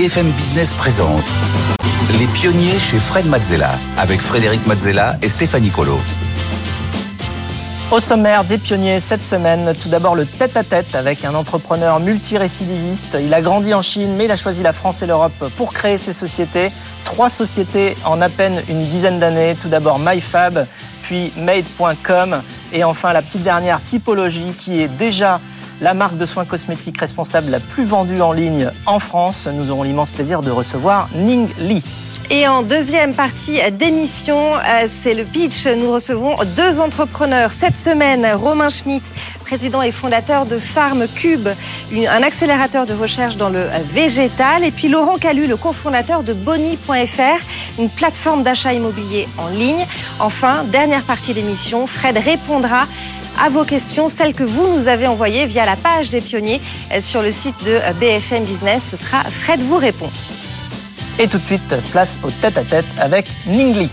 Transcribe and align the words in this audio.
BFM 0.00 0.30
Business 0.30 0.72
présente 0.72 1.26
Les 2.18 2.26
pionniers 2.28 2.78
chez 2.78 2.98
Fred 2.98 3.26
Mazzella 3.26 3.72
avec 3.98 4.22
Frédéric 4.22 4.66
Mazzella 4.66 5.18
et 5.20 5.28
Stéphanie 5.28 5.68
Colo. 5.68 5.98
Au 7.90 8.00
sommaire 8.00 8.44
des 8.44 8.56
pionniers 8.56 8.98
cette 8.98 9.22
semaine, 9.22 9.74
tout 9.82 9.90
d'abord 9.90 10.14
le 10.14 10.24
tête-à-tête 10.24 10.94
avec 10.94 11.26
un 11.26 11.34
entrepreneur 11.34 12.00
multirécidiviste. 12.00 13.18
Il 13.22 13.34
a 13.34 13.42
grandi 13.42 13.74
en 13.74 13.82
Chine, 13.82 14.14
mais 14.16 14.24
il 14.24 14.30
a 14.30 14.36
choisi 14.36 14.62
la 14.62 14.72
France 14.72 15.02
et 15.02 15.06
l'Europe 15.06 15.50
pour 15.58 15.74
créer 15.74 15.98
ses 15.98 16.14
sociétés. 16.14 16.72
Trois 17.04 17.28
sociétés 17.28 17.94
en 18.06 18.22
à 18.22 18.30
peine 18.30 18.62
une 18.70 18.82
dizaine 18.86 19.18
d'années. 19.18 19.54
Tout 19.60 19.68
d'abord 19.68 19.98
MyFab, 19.98 20.66
puis 21.02 21.30
Made.com 21.36 22.40
et 22.72 22.84
enfin 22.84 23.12
la 23.12 23.20
petite 23.20 23.42
dernière 23.42 23.84
Typologie 23.84 24.54
qui 24.58 24.80
est 24.80 24.88
déjà 24.88 25.42
la 25.80 25.94
marque 25.94 26.16
de 26.16 26.26
soins 26.26 26.44
cosmétiques 26.44 26.98
responsable 26.98 27.50
la 27.50 27.60
plus 27.60 27.84
vendue 27.84 28.20
en 28.20 28.32
ligne 28.32 28.70
en 28.86 28.98
France. 28.98 29.48
Nous 29.52 29.70
aurons 29.70 29.82
l'immense 29.82 30.10
plaisir 30.10 30.42
de 30.42 30.50
recevoir 30.50 31.08
Ning 31.14 31.48
Li. 31.58 31.82
Et 32.32 32.46
en 32.46 32.62
deuxième 32.62 33.12
partie 33.12 33.58
d'émission, 33.72 34.54
euh, 34.54 34.86
c'est 34.88 35.14
le 35.14 35.24
pitch. 35.24 35.66
Nous 35.66 35.90
recevons 35.90 36.36
deux 36.54 36.78
entrepreneurs 36.78 37.50
cette 37.50 37.74
semaine. 37.74 38.24
Romain 38.34 38.68
Schmitt, 38.68 39.02
président 39.40 39.82
et 39.82 39.90
fondateur 39.90 40.46
de 40.46 40.56
Farm 40.60 41.08
Cube, 41.08 41.48
un 41.92 42.22
accélérateur 42.22 42.86
de 42.86 42.94
recherche 42.94 43.36
dans 43.36 43.48
le 43.48 43.66
végétal. 43.92 44.62
Et 44.62 44.70
puis 44.70 44.86
Laurent 44.86 45.18
Calu, 45.18 45.48
le 45.48 45.56
cofondateur 45.56 46.22
de 46.22 46.32
Boni.fr, 46.32 47.80
une 47.80 47.90
plateforme 47.90 48.44
d'achat 48.44 48.74
immobilier 48.74 49.26
en 49.36 49.48
ligne. 49.48 49.84
Enfin, 50.20 50.62
dernière 50.62 51.02
partie 51.02 51.34
d'émission, 51.34 51.88
Fred 51.88 52.16
répondra 52.16 52.86
à 53.38 53.48
vos 53.48 53.64
questions, 53.64 54.08
celles 54.08 54.34
que 54.34 54.42
vous 54.42 54.66
nous 54.66 54.88
avez 54.88 55.06
envoyées 55.06 55.46
via 55.46 55.66
la 55.66 55.76
page 55.76 56.08
des 56.08 56.20
pionniers 56.20 56.60
euh, 56.92 57.00
sur 57.00 57.22
le 57.22 57.30
site 57.30 57.62
de 57.64 57.78
BFM 57.98 58.44
Business. 58.44 58.88
Ce 58.90 58.96
sera 58.96 59.22
Fred 59.22 59.60
vous 59.60 59.76
répond. 59.76 60.10
Et 61.18 61.28
tout 61.28 61.38
de 61.38 61.42
suite, 61.42 61.74
place 61.90 62.18
au 62.22 62.30
tête-à-tête 62.30 62.86
avec 62.98 63.26
Ningli. 63.46 63.90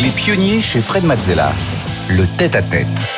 Les 0.00 0.10
pionniers 0.10 0.60
chez 0.60 0.80
Fred 0.80 1.04
Mazzella. 1.04 1.52
Le 2.08 2.26
tête-à-tête. 2.36 3.10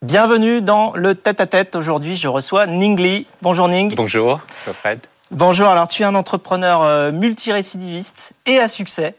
Bienvenue 0.00 0.62
dans 0.62 0.92
le 0.94 1.14
tête-à-tête. 1.14 1.76
Aujourd'hui, 1.76 2.16
je 2.16 2.28
reçois 2.28 2.66
Ningli. 2.66 3.26
Bonjour 3.42 3.68
Ning. 3.68 3.94
Bonjour, 3.94 4.40
Fred. 4.48 5.00
Bonjour, 5.30 5.68
alors 5.68 5.88
tu 5.88 6.02
es 6.02 6.04
un 6.04 6.14
entrepreneur 6.14 6.82
euh, 6.82 7.10
multirécidiviste 7.10 8.34
et 8.46 8.58
à 8.58 8.68
succès. 8.68 9.14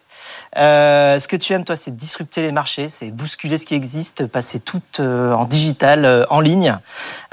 Euh, 0.58 1.20
ce 1.20 1.28
que 1.28 1.36
tu 1.36 1.54
aimes, 1.54 1.64
toi, 1.64 1.76
c'est 1.76 1.96
disrupter 1.96 2.42
les 2.42 2.52
marchés, 2.52 2.90
c'est 2.90 3.12
bousculer 3.12 3.58
ce 3.58 3.66
qui 3.66 3.76
existe, 3.76 4.28
passer 4.28 4.60
tout 4.60 4.82
euh, 5.00 5.34
en 5.34 5.46
digital, 5.46 6.06
euh, 6.06 6.26
en 6.30 6.40
ligne, 6.40 6.78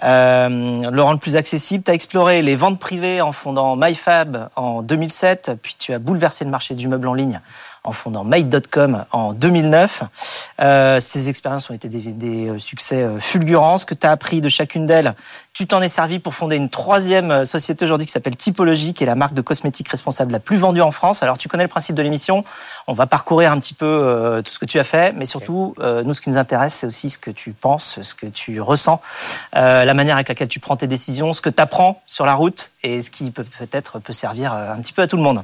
le 0.03 1.01
rendre 1.01 1.21
plus 1.21 1.37
accessible. 1.37 1.85
Tu 1.85 1.91
as 1.91 1.95
exploré 1.95 2.43
les 2.43 2.57
ventes 2.57 2.79
privées 2.79 3.21
en 3.21 3.33
fondant 3.33 3.77
MyFab 3.77 4.49
en 4.57 4.83
2007, 4.83 5.53
puis 5.63 5.77
tu 5.79 5.93
as 5.93 5.99
bouleversé 5.99 6.45
le 6.45 6.51
marché 6.51 6.75
du 6.75 6.89
meuble 6.89 7.09
en 7.09 7.15
ligne 7.15 7.41
en 7.85 7.93
fondant 7.93 8.25
Made.com 8.25 9.05
en 9.11 9.33
2009. 9.33 10.05
Euh, 10.61 11.01
ces 11.01 11.29
expériences 11.29 11.69
ont 11.71 11.75
été 11.75 11.89
des, 11.89 12.13
des 12.13 12.49
euh, 12.49 12.59
succès 12.59 13.03
euh, 13.03 13.19
fulgurants. 13.19 13.79
Ce 13.79 13.87
que 13.87 13.95
tu 13.95 14.07
as 14.07 14.11
appris 14.11 14.41
de 14.41 14.49
chacune 14.49 14.87
d'elles, 14.87 15.15
tu 15.53 15.67
t'en 15.67 15.83
es 15.83 15.89
servi 15.89 16.19
pour 16.19 16.35
fonder 16.35 16.57
une 16.57 16.71
troisième 16.71 17.45
société 17.45 17.85
aujourd'hui 17.85 18.07
qui 18.07 18.13
s'appelle 18.13 18.37
Typologie, 18.37 18.95
qui 18.95 19.05
est 19.05 19.07
la 19.07 19.15
marque 19.15 19.35
de 19.35 19.43
cosmétiques 19.43 19.89
responsable 19.89 20.33
la 20.33 20.41
plus 20.41 20.57
vendue 20.57 20.81
en 20.81 20.93
France. 20.93 21.23
Alors 21.23 21.37
tu 21.37 21.49
connais 21.49 21.65
le 21.65 21.69
principe 21.69 21.95
de 21.95 22.03
l'émission. 22.03 22.45
On 22.87 22.95
va 22.95 23.07
parcourir 23.07 23.53
un 23.53 23.59
petit 23.61 23.75
peu 23.75 23.85
euh, 23.87 24.41
tout 24.41 24.51
ce 24.51 24.59
que 24.59 24.65
tu 24.65 24.79
as 24.79 24.85
fait, 24.85 25.13
mais 25.15 25.27
surtout, 25.27 25.75
euh, 25.81 26.03
nous, 26.05 26.15
ce 26.15 26.23
qui 26.23 26.31
nous 26.31 26.39
intéresse, 26.39 26.75
c'est 26.75 26.87
aussi 26.87 27.11
ce 27.11 27.19
que 27.19 27.31
tu 27.31 27.53
penses, 27.53 28.01
ce 28.03 28.15
que 28.15 28.27
tu 28.27 28.61
ressens, 28.61 29.01
la 29.53 29.95
manière 29.95 30.15
avec 30.15 30.29
laquelle 30.29 30.49
tu 30.49 30.61
prends 30.61 30.77
tes 30.77 30.87
décisions, 30.87 31.33
ce 31.33 31.41
que 31.41 31.51
tu 31.51 31.61
apprends 31.61 32.01
sur 32.07 32.25
la 32.25 32.35
route 32.35 32.71
et 32.83 33.03
ce 33.03 33.11
qui 33.11 33.31
peut 33.31 33.45
peut-être 33.45 33.99
peut 33.99 34.13
servir 34.13 34.53
un 34.53 34.81
petit 34.81 34.93
peu 34.93 35.03
à 35.03 35.07
tout 35.07 35.17
le 35.17 35.23
monde. 35.23 35.43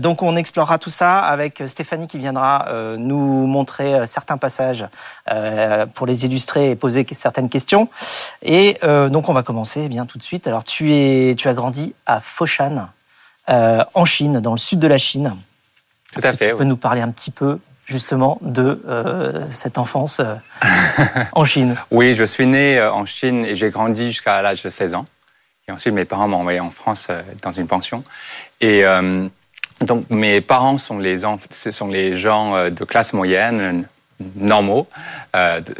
donc 0.00 0.22
on 0.22 0.36
explorera 0.36 0.78
tout 0.78 0.90
ça 0.90 1.33
avec 1.34 1.62
Stéphanie 1.66 2.08
qui 2.08 2.18
viendra 2.18 2.68
nous 2.96 3.46
montrer 3.46 4.06
certains 4.06 4.38
passages 4.38 4.86
pour 5.94 6.06
les 6.06 6.24
illustrer 6.24 6.70
et 6.70 6.76
poser 6.76 7.06
certaines 7.12 7.48
questions. 7.50 7.88
Et 8.42 8.78
donc 8.82 9.28
on 9.28 9.32
va 9.32 9.42
commencer 9.42 9.82
eh 9.84 9.88
bien 9.88 10.06
tout 10.06 10.18
de 10.18 10.22
suite. 10.22 10.46
Alors 10.46 10.64
tu 10.64 10.94
es, 10.94 11.34
tu 11.34 11.48
as 11.48 11.54
grandi 11.54 11.94
à 12.06 12.20
Foshan, 12.20 12.88
euh, 13.48 13.84
en 13.94 14.04
Chine, 14.04 14.40
dans 14.40 14.52
le 14.52 14.58
sud 14.58 14.78
de 14.78 14.86
la 14.86 14.98
Chine. 14.98 15.36
Tout 16.12 16.20
à 16.22 16.32
fait. 16.32 16.50
Tu 16.50 16.56
peux 16.56 16.64
nous 16.64 16.76
parler 16.76 17.00
un 17.00 17.10
petit 17.10 17.30
peu 17.30 17.58
justement 17.84 18.38
de 18.40 18.82
euh, 18.88 19.46
cette 19.50 19.76
enfance 19.76 20.20
euh, 20.20 20.36
en 21.32 21.44
Chine? 21.44 21.76
Oui, 21.90 22.14
je 22.14 22.24
suis 22.24 22.46
né 22.46 22.78
euh, 22.78 22.92
en 22.92 23.04
Chine 23.04 23.44
et 23.44 23.54
j'ai 23.54 23.70
grandi 23.70 24.12
jusqu'à 24.12 24.40
l'âge 24.40 24.62
de 24.62 24.70
16 24.70 24.94
ans. 24.94 25.06
Et 25.68 25.72
ensuite, 25.72 25.94
mes 25.94 26.04
parents 26.04 26.28
m'ont 26.28 26.38
envoyé 26.38 26.60
en 26.60 26.70
France 26.70 27.08
euh, 27.10 27.22
dans 27.42 27.52
une 27.52 27.66
pension. 27.66 28.04
Et 28.60 28.84
euh, 28.84 29.28
donc, 29.80 30.06
mes 30.10 30.40
parents 30.40 30.78
sont 30.78 30.98
les, 30.98 31.18
sont 31.50 31.88
les 31.88 32.14
gens 32.14 32.56
euh, 32.56 32.70
de 32.70 32.84
classe 32.84 33.12
moyenne, 33.12 33.86
normaux. 34.36 34.86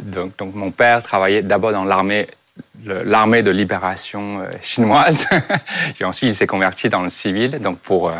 donc, 0.01 0.35
donc, 0.37 0.53
mon 0.53 0.71
père 0.71 1.01
travaillait 1.01 1.41
d'abord 1.41 1.71
dans 1.71 1.85
l'armée 1.85 2.27
l'armée 2.85 3.43
de 3.43 3.51
libération 3.51 4.39
euh, 4.39 4.51
chinoise. 4.61 5.27
et 5.99 6.03
ensuite, 6.03 6.29
il 6.29 6.35
s'est 6.35 6.47
converti 6.47 6.89
dans 6.89 7.01
le 7.01 7.09
civil, 7.09 7.59
donc 7.59 7.79
pour 7.79 8.09
euh, 8.09 8.15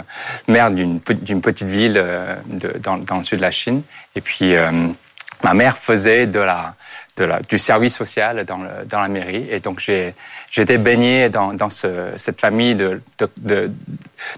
maire 0.48 0.72
d'une 0.72 1.00
petite 1.00 1.68
ville 1.68 1.98
euh, 1.98 2.36
dans, 2.82 2.98
dans, 2.98 3.18
le 3.18 3.24
sud 3.24 3.38
de 3.38 3.44
la 3.44 3.52
Chine. 3.52 3.84
Et 4.16 4.22
puis, 4.22 4.56
euh, 4.56 4.72
ma 5.44 5.54
mère 5.54 5.78
faisait 5.78 6.28
de 6.28 6.40
la, 6.40 6.76
de 7.18 7.24
la, 7.24 7.40
du 7.40 7.58
service 7.58 7.96
social 7.96 8.44
dans, 8.46 8.58
le, 8.58 8.86
dans 8.90 9.00
la 9.00 9.08
mairie. 9.08 9.48
Et 9.50 9.60
donc, 9.60 9.80
j'étais 10.52 10.78
baigné 10.78 11.30
dans, 11.30 11.54
dans 11.54 11.70
ce, 11.70 12.12
cette 12.18 12.42
famille, 12.42 12.76
de, 12.76 13.02
de, 13.20 13.30
de, 13.42 13.72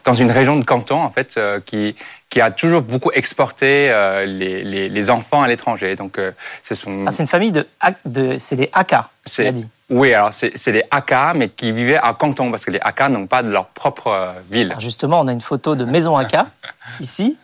dans 0.03 0.13
une 0.13 0.29
région 0.29 0.57
de 0.57 0.63
canton, 0.63 1.01
en 1.01 1.09
fait, 1.09 1.37
euh, 1.37 1.59
qui, 1.59 1.95
qui 2.29 2.39
a 2.39 2.51
toujours 2.51 2.81
beaucoup 2.81 3.11
exporté 3.13 3.89
euh, 3.89 4.25
les, 4.25 4.63
les, 4.63 4.89
les, 4.89 5.09
enfants 5.09 5.41
à 5.41 5.47
l'étranger. 5.47 5.95
Donc, 5.95 6.19
euh, 6.19 6.31
c'est 6.61 6.75
son... 6.75 7.05
Ah, 7.07 7.11
c'est 7.11 7.23
une 7.23 7.29
famille 7.29 7.51
de, 7.51 7.67
de 8.05 8.37
c'est 8.37 8.55
les 8.55 8.69
Aka, 8.73 9.09
c'est 9.25 9.51
dit. 9.51 9.67
Oui, 9.89 10.13
alors 10.13 10.33
c'est 10.33 10.71
des 10.71 10.83
Aka, 10.91 11.33
mais 11.33 11.47
qui 11.47 11.71
vivaient 11.71 11.97
à 11.97 12.13
Canton, 12.13 12.51
parce 12.51 12.65
que 12.65 12.71
les 12.71 12.79
Aka 12.81 13.07
n'ont 13.07 13.25
pas 13.25 13.41
de 13.41 13.49
leur 13.49 13.67
propre 13.67 14.33
ville. 14.51 14.67
Alors 14.67 14.81
justement, 14.81 15.21
on 15.21 15.27
a 15.29 15.31
une 15.31 15.41
photo 15.41 15.75
de 15.75 15.85
maison 15.85 16.17
Aka, 16.17 16.47
ici. 16.99 17.37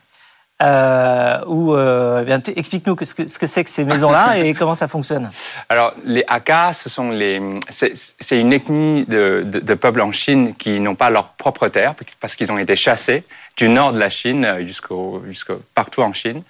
Euh, 0.63 1.43
où, 1.45 1.75
euh, 1.75 2.39
explique-nous 2.55 2.95
ce 3.01 3.15
que, 3.15 3.27
ce 3.27 3.37
que 3.37 3.45
c'est 3.45 3.65
que 3.65 3.69
ces 3.69 3.83
maisons-là 3.83 4.37
et 4.37 4.53
comment 4.53 4.75
ça 4.75 4.87
fonctionne. 4.87 5.29
Alors, 5.67 5.93
les 6.05 6.23
Aka, 6.27 6.71
ce 6.71 6.89
sont 6.89 7.11
les, 7.11 7.41
c'est 7.69 8.39
une 8.39 8.53
ethnie 8.53 9.03
de, 9.05 9.43
de, 9.45 9.59
de, 9.59 9.73
peuples 9.73 9.99
en 9.99 10.13
Chine 10.13 10.55
qui 10.55 10.79
n'ont 10.79 10.95
pas 10.95 11.09
leur 11.09 11.29
propre 11.29 11.67
terre 11.67 11.95
parce 12.21 12.35
qu'ils 12.35 12.51
ont 12.51 12.57
été 12.57 12.77
chassés 12.77 13.25
du 13.57 13.67
nord 13.67 13.91
de 13.91 13.99
la 13.99 14.09
Chine 14.09 14.57
jusqu'au, 14.61 15.21
jusqu'au 15.27 15.59
partout 15.73 16.01
en 16.01 16.13
Chine. 16.13 16.43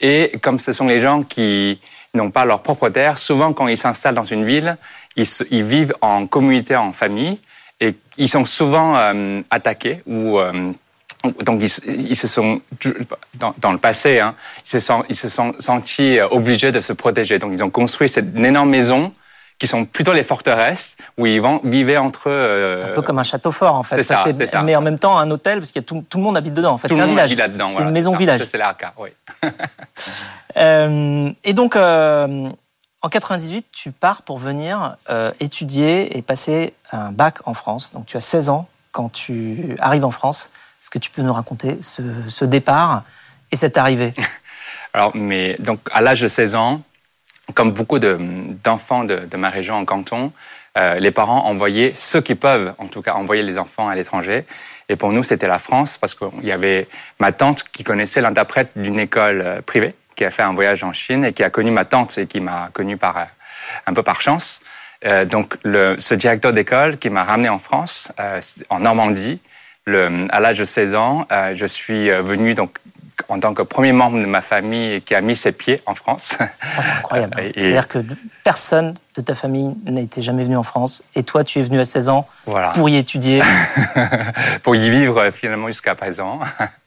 Et 0.00 0.32
comme 0.42 0.58
ce 0.58 0.72
sont 0.72 0.86
les 0.88 1.00
gens 1.00 1.22
qui 1.22 1.80
n'ont 2.14 2.32
pas 2.32 2.44
leur 2.44 2.62
propre 2.62 2.88
terre, 2.88 3.16
souvent 3.16 3.52
quand 3.52 3.68
ils 3.68 3.78
s'installent 3.78 4.16
dans 4.16 4.24
une 4.24 4.44
ville, 4.44 4.76
ils, 5.16 5.26
ils, 5.50 5.62
vivent 5.62 5.94
en 6.00 6.26
communauté, 6.26 6.74
en 6.74 6.92
famille, 6.92 7.38
et 7.80 7.94
ils 8.16 8.28
sont 8.28 8.44
souvent 8.44 8.96
euh, 8.96 9.40
attaqués 9.50 10.02
ou 10.06 10.38
euh, 10.38 10.72
donc 11.44 11.62
ils, 11.62 12.08
ils, 12.10 12.16
se 12.16 12.28
sont 12.28 12.60
dans, 13.34 13.54
dans 13.58 13.72
le 13.72 13.78
passé, 13.78 14.20
hein, 14.20 14.34
ils 14.64 14.68
se 14.68 14.80
sont 14.80 15.04
ils 15.08 15.16
se 15.16 15.28
sont 15.28 15.52
sentis 15.58 16.18
obligés 16.30 16.72
de 16.72 16.80
se 16.80 16.92
protéger. 16.92 17.38
Donc 17.38 17.52
ils 17.52 17.62
ont 17.62 17.70
construit 17.70 18.08
cette 18.08 18.36
énorme 18.36 18.70
maison 18.70 19.12
qui 19.62 19.68
sont 19.68 19.84
plutôt 19.84 20.12
les 20.12 20.24
forteresses 20.24 20.96
où 21.16 21.26
ils 21.26 21.40
vont 21.40 21.60
vivaient 21.62 21.96
entre 21.96 22.28
eux. 22.28 22.32
Euh... 22.32 22.92
Un 22.92 22.94
peu 22.96 23.02
comme 23.02 23.20
un 23.20 23.22
château 23.22 23.52
fort 23.52 23.74
en 23.76 23.84
fait. 23.84 23.94
C'est 23.94 24.02
ça, 24.02 24.24
ça, 24.24 24.46
ça, 24.46 24.62
Mais 24.62 24.74
en 24.74 24.80
même 24.80 24.98
temps 24.98 25.16
un 25.16 25.30
hôtel 25.30 25.60
parce 25.60 25.70
que 25.70 25.78
tout, 25.78 26.04
tout, 26.08 26.18
le 26.18 26.24
monde 26.24 26.36
habite 26.36 26.54
dedans. 26.54 26.72
En 26.72 26.78
fait, 26.78 26.88
c'est 26.88 26.98
un 26.98 27.06
village. 27.06 27.30
C'est 27.30 27.56
voilà. 27.58 27.86
une 27.86 27.90
maison 27.92 28.16
village. 28.16 28.44
C'est 28.44 28.58
l'Arca, 28.58 28.92
oui. 28.98 29.10
euh, 30.56 31.30
et 31.44 31.52
donc 31.54 31.76
euh, 31.76 32.48
en 33.02 33.08
98, 33.08 33.66
tu 33.70 33.92
pars 33.92 34.22
pour 34.22 34.38
venir 34.38 34.96
euh, 35.10 35.30
étudier 35.38 36.16
et 36.16 36.22
passer 36.22 36.74
un 36.90 37.12
bac 37.12 37.38
en 37.44 37.54
France. 37.54 37.92
Donc 37.92 38.06
tu 38.06 38.16
as 38.16 38.20
16 38.20 38.48
ans 38.48 38.68
quand 38.90 39.12
tu 39.12 39.76
arrives 39.78 40.04
en 40.04 40.10
France. 40.10 40.50
Est-ce 40.82 40.90
que 40.90 40.98
tu 40.98 41.10
peux 41.10 41.22
nous 41.22 41.32
raconter 41.32 41.78
ce, 41.80 42.44
départ 42.44 43.04
et 43.52 43.56
cette 43.56 43.78
arrivée 43.78 44.14
Alors, 44.92 45.12
mais 45.14 45.54
donc 45.60 45.78
à 45.92 46.00
l'âge 46.00 46.20
de 46.20 46.26
16 46.26 46.56
ans, 46.56 46.82
comme 47.54 47.70
beaucoup 47.70 48.00
d'enfants 48.00 49.04
de, 49.04 49.36
ma 49.36 49.48
région 49.48 49.76
en 49.76 49.84
canton, 49.84 50.32
euh, 50.76 50.98
les 50.98 51.12
parents 51.12 51.44
envoyaient 51.44 51.92
ceux 51.94 52.20
qui 52.20 52.34
peuvent, 52.34 52.74
en 52.78 52.88
tout 52.88 53.00
cas, 53.00 53.14
envoyer 53.14 53.44
les 53.44 53.58
enfants 53.58 53.88
à 53.88 53.94
l'étranger. 53.94 54.44
Et 54.88 54.96
pour 54.96 55.12
nous, 55.12 55.22
c'était 55.22 55.46
la 55.46 55.60
France 55.60 55.98
parce 55.98 56.16
qu'il 56.16 56.44
y 56.44 56.50
avait 56.50 56.88
ma 57.20 57.30
tante 57.30 57.62
qui 57.62 57.84
connaissait 57.84 58.20
l'interprète 58.20 58.72
d'une 58.74 58.98
école 58.98 59.40
euh, 59.40 59.62
privée, 59.62 59.94
qui 60.16 60.24
a 60.24 60.32
fait 60.32 60.42
un 60.42 60.52
voyage 60.52 60.82
en 60.82 60.92
Chine 60.92 61.24
et 61.24 61.32
qui 61.32 61.44
a 61.44 61.50
connu 61.50 61.70
ma 61.70 61.84
tante 61.84 62.18
et 62.18 62.26
qui 62.26 62.40
m'a 62.40 62.70
connu 62.72 62.96
par 62.96 63.18
euh, 63.18 63.24
un 63.86 63.94
peu 63.94 64.02
par 64.02 64.20
chance. 64.20 64.60
Donc, 65.30 65.58
ce 65.64 66.14
directeur 66.14 66.52
d'école 66.52 66.96
qui 66.96 67.10
m'a 67.10 67.24
ramené 67.24 67.48
en 67.48 67.58
France, 67.58 68.12
en 68.70 68.78
Normandie, 68.78 69.40
le, 69.84 70.26
à 70.30 70.40
l'âge 70.40 70.58
de 70.58 70.64
16 70.64 70.94
ans, 70.94 71.26
euh, 71.32 71.54
je 71.54 71.66
suis 71.66 72.10
venu 72.10 72.54
donc 72.54 72.78
en 73.28 73.38
tant 73.40 73.54
que 73.54 73.62
premier 73.62 73.92
membre 73.92 74.18
de 74.18 74.26
ma 74.26 74.40
famille 74.40 75.00
qui 75.02 75.14
a 75.14 75.20
mis 75.20 75.36
ses 75.36 75.52
pieds 75.52 75.80
en 75.86 75.94
France. 75.94 76.36
c'est 76.38 76.92
incroyable. 76.98 77.36
C'est-à-dire 77.54 77.88
que 77.88 77.98
personne 78.44 78.94
de 79.16 79.20
ta 79.20 79.34
famille 79.34 79.74
n'a 79.84 80.00
été 80.00 80.22
jamais 80.22 80.44
venu 80.44 80.56
en 80.56 80.62
France 80.62 81.02
et 81.14 81.22
toi, 81.22 81.44
tu 81.44 81.58
es 81.58 81.62
venu 81.62 81.80
à 81.80 81.84
16 81.84 82.08
ans 82.08 82.26
pour 82.74 82.88
y 82.88 82.96
étudier. 82.96 83.42
pour 84.62 84.76
y 84.76 84.90
vivre 84.90 85.30
finalement 85.30 85.68
jusqu'à 85.68 85.94
présent. 85.94 86.40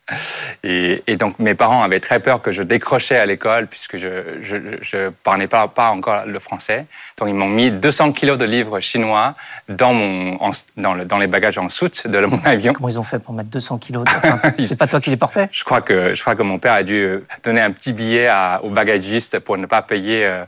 Et, 0.63 1.17
donc 1.17 1.39
mes 1.39 1.55
parents 1.55 1.81
avaient 1.81 1.99
très 1.99 2.19
peur 2.19 2.41
que 2.41 2.51
je 2.51 2.61
décrochais 2.61 3.17
à 3.17 3.25
l'école 3.25 3.67
puisque 3.67 3.97
je 3.97 4.07
ne 4.07 5.09
parlais 5.09 5.47
pas, 5.47 5.67
pas 5.67 5.89
encore 5.89 6.25
le 6.25 6.39
français. 6.39 6.85
Donc 7.17 7.29
ils 7.29 7.33
m'ont 7.33 7.47
mis 7.47 7.71
200 7.71 8.11
kilos 8.11 8.37
de 8.37 8.45
livres 8.45 8.79
chinois 8.79 9.33
dans, 9.69 9.93
mon, 9.93 10.37
dans, 10.77 10.93
le, 10.93 11.05
dans, 11.05 11.17
les 11.17 11.27
bagages 11.27 11.57
en 11.57 11.69
soute 11.69 12.07
de 12.07 12.25
mon 12.25 12.39
avion. 12.45 12.73
Comment 12.73 12.89
ils 12.89 12.99
ont 12.99 13.03
fait 13.03 13.19
pour 13.19 13.33
mettre 13.33 13.49
200 13.49 13.77
kilos 13.79 14.05
C'est 14.59 14.77
pas 14.77 14.87
toi 14.87 15.01
qui 15.01 15.09
les 15.09 15.17
portais? 15.17 15.47
Je 15.51 15.63
crois, 15.63 15.81
que, 15.81 16.13
je 16.13 16.21
crois 16.21 16.35
que 16.35 16.43
mon 16.43 16.59
père 16.59 16.73
a 16.73 16.83
dû 16.83 17.19
donner 17.43 17.61
un 17.61 17.71
petit 17.71 17.93
billet 17.93 18.27
à, 18.27 18.61
au 18.63 18.69
bagagiste 18.69 19.39
pour 19.39 19.57
ne 19.57 19.65
pas 19.65 19.81
payer 19.81 20.25
euh, 20.25 20.45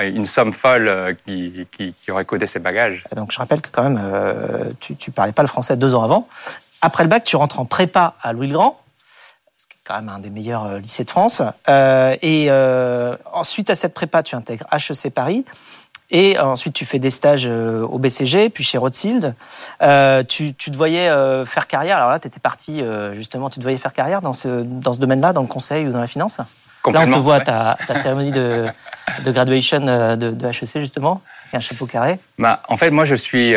une 0.00 0.26
somme 0.26 0.52
folle 0.52 0.88
euh, 0.88 1.14
qui, 1.24 1.66
qui, 1.72 2.10
aurait 2.10 2.24
coûté 2.24 2.46
ses 2.46 2.58
bagages. 2.58 3.04
Donc 3.16 3.32
je 3.32 3.38
rappelle 3.38 3.60
que 3.60 3.68
quand 3.70 3.84
même, 3.84 4.00
euh, 4.02 4.64
tu 4.80 4.92
ne 4.92 5.12
parlais 5.12 5.32
pas 5.32 5.42
le 5.42 5.48
français 5.48 5.76
deux 5.76 5.94
ans 5.94 6.02
avant. 6.02 6.28
Après 6.80 7.04
le 7.04 7.08
bac, 7.08 7.24
tu 7.24 7.36
rentres 7.36 7.60
en 7.60 7.64
prépa 7.64 8.14
à 8.20 8.32
Louis-le-Grand 8.32 8.81
quand 9.84 9.96
même 9.96 10.08
un 10.08 10.18
des 10.18 10.30
meilleurs 10.30 10.66
euh, 10.66 10.78
lycées 10.78 11.04
de 11.04 11.10
France. 11.10 11.42
Euh, 11.68 12.16
et 12.22 12.46
euh, 12.48 13.16
ensuite, 13.32 13.70
à 13.70 13.74
cette 13.74 13.94
prépa, 13.94 14.22
tu 14.22 14.36
intègres 14.36 14.66
HEC 14.72 15.12
Paris. 15.12 15.44
Et 16.14 16.38
ensuite, 16.38 16.74
tu 16.74 16.84
fais 16.84 16.98
des 16.98 17.08
stages 17.08 17.46
au 17.46 17.98
BCG, 17.98 18.50
puis 18.50 18.64
chez 18.64 18.76
Rothschild. 18.76 19.34
tu, 20.28 20.52
te 20.54 20.76
voyais 20.76 21.08
faire 21.46 21.66
carrière. 21.66 21.96
Alors 21.96 22.10
là, 22.10 22.18
tu 22.18 22.26
étais 22.26 22.38
parti, 22.38 22.84
justement, 23.14 23.48
tu 23.48 23.60
te 23.60 23.62
voyais 23.62 23.78
faire 23.78 23.94
carrière 23.94 24.20
dans 24.20 24.34
ce, 24.34 24.60
dans 24.62 24.92
ce 24.92 24.98
domaine-là, 24.98 25.32
dans 25.32 25.40
le 25.40 25.46
conseil 25.48 25.88
ou 25.88 25.90
dans 25.90 26.02
la 26.02 26.06
finance? 26.06 26.36
Là, 26.36 27.04
on 27.06 27.10
te 27.10 27.16
voit 27.16 27.40
ta, 27.40 27.78
ta 27.86 27.98
cérémonie 27.98 28.30
de, 28.30 28.66
de 29.24 29.32
graduation 29.32 29.80
de, 29.80 30.32
de, 30.32 30.46
HEC, 30.48 30.80
justement, 30.80 31.22
un 31.54 31.60
chapeau 31.60 31.86
carré. 31.86 32.18
Bah, 32.38 32.62
en 32.68 32.76
fait, 32.76 32.90
moi, 32.90 33.06
je 33.06 33.14
suis 33.14 33.54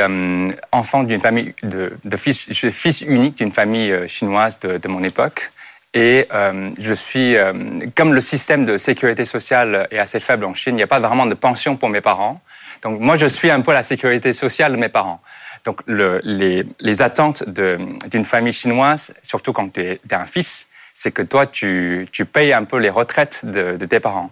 enfant 0.72 1.04
d'une 1.04 1.20
famille 1.20 1.54
de, 1.62 1.98
de, 2.06 2.16
fils, 2.16 2.46
je 2.48 2.54
suis 2.54 2.72
fils 2.72 3.02
unique 3.02 3.38
d'une 3.38 3.52
famille 3.52 3.94
chinoise 4.08 4.62
de, 4.62 4.78
de 4.78 4.88
mon 4.88 5.04
époque. 5.04 5.52
Et 5.96 6.28
euh, 6.34 6.70
je 6.78 6.94
suis, 6.94 7.38
euh, 7.38 7.54
comme 7.96 8.14
le 8.14 8.20
système 8.20 8.66
de 8.66 8.78
sécurité 8.78 9.24
sociale 9.24 9.88
est 9.92 9.98
assez 9.98 10.20
faible 10.20 10.44
en 10.44 10.54
Chine, 10.54 10.74
il 10.74 10.78
n'y 10.78 10.84
a 10.84 10.88
pas 10.88 11.00
vraiment 11.00 11.26
de 11.26 11.34
pension 11.34 11.78
pour 11.78 11.88
mes 11.88 12.02
parents. 12.02 12.42
Donc 12.82 13.00
moi, 13.00 13.16
je 13.16 13.28
suis 13.28 13.50
un 13.50 13.62
peu 13.62 13.72
la 13.72 13.82
sécurité 13.82 14.34
sociale 14.34 14.74
de 14.74 14.78
mes 14.78 14.90
parents. 14.90 15.22
Donc 15.64 15.82
le, 15.88 16.20
les, 16.24 16.66
les, 16.82 17.02
attentes 17.02 17.44
d'une 17.50 18.26
famille 18.26 18.54
chinoise, 18.54 19.14
surtout 19.24 19.54
quand 19.54 19.72
tu 19.72 19.82
es, 19.82 20.00
un 20.12 20.26
fils, 20.26 20.68
c'est 20.94 21.12
que 21.12 21.22
toi, 21.22 21.48
tu, 21.48 22.08
tu, 22.12 22.26
payes 22.26 22.54
un 22.54 22.66
peu 22.66 22.78
les 22.78 22.90
retraites 22.90 23.46
de, 23.46 23.78
de 23.78 23.86
tes 23.86 24.02
parents. 24.02 24.32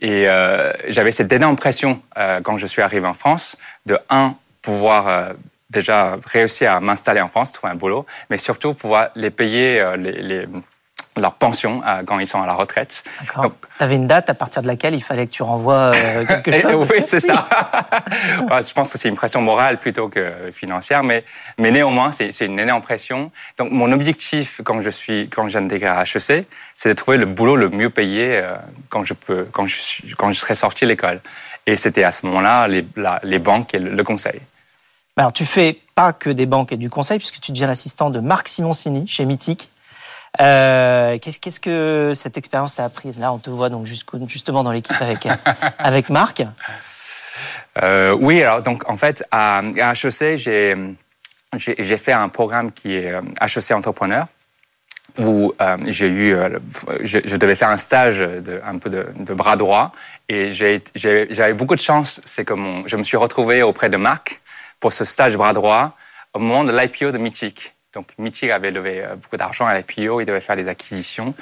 Et 0.00 0.28
euh, 0.28 0.72
j'avais 0.88 1.10
cette 1.10 1.32
énorme 1.32 1.56
pression 1.56 2.02
euh, 2.18 2.40
quand 2.42 2.58
je 2.58 2.66
suis 2.66 2.82
arrivé 2.82 3.06
en 3.06 3.14
France, 3.14 3.56
de 3.86 3.98
un, 4.10 4.36
pouvoir 4.60 5.08
euh, 5.08 5.32
déjà 5.70 6.18
réussir 6.26 6.72
à 6.72 6.80
m'installer 6.80 7.20
en 7.20 7.28
France, 7.28 7.52
trouver 7.52 7.72
un 7.72 7.76
boulot, 7.76 8.04
mais 8.30 8.38
surtout 8.38 8.74
pouvoir 8.74 9.08
les 9.16 9.30
payer 9.30 9.80
euh, 9.80 9.96
les, 9.96 10.22
les 10.22 10.48
leur 11.20 11.34
pension 11.34 11.82
euh, 11.86 12.02
quand 12.06 12.18
ils 12.18 12.26
sont 12.26 12.40
à 12.40 12.46
la 12.46 12.54
retraite. 12.54 13.04
Tu 13.20 13.84
avais 13.84 13.96
une 13.96 14.06
date 14.06 14.30
à 14.30 14.34
partir 14.34 14.62
de 14.62 14.66
laquelle 14.66 14.94
il 14.94 15.02
fallait 15.02 15.26
que 15.26 15.32
tu 15.32 15.42
renvoies 15.42 15.92
euh, 15.94 16.24
quelque 16.42 16.60
chose? 16.60 16.88
Oui, 16.90 17.02
c'est 17.06 17.20
ça. 17.20 17.46
je 18.30 18.72
pense 18.72 18.92
que 18.92 18.98
c'est 18.98 19.08
une 19.08 19.14
pression 19.14 19.42
morale 19.42 19.76
plutôt 19.76 20.08
que 20.08 20.50
financière, 20.52 21.04
mais, 21.04 21.24
mais 21.58 21.70
néanmoins, 21.70 22.12
c'est 22.12 22.38
une 22.40 22.58
énorme 22.58 22.82
pression. 22.82 23.30
Donc, 23.58 23.70
mon 23.72 23.92
objectif 23.92 24.60
quand 24.64 24.80
je 24.80 24.90
suis, 24.90 25.28
quand 25.28 25.48
j'intègre 25.48 25.90
à 25.90 26.02
HEC, 26.02 26.46
c'est 26.74 26.88
de 26.88 26.94
trouver 26.94 27.18
le 27.18 27.26
boulot 27.26 27.56
le 27.56 27.68
mieux 27.68 27.90
payé 27.90 28.38
euh, 28.38 28.56
quand 28.88 29.04
je 29.04 29.14
peux, 29.14 29.46
quand 29.52 29.66
je, 29.66 30.14
quand 30.16 30.32
je 30.32 30.38
serai 30.38 30.54
sorti 30.54 30.84
de 30.84 30.90
l'école. 30.90 31.20
Et 31.66 31.76
c'était 31.76 32.04
à 32.04 32.12
ce 32.12 32.26
moment-là 32.26 32.68
les, 32.68 32.86
les 33.22 33.38
banques 33.38 33.74
et 33.74 33.78
le, 33.78 34.02
conseil. 34.02 34.40
Alors, 35.16 35.32
tu 35.32 35.44
fais 35.44 35.78
pas 35.94 36.12
que 36.12 36.30
des 36.30 36.46
banques 36.46 36.72
et 36.72 36.76
du 36.76 36.90
conseil, 36.90 37.18
puisque 37.18 37.40
tu 37.40 37.52
deviens 37.52 37.66
l'assistant 37.66 38.10
de 38.10 38.18
Marc 38.18 38.48
Simoncini 38.48 39.06
chez 39.06 39.24
Mythique. 39.24 39.70
Euh, 40.40 41.18
qu'est-ce 41.18 41.60
que 41.60 42.12
cette 42.14 42.36
expérience 42.36 42.74
t'a 42.74 42.84
appris? 42.84 43.12
Là, 43.12 43.32
on 43.32 43.38
te 43.38 43.50
voit 43.50 43.68
donc 43.68 43.86
justement 43.86 44.64
dans 44.64 44.72
l'équipe 44.72 45.00
avec, 45.00 45.28
avec 45.78 46.08
Marc. 46.08 46.42
Euh, 47.82 48.16
oui, 48.18 48.42
alors 48.42 48.62
donc 48.62 48.88
en 48.88 48.96
fait, 48.96 49.24
à, 49.30 49.62
HEC, 49.62 50.36
j'ai 50.36 51.98
fait 51.98 52.12
un 52.12 52.28
programme 52.28 52.72
qui 52.72 52.94
est 52.94 53.12
HEC 53.40 53.70
euh, 53.70 53.74
Entrepreneur 53.74 54.26
où 55.18 55.52
j'ai 55.88 56.08
eu, 56.08 56.34
je, 57.02 57.36
devais 57.36 57.54
faire 57.54 57.68
un 57.68 57.76
stage 57.76 58.20
de, 58.20 58.62
un 58.64 58.78
peu 58.78 58.88
de, 58.88 59.34
bras 59.34 59.56
droit 59.56 59.92
et 60.30 60.50
j'avais 60.52 61.52
beaucoup 61.52 61.74
de 61.74 61.82
chance, 61.82 62.22
c'est 62.24 62.46
que 62.46 62.54
je 62.86 62.96
me 62.96 63.02
suis 63.02 63.18
retrouvé 63.18 63.62
auprès 63.62 63.90
de 63.90 63.98
Marc 63.98 64.40
pour 64.80 64.94
ce 64.94 65.04
stage 65.04 65.36
bras 65.36 65.52
droit 65.52 65.98
au 66.32 66.38
moment 66.38 66.64
de 66.64 66.72
l'IPO 66.72 67.10
de 67.10 67.18
Mythique. 67.18 67.74
Donc 67.94 68.06
Mythic 68.18 68.50
avait 68.50 68.70
levé 68.70 69.02
euh, 69.02 69.16
beaucoup 69.16 69.36
d'argent 69.36 69.66
à 69.66 69.76
l'IPO, 69.76 70.20
il 70.20 70.24
devait 70.24 70.40
faire 70.40 70.56
des 70.56 70.68
acquisitions. 70.68 71.34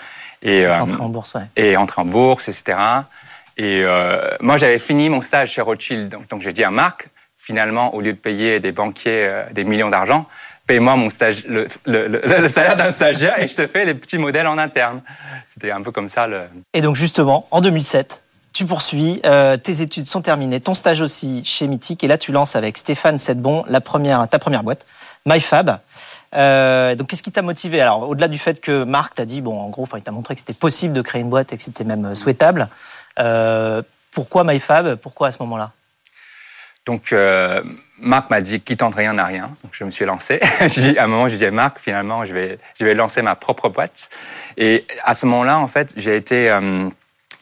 Et, 0.43 0.67
euh, 0.67 0.81
entrer 0.81 1.01
en 1.01 1.09
bourse, 1.09 1.35
ouais. 1.35 1.43
Et 1.57 1.77
entrer 1.77 2.03
en 2.03 2.05
bourse, 2.05 2.49
etc. 2.49 2.79
Et 3.57 3.83
euh, 3.83 4.31
moi, 4.41 4.57
j'avais 4.57 4.79
fini 4.79 5.09
mon 5.09 5.21
stage 5.21 5.53
chez 5.53 5.61
Rothschild. 5.61 6.09
Donc, 6.09 6.29
donc 6.29 6.43
j'ai 6.43 6.53
dit 6.53 6.65
à 6.65 6.71
Marc, 6.71 7.09
finalement, 7.37 7.95
au 7.95 8.01
lieu 8.01 8.13
de 8.13 8.19
payer 8.19 8.59
des 8.59 8.73
banquiers 8.73 9.45
des 9.53 9.65
millions 9.65 9.91
d'argent, 9.91 10.27
paye-moi 10.67 10.97
mon 10.97 11.11
stage, 11.11 11.45
le, 11.47 11.67
le, 11.87 12.49
salaire 12.49 12.77
d'un 12.77 12.91
stagiaire 12.91 13.41
et 13.41 13.49
je 13.49 13.57
te 13.57 13.67
fais 13.67 13.85
les 13.85 13.95
petits 13.95 14.19
modèles 14.19 14.47
en 14.47 14.59
interne. 14.59 15.03
C'était 15.49 15.71
un 15.71 15.83
peu 15.83 15.91
comme 15.91 16.09
ça. 16.09 16.27
Le... 16.27 16.43
Et 16.75 16.81
donc 16.81 16.97
justement, 16.97 17.47
en 17.51 17.61
2007, 17.61 18.23
tu 18.53 18.67
poursuis, 18.67 19.21
tes 19.63 19.83
études 19.83 20.07
sont 20.07 20.23
terminées, 20.23 20.61
ton 20.61 20.75
stage 20.75 21.01
aussi 21.01 21.45
chez 21.45 21.67
Mythic, 21.67 22.03
et 22.05 22.09
là 22.09 22.19
tu 22.19 22.33
lances 22.33 22.57
avec 22.57 22.77
Stéphane 22.77 23.19
Sedbon 23.19 23.65
la 23.69 23.81
première, 23.81 24.29
ta 24.29 24.39
première 24.39 24.63
boîte, 24.63 24.87
MyFab. 25.27 25.81
Euh, 26.35 26.95
donc, 26.95 27.09
qu'est-ce 27.09 27.23
qui 27.23 27.33
t'a 27.33 27.43
motivé? 27.43 27.81
Alors, 27.81 28.09
au-delà 28.09 28.29
du 28.29 28.39
fait 28.39 28.61
que 28.61 28.85
Marc 28.85 29.15
t'a 29.15 29.25
dit, 29.25 29.43
bon, 29.43 29.59
en 29.59 29.69
gros, 29.69 29.87
il 29.97 30.03
t'a 30.03 30.13
montré 30.13 30.35
que 30.35 30.41
c'était 30.41 30.55
possible 30.55 30.95
de 30.95 31.03
créer 31.03 31.21
une 31.21 31.31
boîte 31.31 31.53
et 31.53 31.57
que 31.57 31.63
c'était 31.63 31.85
même 31.85 32.07
euh, 32.07 32.15
souhaitable. 32.15 32.69
Euh, 33.19 33.83
pourquoi 34.13 34.45
MyFab? 34.45 34.97
Pourquoi 34.97 35.29
à 35.29 35.31
ce 35.31 35.39
moment-là? 35.41 35.73
Donc, 36.87 37.15
Marc 38.01 38.31
m'a 38.31 38.41
dit 38.41 38.61
qui 38.61 38.77
tente 38.77 38.97
rien 38.97 39.13
n'a 39.13 39.25
rien. 39.25 39.55
Donc, 39.63 39.73
je 39.73 39.85
me 39.85 39.91
suis 39.91 40.07
lancé. 40.07 40.41
à 40.99 41.05
un 41.05 41.07
moment, 41.07 41.29
je 41.29 41.37
dit 41.37 41.49
Marc, 41.51 41.79
finalement, 41.79 42.25
je 42.25 42.35
vais, 42.35 42.59
je 42.79 42.85
vais 42.85 42.95
lancer 42.95 43.23
ma 43.23 43.37
propre 43.37 43.69
boîte. 43.69 44.09
Et 44.57 44.87
à 45.05 45.15
ce 45.15 45.27
moment-là, 45.27 45.59
en 45.59 45.69
fait, 45.69 45.93
j'ai 45.97 46.17
été. 46.17 46.47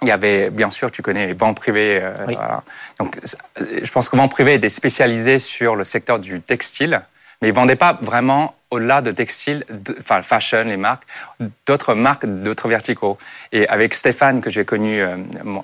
il 0.02 0.08
y 0.08 0.10
avait, 0.10 0.50
bien 0.50 0.68
sûr, 0.68 0.90
tu 0.90 1.00
connais 1.00 1.32
vent 1.32 1.54
privé. 1.54 2.02
voilà. 2.24 2.62
Donc, 2.98 3.18
je 3.56 3.90
pense 3.90 4.10
que 4.10 4.16
vent 4.16 4.28
privé 4.28 4.54
est 4.54 4.68
spécialisé 4.68 5.38
sur 5.38 5.76
le 5.76 5.84
secteur 5.84 6.18
du 6.18 6.42
textile 6.42 7.00
mais 7.40 7.48
ils 7.48 7.54
vendaient 7.54 7.76
pas 7.76 7.98
vraiment 8.00 8.54
au-delà 8.70 9.00
de 9.00 9.10
textile, 9.10 9.64
enfin 9.98 10.22
fashion, 10.22 10.64
les 10.64 10.76
marques, 10.76 11.04
d'autres 11.66 11.94
marques, 11.94 12.26
d'autres 12.26 12.68
verticaux. 12.68 13.16
Et 13.52 13.66
avec 13.68 13.94
Stéphane, 13.94 14.40
que 14.40 14.50
j'ai 14.50 14.64
connu 14.64 15.00
euh, 15.00 15.16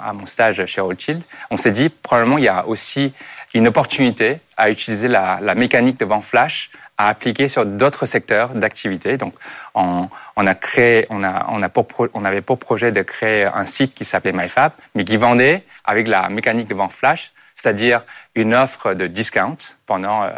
à 0.03 0.13
mon 0.13 0.27
stage 0.27 0.65
chez 0.67 0.81
Rothschild, 0.81 1.23
on 1.51 1.57
s'est 1.57 1.71
dit, 1.71 1.91
probablement, 1.91 2.39
il 2.39 2.45
y 2.45 2.49
a 2.49 2.67
aussi 2.67 3.13
une 3.53 3.69
opportunité 3.69 4.39
à 4.57 4.71
utiliser 4.71 5.09
la, 5.09 5.39
mécanique 5.55 5.99
de 5.99 6.05
vent 6.05 6.23
flash 6.23 6.71
à 6.97 7.09
appliquer 7.09 7.49
sur 7.49 7.67
d'autres 7.67 8.07
secteurs 8.07 8.55
d'activité. 8.55 9.17
Donc, 9.17 9.35
on, 9.75 10.09
a 10.37 10.55
créé, 10.55 11.07
on, 11.11 11.23
a, 11.23 11.69
pour, 11.69 12.09
avait 12.25 12.41
pour 12.41 12.59
projet 12.59 12.91
de 12.91 13.03
créer 13.03 13.45
un 13.45 13.65
site 13.65 13.95
qui 13.95 14.05
s'appelait 14.05 14.33
MyFab, 14.33 14.73
mais 14.95 15.05
qui 15.05 15.17
vendait 15.17 15.65
avec 15.85 16.09
la 16.09 16.29
mécanique 16.29 16.69
de 16.69 16.75
vent 16.75 16.89
flash 16.89 17.33
c'est-à-dire 17.55 18.03
une 18.35 18.53
offre 18.53 18.95
de 18.95 19.07
discount 19.07 19.57
pendant 19.87 20.25
euh, 20.25 20.31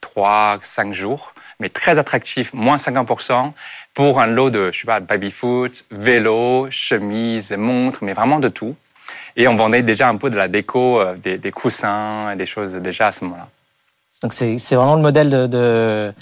trois, 0.00 0.58
5 0.62 0.92
jours, 0.92 1.34
mais 1.60 1.68
très 1.68 1.98
attractif, 1.98 2.52
moins 2.54 2.76
50% 2.76 3.52
pour 3.94 4.20
un 4.20 4.26
lot 4.26 4.50
de, 4.50 4.70
je 4.72 4.80
sais 4.80 4.86
pas, 4.86 5.00
baby-foot, 5.00 5.84
vélo, 5.90 6.68
chemise, 6.70 7.52
montre, 7.52 7.98
mais 8.02 8.12
vraiment 8.12 8.38
de 8.38 8.48
tout. 8.48 8.76
Et 9.36 9.48
on 9.48 9.56
vendait 9.56 9.82
déjà 9.82 10.08
un 10.08 10.16
peu 10.16 10.30
de 10.30 10.36
la 10.36 10.48
déco, 10.48 11.00
euh, 11.00 11.16
des, 11.16 11.38
des 11.38 11.50
coussins, 11.50 12.34
des 12.36 12.46
choses 12.46 12.74
déjà 12.74 13.08
à 13.08 13.12
ce 13.12 13.24
moment-là. 13.24 13.48
Donc 14.22 14.32
c'est 14.32 14.56
vraiment 14.74 14.96
le 14.96 15.02
modèle 15.02 15.30
de 15.30 15.46
de, 15.46 16.12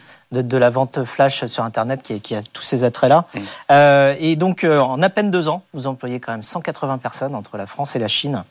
la 0.57 0.71
vente 0.71 1.05
flash 1.05 1.45
sur 1.47 1.64
Internet 1.64 2.02
qui, 2.02 2.35
a 2.35 2.43
tous 2.43 2.62
ces 2.62 2.85
attraits-là. 2.85 3.25
Euh, 3.71 4.14
et 4.19 4.37
donc, 4.37 4.64
euh, 4.64 4.81
en 4.81 5.02
à 5.02 5.09
peine 5.11 5.31
deux 5.31 5.49
ans, 5.49 5.62
vous 5.73 5.87
employez 5.87 6.21
quand 6.21 6.33
même 6.33 6.43
180 6.43 6.99
personnes 6.99 7.35
entre 7.35 7.57
la 7.57 7.66
France 7.66 7.97
et 7.97 7.99
la 7.99 8.09
Chine. 8.09 8.45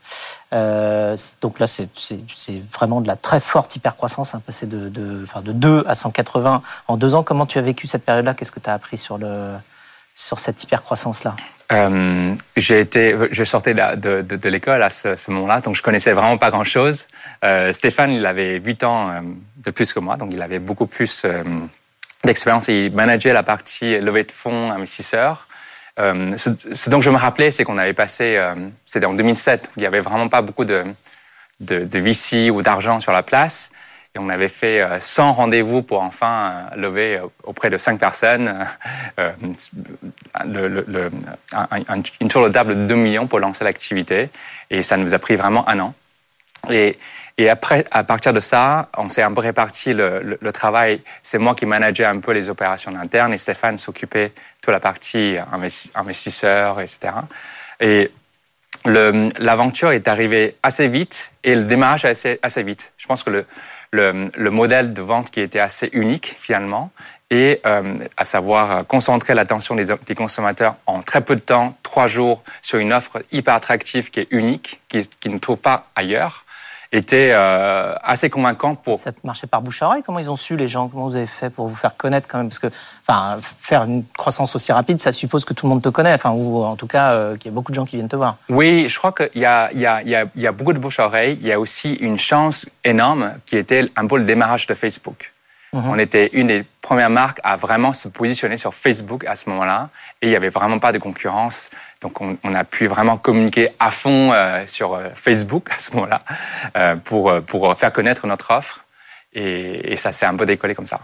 Euh, 0.54 1.18
donc 1.42 1.60
là, 1.60 1.68
c'est 1.68 1.90
vraiment 2.72 3.02
de 3.02 3.08
la 3.08 3.16
très 3.16 3.40
forte 3.40 3.76
hypercroissance, 3.76 4.36
hein, 4.36 4.42
passer 4.46 4.66
de, 4.66 4.90
de, 4.90 5.26
de 5.44 5.52
2 5.52 5.86
à 5.88 5.96
180 5.96 6.62
en 6.88 6.98
deux 6.98 7.14
ans. 7.16 7.24
Comment 7.24 7.46
tu 7.46 7.58
as 7.58 7.62
vécu 7.62 7.88
cette 7.88 8.06
période-là? 8.06 8.34
Qu'est-ce 8.34 8.52
que 8.52 8.60
tu 8.60 8.70
as 8.70 8.74
appris 8.74 8.98
sur, 8.98 9.18
le, 9.18 9.54
sur 10.16 10.40
cette 10.40 10.64
hypercroissance-là 10.64 11.36
euh, 11.72 12.36
j'ai 12.56 12.80
été, 12.80 13.16
je 13.32 13.44
sortais 13.44 13.74
de, 13.74 14.22
de, 14.22 14.50
l'école 14.50 14.84
à 14.84 14.90
ce, 14.92 15.32
moment-là, 15.32 15.62
donc 15.62 15.76
je 15.76 15.82
connaissais 15.82 16.14
vraiment 16.14 16.38
pas 16.38 16.52
grand-chose. 16.52 17.08
Euh, 17.44 17.74
Stéphane, 17.74 18.12
il 18.12 18.26
avait 18.26 18.60
8 18.60 18.84
ans 18.84 19.10
euh, 19.10 19.22
de 19.58 19.72
plus 19.72 19.92
que 19.92 20.00
moi, 20.00 20.16
donc 20.16 20.30
il 20.32 20.42
avait 20.42 20.60
beaucoup 20.60 20.86
plus 20.86 21.26
d'expérience. 22.24 22.68
Il 22.68 22.94
manageait 22.94 23.34
la 23.34 23.42
partie 23.42 24.00
levée 24.00 24.24
de 24.24 24.32
fonds 24.32 24.72
investisseurs. 24.72 25.48
ce, 25.98 26.90
dont 26.90 27.02
je 27.02 27.10
me 27.10 27.18
rappelais, 27.18 27.50
c'est 27.50 27.64
qu'on 27.64 27.80
avait 27.80 27.94
passé, 27.94 28.40
c'était 28.86 29.08
en 29.08 29.14
2007, 29.14 29.72
il 29.78 29.80
n'y 29.80 29.88
avait 29.88 30.02
vraiment 30.02 30.30
pas 30.30 30.44
beaucoup 30.44 30.66
de, 30.66 30.84
de, 31.62 31.84
de 31.84 32.00
VC 32.00 32.52
ou 32.52 32.62
d'argent 32.62 33.00
sur 33.00 33.12
la 33.12 33.24
place. 33.24 33.72
Et 34.16 34.20
on 34.20 34.30
avait 34.30 34.50
fait 34.50 34.82
100 35.00 35.34
rendez-vous 35.34 35.84
pour 35.84 36.02
enfin 36.02 36.68
lever 36.76 37.20
auprès 37.44 37.70
de 37.70 37.78
5 37.78 38.00
personnes 38.00 38.66
une 42.22 42.30
tour 42.30 42.44
de 42.46 42.50
table 42.50 42.76
de 42.76 42.86
2 42.86 42.96
millions 42.96 43.28
pour 43.28 43.40
lancer 43.40 43.64
l'activité. 43.66 44.30
Et 44.70 44.84
ça 44.84 44.96
nous 44.98 45.14
a 45.14 45.20
pris 45.20 45.36
vraiment 45.36 45.68
un 45.68 45.80
an. 45.80 45.94
Et, 46.70 46.98
après, 47.50 47.86
à 47.92 48.04
partir 48.04 48.32
de 48.32 48.40
ça, 48.40 48.90
on 48.98 49.10
s'est 49.10 49.22
un 49.22 49.34
peu 49.34 49.42
réparti 49.42 49.94
le, 49.94 50.52
travail. 50.54 51.02
C'est 51.22 51.38
moi 51.38 51.54
qui 51.54 51.66
manageais 51.66 52.06
un 52.06 52.20
peu 52.20 52.32
les 52.32 52.50
opérations 52.50 52.96
internes 52.96 53.34
et 53.34 53.38
Stéphane 53.38 53.78
s'occupait 53.78 54.32
de 54.66 54.72
la 54.72 54.80
partie 54.80 55.36
investisseur, 55.94 56.80
etc. 56.80 57.14
Et 57.82 58.12
l'aventure 58.86 59.92
est 59.92 60.08
arrivée 60.08 60.56
assez 60.64 60.88
vite 60.88 61.34
et 61.44 61.56
le 61.56 61.64
démarrage 61.64 62.06
assez, 62.06 62.40
assez 62.42 62.64
vite. 62.64 62.94
Je 62.98 63.06
pense 63.06 63.24
que 63.24 63.46
le, 63.92 64.30
le, 64.36 64.52
modèle 64.52 64.94
de 64.94 65.02
vente 65.02 65.32
qui 65.32 65.42
était 65.42 65.60
assez 65.60 65.90
unique 65.94 66.36
finalement, 66.40 66.92
et 67.32 67.60
euh, 67.66 67.96
à 68.18 68.26
savoir 68.26 68.86
concentrer 68.86 69.34
l'attention 69.34 69.76
des, 69.76 69.86
des, 70.06 70.16
consommateurs 70.16 70.76
en 70.86 71.02
très 71.02 71.22
peu 71.22 71.36
de 71.36 71.42
temps, 71.42 71.76
trois 71.84 72.08
jours, 72.08 72.44
sur 72.62 72.80
une 72.80 72.94
offre 72.94 73.24
hyper 73.32 73.56
attractive 73.56 74.12
qui 74.12 74.22
est 74.22 74.28
unique, 74.32 74.82
qui, 74.90 75.08
qui 75.20 75.30
ne 75.30 75.38
trouve 75.38 75.58
pas 75.58 75.88
ailleurs 75.96 76.45
était 76.92 77.32
euh, 77.34 77.96
assez 78.04 78.30
convaincant 78.30 78.76
pour. 78.76 78.98
Ça 78.98 79.12
marchait 79.24 79.48
par 79.48 79.62
bouche 79.62 79.82
à 79.82 79.88
oreille. 79.88 80.04
Comment 80.04 80.20
ils 80.20 80.30
ont 80.30 80.36
su 80.36 80.56
les 80.56 80.68
gens? 80.68 80.88
Comment 80.88 81.08
vous 81.08 81.16
avez 81.16 81.28
fait 81.28 81.50
pour 81.50 81.68
vous 81.68 81.76
faire 81.76 81.96
connaître 81.96 82.28
quand 82.28 82.38
même? 82.38 82.50
Parce 82.50 82.60
que, 82.60 82.68
enfin, 83.08 83.38
faire 83.42 83.84
une 83.84 84.04
croissance 84.18 84.56
aussi 84.56 84.72
rapide, 84.72 85.00
ça 85.02 85.12
suppose 85.12 85.46
que 85.46 85.54
tout 85.54 85.66
le 85.66 85.70
monde 85.70 85.82
te 85.82 85.90
connaît. 85.90 86.14
Enfin, 86.14 86.32
ou 86.32 86.64
en 86.64 86.76
tout 86.76 86.88
cas 86.88 87.12
euh, 87.12 87.38
qu'il 87.38 87.52
y 87.52 87.54
a 87.54 87.56
beaucoup 87.56 87.72
de 87.72 87.76
gens 87.76 87.86
qui 87.86 87.96
viennent 87.96 88.08
te 88.08 88.16
voir. 88.16 88.38
Oui, 88.50 88.88
je 88.90 88.98
crois 88.98 89.12
qu'il 89.12 89.42
y 89.42 89.46
a, 89.46 89.72
il 89.74 89.80
y 89.80 89.86
a, 89.86 90.02
il 90.02 90.10
y 90.10 90.16
a, 90.16 90.26
il 90.36 90.42
y 90.42 90.48
a 90.48 90.52
beaucoup 90.52 90.74
de 90.74 90.80
bouche 90.80 91.00
à 91.00 91.06
oreille. 91.06 91.38
Il 91.42 91.48
y 91.48 91.52
a 91.52 91.60
aussi 91.60 91.94
une 91.94 92.18
chance 92.18 92.66
énorme 92.84 93.34
qui 93.46 93.58
était 93.58 93.90
un 93.96 94.08
peu 94.08 94.18
le 94.18 94.24
démarrage 94.24 94.68
de 94.68 94.74
Facebook. 94.74 95.35
Mhm. 95.76 95.90
On 95.90 96.00
était 96.00 96.30
une 96.32 96.48
des 96.48 96.64
premières 96.82 97.10
marques 97.10 97.42
à 97.44 97.58
vraiment 97.58 97.92
se 97.92 98.08
positionner 98.08 98.56
sur 98.56 98.74
Facebook 98.74 99.26
à 99.26 99.36
ce 99.36 99.50
moment-là. 99.50 99.90
Et 100.22 100.28
il 100.28 100.30
n'y 100.30 100.36
avait 100.38 100.50
vraiment 100.50 100.80
pas 100.80 100.94
de 100.94 101.00
concurrence. 101.00 101.70
Donc, 102.00 102.22
on, 102.22 102.54
a 102.54 102.64
pu 102.64 102.88
vraiment 102.88 103.18
communiquer 103.18 103.70
à 103.78 103.92
fond 103.92 104.32
euh, 104.32 104.66
sur 104.68 104.94
euh, 104.94 105.10
Facebook 105.14 105.70
à 105.70 105.78
ce 105.78 105.92
moment-là 105.96 106.22
euh, 106.78 106.96
pour, 106.96 107.34
pour 107.42 107.76
faire 107.78 107.92
connaître 107.92 108.26
notre 108.26 108.52
offre. 108.52 108.86
Et, 109.34 109.98
ça 109.98 110.14
s'est 110.14 110.26
un 110.26 110.36
peu 110.36 110.46
décollé 110.46 110.76
comme 110.76 110.88
ça. 110.88 111.02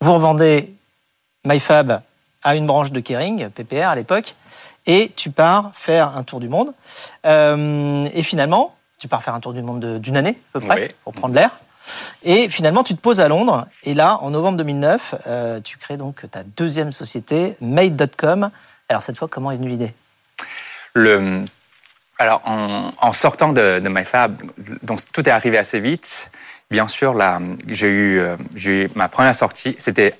Vous 0.00 0.14
revendez 0.14 0.72
MyFab 1.44 2.00
à 2.42 2.56
une 2.56 2.66
branche 2.66 2.92
de 2.92 3.00
Kering, 3.00 3.50
PPR 3.50 3.88
à 3.88 3.94
l'époque, 3.94 4.36
et 4.86 5.12
tu 5.14 5.30
pars 5.30 5.72
faire 5.74 6.16
un 6.16 6.22
tour 6.22 6.40
du 6.40 6.48
monde. 6.48 6.72
et 7.24 8.22
finalement, 8.22 8.74
tu 8.98 9.08
pars 9.08 9.22
faire 9.22 9.34
un 9.34 9.40
tour 9.40 9.52
du 9.52 9.60
monde 9.60 9.98
d'une 9.98 10.16
année 10.16 10.38
à 10.54 10.60
peu 10.60 10.66
près, 10.66 10.94
pour 11.04 11.12
prendre 11.12 11.34
l'air. 11.34 11.50
Et 12.22 12.48
finalement, 12.48 12.82
tu 12.82 12.94
te 12.94 13.00
poses 13.00 13.20
à 13.20 13.28
Londres. 13.28 13.66
Et 13.84 13.94
là, 13.94 14.18
en 14.22 14.30
novembre 14.30 14.58
2009, 14.58 15.14
euh, 15.26 15.60
tu 15.60 15.78
crées 15.78 15.96
donc 15.96 16.24
ta 16.30 16.42
deuxième 16.42 16.92
société, 16.92 17.56
Made.com. 17.60 18.50
Alors 18.88 19.02
cette 19.02 19.18
fois, 19.18 19.28
comment 19.28 19.50
est 19.50 19.56
venue 19.56 19.68
l'idée? 19.68 19.92
Le... 20.94 21.44
Alors, 22.18 22.42
en, 22.46 23.12
sortant 23.12 23.52
de, 23.52 23.80
MyFab, 23.80 24.40
donc 24.82 25.00
tout 25.12 25.28
est 25.28 25.32
arrivé 25.32 25.58
assez 25.58 25.80
vite. 25.80 26.30
Bien 26.70 26.86
sûr, 26.86 27.12
là, 27.12 27.40
j'ai 27.66 27.88
eu, 27.88 28.20
euh, 28.20 28.36
j'ai 28.54 28.84
eu 28.84 28.90
ma 28.94 29.08
première 29.08 29.34
sortie. 29.34 29.74
C'était 29.78 30.14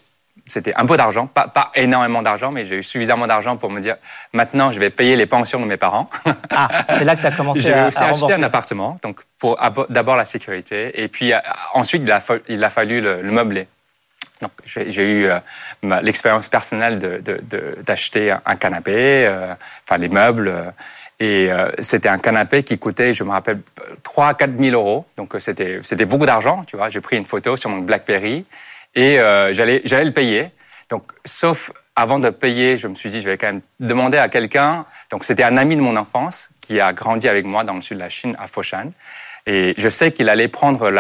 c'était 0.47 0.75
un 0.77 0.85
peu 0.85 0.97
d'argent, 0.97 1.27
pas, 1.27 1.49
pas 1.49 1.71
énormément 1.75 2.21
d'argent, 2.21 2.53
mais 2.53 2.67
j'ai 2.67 2.77
eu 2.77 2.83
suffisamment 2.83 3.27
d'argent 3.27 3.57
pour 3.57 3.71
me 3.71 3.81
dire 3.81 3.97
maintenant 4.33 4.73
je 4.73 4.79
vais 4.79 4.91
payer 4.91 5.17
les 5.17 5.27
pensions 5.27 5.61
de 5.61 5.65
mes 5.65 5.77
parents. 5.77 6.07
Ah, 6.51 6.69
c'est 6.99 7.05
là 7.05 7.17
que 7.17 7.23
tu 7.23 7.27
as 7.27 7.31
commencé 7.31 7.61
j'ai 7.63 7.83
aussi 7.83 7.99
acheté 7.99 8.35
un 8.35 8.43
appartement, 8.43 8.99
donc 9.03 9.21
pour 9.39 9.59
d'abord 9.89 10.17
la 10.17 10.25
sécurité, 10.25 11.03
et 11.03 11.09
puis 11.09 11.33
euh, 11.33 11.39
ensuite 11.73 12.03
il 12.05 12.13
a, 12.13 12.23
il 12.49 12.63
a 12.63 12.71
fallu 12.71 13.01
le, 13.01 13.23
meubler. 13.23 13.67
Donc 14.43 14.53
j'ai 14.65 15.11
eu 15.11 15.27
euh, 15.27 15.39
l'expérience 16.03 16.49
personnelle 16.49 16.99
d'acheter 16.99 18.27
de, 18.27 18.35
de, 18.35 18.41
un 18.45 18.57
canapé, 18.57 19.27
euh, 19.27 19.55
enfin 19.87 19.99
les 19.99 20.09
meubles. 20.09 20.73
Et 21.21 21.49
c'était 21.79 22.09
un 22.09 22.19
canapé 22.19 22.65
qui 22.65 22.77
coûtait, 22.77 23.15
je 23.15 23.23
me 23.23 23.31
rappelle, 23.31 23.61
3 24.03 24.29
à 24.29 24.35
4 24.35 24.59
000 24.59 24.75
euros. 24.75 25.07
Donc 25.17 25.35
c'était 25.39 26.07
beaucoup 26.07 26.27
d'argent, 26.27 26.65
tu 26.67 26.77
vois. 26.77 26.89
J'ai 26.89 27.01
pris 27.01 27.17
une 27.17 27.25
photo 27.25 27.57
sur 27.57 27.71
mon 27.71 27.79
BlackBerry 27.79 28.45
et 28.95 29.19
euh, 29.19 29.53
j'allais 29.53 29.83
j'allais 29.85 30.05
le 30.05 30.13
payer. 30.13 30.51
Donc, 30.91 31.05
sauf 31.25 31.73
avant 31.97 32.19
de 32.19 32.31
payer, 32.31 32.77
je 32.77 32.89
me 32.89 32.95
suis 32.95 33.11
dit, 33.11 33.21
je 33.21 33.29
vais 33.29 33.39
quand 33.39 33.47
même 33.47 33.63
demander 33.81 34.19
à 34.19 34.29
quelqu'un. 34.29 34.85
Donc, 35.11 35.25
c'était 35.25 35.45
un 35.45 35.57
ami 35.57 35.77
de 35.77 35.81
mon 35.81 35.97
enfance 35.97 36.51
qui 36.61 36.81
a 36.81 36.93
grandi 36.93 37.29
avec 37.29 37.45
moi 37.45 37.65
dans 37.65 37.75
le 37.75 37.83
sud 37.83 37.99
de 37.99 38.03
la 38.03 38.09
Chine, 38.09 38.35
à 38.39 38.49
Foshan. 38.49 38.93
Et 39.47 39.75
je 39.77 39.89
sais 39.89 40.13
qu'il 40.13 40.29
allait 40.29 40.49
prendre 40.49 40.91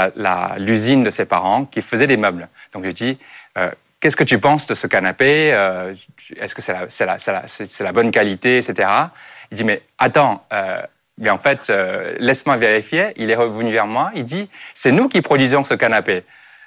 l'usine 0.58 1.02
de 1.02 1.10
ses 1.10 1.24
parents 1.24 1.64
qui 1.64 1.82
faisait 1.82 2.06
des 2.06 2.16
meubles. 2.16 2.48
Donc, 2.72 2.84
j'ai 2.84 2.92
dit, 2.92 3.18
euh, 3.58 3.70
qu'est-ce 4.00 4.16
que 4.16 4.24
tu 4.24 4.38
penses 4.38 4.66
de 4.66 4.74
ce 4.74 4.86
canapé? 4.86 5.52
Euh, 5.52 5.94
Est-ce 6.36 6.54
que 6.54 6.62
c'est 6.62 6.72
la, 7.06 7.16
la, 7.26 7.44
la, 7.80 7.92
bonne 7.92 8.10
qualité, 8.10 8.58
etc. 8.58 8.88
Il 9.50 9.56
dit, 9.56 9.64
mais 9.64 9.82
attends, 9.98 10.44
euh, 10.52 10.82
mais 11.18 11.30
en 11.30 11.38
fait, 11.38 11.70
euh, 11.70 12.14
laisse-moi 12.18 12.56
vérifier. 12.56 13.12
Il 13.16 13.30
est 13.30 13.36
revenu 13.36 13.72
vers 13.72 13.86
moi. 13.86 14.10
Il 14.14 14.24
dit, 14.24 14.48
c'est 14.74 14.92
nous 14.92 15.08
qui 15.08 15.22
produisons 15.22 15.64
ce 15.64 15.74
canapé. 15.74 16.24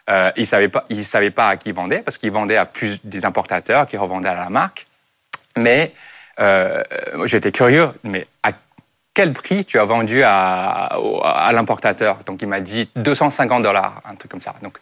Euh, 0.09 0.31
il 0.37 0.47
savait 0.47 0.69
pas, 0.69 0.85
il 0.89 1.03
savait 1.03 1.31
pas 1.31 1.49
à 1.49 1.57
qui 1.57 1.69
il 1.69 1.75
vendait 1.75 1.99
parce 1.99 2.17
qu'il 2.17 2.31
vendait 2.31 2.55
à 2.55 2.65
plus 2.65 2.99
des 3.03 3.25
importateurs 3.25 3.87
qui 3.87 3.97
revendaient 3.97 4.29
à 4.29 4.35
la 4.35 4.49
marque. 4.49 4.87
Mais 5.57 5.93
euh, 6.39 6.81
j'étais 7.25 7.51
curieux, 7.51 7.89
mais 8.03 8.27
à 8.43 8.51
quel 9.13 9.33
prix 9.33 9.65
tu 9.65 9.79
as 9.79 9.83
vendu 9.83 10.21
à, 10.23 10.97
à 11.23 11.51
l'importateur? 11.51 12.19
Donc 12.25 12.41
il 12.41 12.47
m'a 12.47 12.61
dit 12.61 12.89
250 12.95 13.63
dollars, 13.63 14.01
un 14.05 14.15
truc 14.15 14.31
comme 14.31 14.41
ça. 14.41 14.53
Donc 14.61 14.77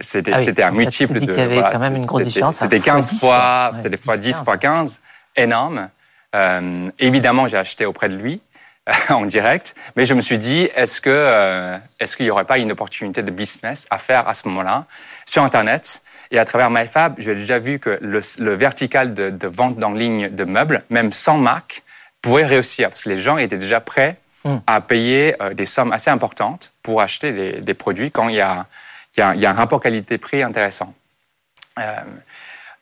c'était 0.00 0.32
ah 0.34 0.44
c'était 0.44 0.62
un 0.62 0.70
multiple 0.70 1.14
de. 1.18 1.32
Il 1.32 1.38
y 1.38 1.40
avait 1.40 1.62
quand 1.72 1.78
même 1.78 1.96
une 1.96 2.06
grosse 2.06 2.24
différence. 2.24 2.56
C'était 2.56 2.80
15 2.80 3.18
fois, 3.18 3.72
c'était 3.82 3.96
fois 3.96 4.16
10 4.16 4.44
fois 4.44 4.56
15, 4.56 5.00
énorme. 5.36 5.88
Euh, 6.34 6.88
évidemment, 6.98 7.48
j'ai 7.48 7.56
acheté 7.56 7.86
auprès 7.86 8.08
de 8.08 8.16
lui. 8.16 8.40
en 9.08 9.24
direct, 9.24 9.74
mais 9.96 10.04
je 10.04 10.12
me 10.12 10.20
suis 10.20 10.36
dit, 10.36 10.68
est-ce 10.74 11.00
que 11.00 11.08
euh, 11.10 11.78
est-ce 11.98 12.16
qu'il 12.16 12.26
n'y 12.26 12.30
aurait 12.30 12.44
pas 12.44 12.58
une 12.58 12.70
opportunité 12.72 13.22
de 13.22 13.30
business 13.30 13.86
à 13.88 13.98
faire 13.98 14.28
à 14.28 14.34
ce 14.34 14.46
moment-là 14.48 14.84
sur 15.24 15.42
Internet? 15.42 16.02
Et 16.30 16.38
à 16.38 16.44
travers 16.44 16.70
MyFab, 16.70 17.14
j'ai 17.18 17.34
déjà 17.34 17.58
vu 17.58 17.78
que 17.78 17.98
le, 18.02 18.20
le 18.38 18.54
vertical 18.54 19.14
de, 19.14 19.30
de, 19.30 19.46
vente 19.46 19.82
en 19.82 19.92
ligne 19.92 20.28
de 20.28 20.44
meubles, 20.44 20.82
même 20.90 21.12
sans 21.12 21.38
marque, 21.38 21.82
pouvait 22.20 22.44
réussir 22.44 22.88
parce 22.90 23.04
que 23.04 23.08
les 23.08 23.22
gens 23.22 23.38
étaient 23.38 23.56
déjà 23.56 23.80
prêts 23.80 24.16
hmm. 24.44 24.56
à 24.66 24.80
payer 24.82 25.34
euh, 25.42 25.54
des 25.54 25.66
sommes 25.66 25.92
assez 25.92 26.10
importantes 26.10 26.72
pour 26.82 27.00
acheter 27.00 27.32
des, 27.32 27.52
des 27.62 27.74
produits 27.74 28.10
quand 28.10 28.28
il 28.28 28.36
y 28.36 28.40
a, 28.40 28.66
y 29.16 29.22
a, 29.22 29.34
y 29.34 29.46
a 29.46 29.50
un 29.50 29.54
rapport 29.54 29.80
qualité-prix 29.80 30.42
intéressant. 30.42 30.92
Euh, 31.78 31.82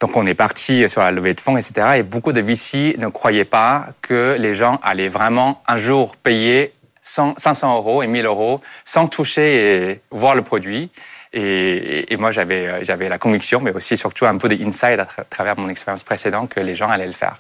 donc 0.02 0.16
on 0.16 0.26
est 0.26 0.35
parti 0.35 0.88
sur 0.88 1.00
la 1.00 1.12
levée 1.12 1.32
de 1.32 1.40
fonds, 1.40 1.56
etc. 1.56 1.99
Et 1.99 2.02
beaucoup 2.02 2.32
de 2.32 2.40
VC 2.40 2.97
ne 2.99 3.06
croyaient 3.06 3.44
pas 3.44 3.87
que 4.02 4.37
les 4.37 4.52
gens 4.52 4.80
allaient 4.82 5.09
vraiment 5.09 5.62
un 5.68 5.76
jour 5.76 6.16
payer 6.16 6.73
500 7.02 7.76
euros 7.76 8.02
et 8.02 8.09
1000 8.09 8.26
euros 8.26 8.61
sans 8.85 9.06
toucher 9.06 9.90
et 9.90 10.00
voir 10.11 10.35
le 10.35 10.42
produit. 10.42 10.90
Et, 11.32 12.16
moi, 12.18 12.32
j'avais, 12.32 12.82
j'avais 12.85 13.09
la 13.09 13.18
conviction, 13.18 13.61
mais 13.61 13.71
aussi 13.71 13.97
surtout 13.97 14.26
un 14.26 14.37
peu 14.38 14.49
d'insight 14.49 14.99
à 14.99 15.06
travers 15.30 15.56
mon 15.56 15.68
expérience 15.68 16.02
précédente 16.02 16.49
que 16.50 16.59
les 16.59 16.75
gens 16.75 16.90
allaient 16.90 17.06
le 17.06 17.12
faire. 17.12 17.38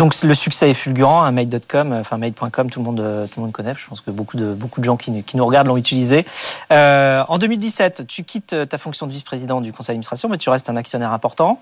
Donc 0.00 0.14
le 0.22 0.34
succès 0.34 0.70
est 0.70 0.74
fulgurant, 0.74 1.22
hein, 1.22 1.30
Made.com, 1.30 1.92
enfin 1.92 2.16
Made.com, 2.16 2.70
tout 2.70 2.80
le 2.80 2.84
monde, 2.86 3.00
euh, 3.00 3.26
tout 3.26 3.38
le 3.38 3.42
monde 3.42 3.52
connaît. 3.52 3.74
Je 3.76 3.86
pense 3.86 4.00
que 4.00 4.10
beaucoup 4.10 4.38
de 4.38 4.54
beaucoup 4.54 4.80
de 4.80 4.86
gens 4.86 4.96
qui, 4.96 5.12
nous 5.34 5.44
regardent 5.44 5.66
l'ont 5.66 5.76
utilisé. 5.76 6.24
Euh, 6.72 7.22
en 7.28 7.36
2017, 7.36 8.06
tu 8.06 8.24
quittes 8.24 8.56
ta 8.66 8.78
fonction 8.78 9.06
de 9.06 9.12
vice-président 9.12 9.60
du 9.60 9.72
conseil 9.72 9.88
d'administration, 9.88 10.30
mais 10.30 10.38
tu 10.38 10.48
restes 10.48 10.70
un 10.70 10.76
actionnaire 10.76 11.12
important. 11.12 11.60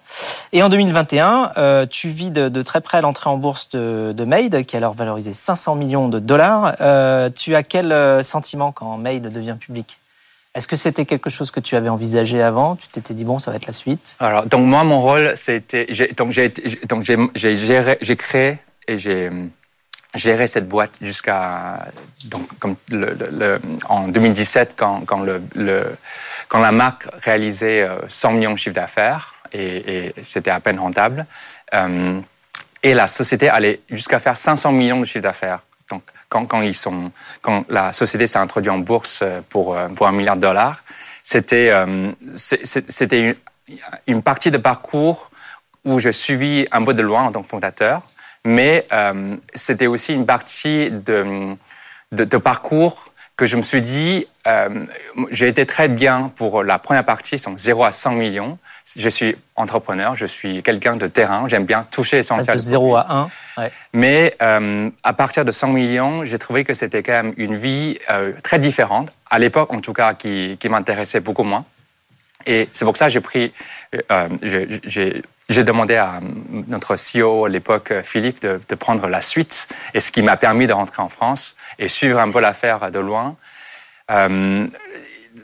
Et 0.52 0.62
en 0.62 0.68
2021, 0.68 1.50
euh, 1.56 1.84
tu 1.84 2.10
vis 2.10 2.30
de, 2.30 2.62
très 2.62 2.80
près 2.80 3.02
l'entrée 3.02 3.28
en 3.28 3.38
bourse 3.38 3.70
de, 3.70 4.14
de, 4.16 4.24
Made, 4.24 4.64
qui 4.66 4.76
a 4.76 4.78
alors 4.78 4.94
valorisé 4.94 5.32
500 5.32 5.74
millions 5.74 6.08
de 6.08 6.20
dollars. 6.20 6.76
Euh, 6.80 7.30
tu 7.30 7.56
as 7.56 7.64
quel 7.64 7.90
euh, 7.90 8.22
sentiment 8.22 8.70
quand 8.70 8.98
Made 8.98 9.32
devient 9.32 9.56
public? 9.58 9.98
Est-ce 10.54 10.66
que 10.66 10.76
c'était 10.76 11.04
quelque 11.04 11.30
chose 11.30 11.50
que 11.50 11.60
tu 11.60 11.76
avais 11.76 11.88
envisagé 11.88 12.42
avant? 12.42 12.76
Tu 12.76 12.88
t'étais 12.88 13.14
dit 13.14 13.24
bon, 13.24 13.38
ça 13.38 13.50
va 13.50 13.56
être 13.56 13.66
la 13.66 13.72
suite? 13.72 14.16
Alors 14.18 14.46
donc 14.46 14.66
moi 14.66 14.84
mon 14.84 15.00
rôle 15.00 15.32
c'était 15.36 15.86
donc 16.16 16.32
j'ai 16.32 16.48
donc 16.88 17.04
j'ai 17.04 18.16
créé 18.16 18.58
et 18.86 18.98
j'ai 18.98 19.30
géré 20.14 20.48
cette 20.48 20.66
boîte 20.66 20.92
jusqu'à 21.00 21.88
donc 22.24 22.48
en 23.88 24.08
2017 24.08 24.74
quand 24.76 25.02
quand 25.06 25.20
le, 25.20 25.42
quand 26.48 26.60
la 26.60 26.72
marque 26.72 27.06
réalisait 27.22 27.86
100 28.08 28.28
euh, 28.28 28.32
millions 28.32 28.52
de 28.52 28.58
chiffre 28.58 28.74
d'affaires 28.74 29.34
et, 29.52 30.06
et 30.06 30.14
c'était 30.22 30.50
à 30.50 30.60
peine 30.60 30.78
rentable. 30.78 31.26
Euh, 31.74 32.20
et 32.82 32.94
la 32.94 33.08
société 33.08 33.48
allait 33.48 33.80
jusqu'à 33.90 34.18
faire 34.18 34.36
500 34.36 34.72
millions 34.72 35.00
de 35.00 35.04
chiffre 35.04 35.22
d'affaires. 35.22 35.60
Donc, 35.90 36.02
quand, 36.28 36.46
quand, 36.46 36.62
ils 36.62 36.74
sont, 36.74 37.10
quand 37.42 37.64
la 37.68 37.92
société 37.92 38.26
s'est 38.26 38.38
introduite 38.38 38.72
en 38.72 38.78
bourse 38.78 39.20
euh, 39.22 39.40
pour, 39.48 39.76
euh, 39.76 39.88
pour 39.88 40.06
un 40.06 40.12
milliard 40.12 40.36
de 40.36 40.42
dollars, 40.42 40.82
c'était 41.22 41.70
euh, 41.70 42.12
c'était 42.36 43.36
une, 44.06 44.22
partie 44.22 44.50
de 44.50 44.58
parcours 44.58 45.30
où 45.84 45.98
je 45.98 46.10
suivis 46.10 46.66
un 46.72 46.84
peu 46.84 46.94
de 46.94 47.02
loin 47.02 47.24
en 47.24 47.32
tant 47.32 47.42
que 47.42 47.48
fondateur, 47.48 48.02
mais 48.44 48.88
c'était 49.54 49.86
aussi 49.86 50.14
une 50.14 50.24
partie 50.24 50.90
de, 50.90 51.54
de, 52.12 52.24
de, 52.24 52.36
parcours 52.38 53.07
que 53.38 53.46
je 53.46 53.56
me 53.56 53.62
suis 53.62 53.80
dit, 53.80 54.26
euh, 54.48 54.84
j'ai 55.30 55.46
été 55.46 55.64
très 55.64 55.86
bien 55.86 56.32
pour 56.34 56.64
la 56.64 56.80
première 56.80 57.04
partie, 57.04 57.36
donc 57.36 57.58
0 57.58 57.84
à 57.84 57.92
100 57.92 58.10
millions. 58.10 58.58
Je 58.96 59.08
suis 59.08 59.36
entrepreneur, 59.54 60.16
je 60.16 60.26
suis 60.26 60.60
quelqu'un 60.64 60.96
de 60.96 61.06
terrain, 61.06 61.46
j'aime 61.46 61.64
bien 61.64 61.86
toucher 61.88 62.16
l'essentiel. 62.16 62.56
De 62.56 62.60
0 62.60 62.96
à 62.96 63.06
1. 63.08 63.62
Ouais. 63.62 63.70
Mais 63.92 64.36
euh, 64.42 64.90
à 65.04 65.12
partir 65.12 65.44
de 65.44 65.52
100 65.52 65.68
millions, 65.68 66.24
j'ai 66.24 66.38
trouvé 66.38 66.64
que 66.64 66.74
c'était 66.74 67.04
quand 67.04 67.12
même 67.12 67.32
une 67.36 67.56
vie 67.56 67.98
euh, 68.10 68.32
très 68.42 68.58
différente, 68.58 69.12
à 69.30 69.38
l'époque 69.38 69.72
en 69.72 69.78
tout 69.78 69.92
cas, 69.92 70.14
qui, 70.14 70.56
qui 70.58 70.68
m'intéressait 70.68 71.20
beaucoup 71.20 71.44
moins. 71.44 71.64
Et 72.46 72.68
c'est 72.72 72.84
pour 72.84 72.96
ça 72.96 73.06
que 73.06 73.12
j'ai 73.12 73.20
pris, 73.20 73.52
euh, 74.10 74.28
j'ai 75.48 75.64
demandé 75.64 75.96
à 75.96 76.20
notre 76.68 76.96
CEO 76.96 77.46
à 77.46 77.48
l'époque, 77.48 77.92
Philippe, 78.02 78.40
de, 78.40 78.60
de, 78.68 78.74
prendre 78.74 79.06
la 79.08 79.20
suite, 79.20 79.68
et 79.94 80.00
ce 80.00 80.12
qui 80.12 80.22
m'a 80.22 80.36
permis 80.36 80.66
de 80.66 80.72
rentrer 80.72 81.02
en 81.02 81.08
France 81.08 81.56
et 81.78 81.88
suivre 81.88 82.18
un 82.18 82.30
peu 82.30 82.40
l'affaire 82.40 82.90
de 82.90 82.98
loin. 82.98 83.36
Euh, 84.10 84.66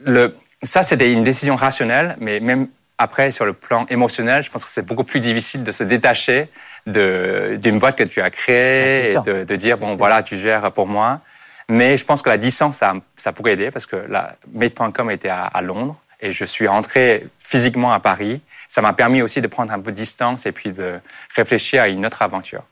le, 0.03 0.35
ça, 0.63 0.83
c'était 0.83 1.11
une 1.11 1.23
décision 1.23 1.55
rationnelle, 1.55 2.17
mais 2.19 2.39
même 2.39 2.67
après, 2.97 3.31
sur 3.31 3.45
le 3.45 3.53
plan 3.53 3.85
émotionnel, 3.89 4.43
je 4.43 4.49
pense 4.49 4.63
que 4.63 4.69
c'est 4.69 4.85
beaucoup 4.85 5.03
plus 5.03 5.19
difficile 5.19 5.63
de 5.63 5.71
se 5.71 5.83
détacher 5.83 6.49
d'une 6.87 7.79
boîte 7.79 7.97
que 7.97 8.03
tu 8.03 8.21
as 8.21 8.29
créée 8.29 9.11
et 9.11 9.15
de, 9.15 9.43
de, 9.43 9.55
dire, 9.55 9.77
bon, 9.77 9.95
voilà, 9.95 10.23
tu 10.23 10.39
gères 10.39 10.71
pour 10.71 10.87
moi. 10.87 11.19
Mais 11.67 11.97
je 11.97 12.05
pense 12.05 12.21
que 12.21 12.29
la 12.29 12.37
distance, 12.37 12.77
ça, 12.77 12.93
ça 13.15 13.33
pourrait 13.33 13.53
aider 13.53 13.71
parce 13.71 13.85
que 13.85 13.95
la 13.95 14.35
Made.com 14.53 15.11
était 15.11 15.29
à, 15.29 15.45
à 15.45 15.61
Londres 15.61 15.99
et 16.25 16.31
je 16.31 16.43
suis 16.43 16.67
rentré 16.67 17.27
physiquement 17.39 17.93
à 17.93 17.99
Paris. 17.99 18.41
Ça 18.67 18.81
m'a 18.81 18.93
permis 18.93 19.21
aussi 19.21 19.41
de 19.41 19.47
prendre 19.47 19.71
un 19.71 19.79
peu 19.79 19.91
de 19.91 19.95
distance 19.95 20.45
et 20.45 20.51
puis 20.51 20.71
de 20.71 20.99
réfléchir 21.35 21.83
à 21.83 21.87
une 21.87 22.05
autre 22.05 22.21
aventure 22.23 22.63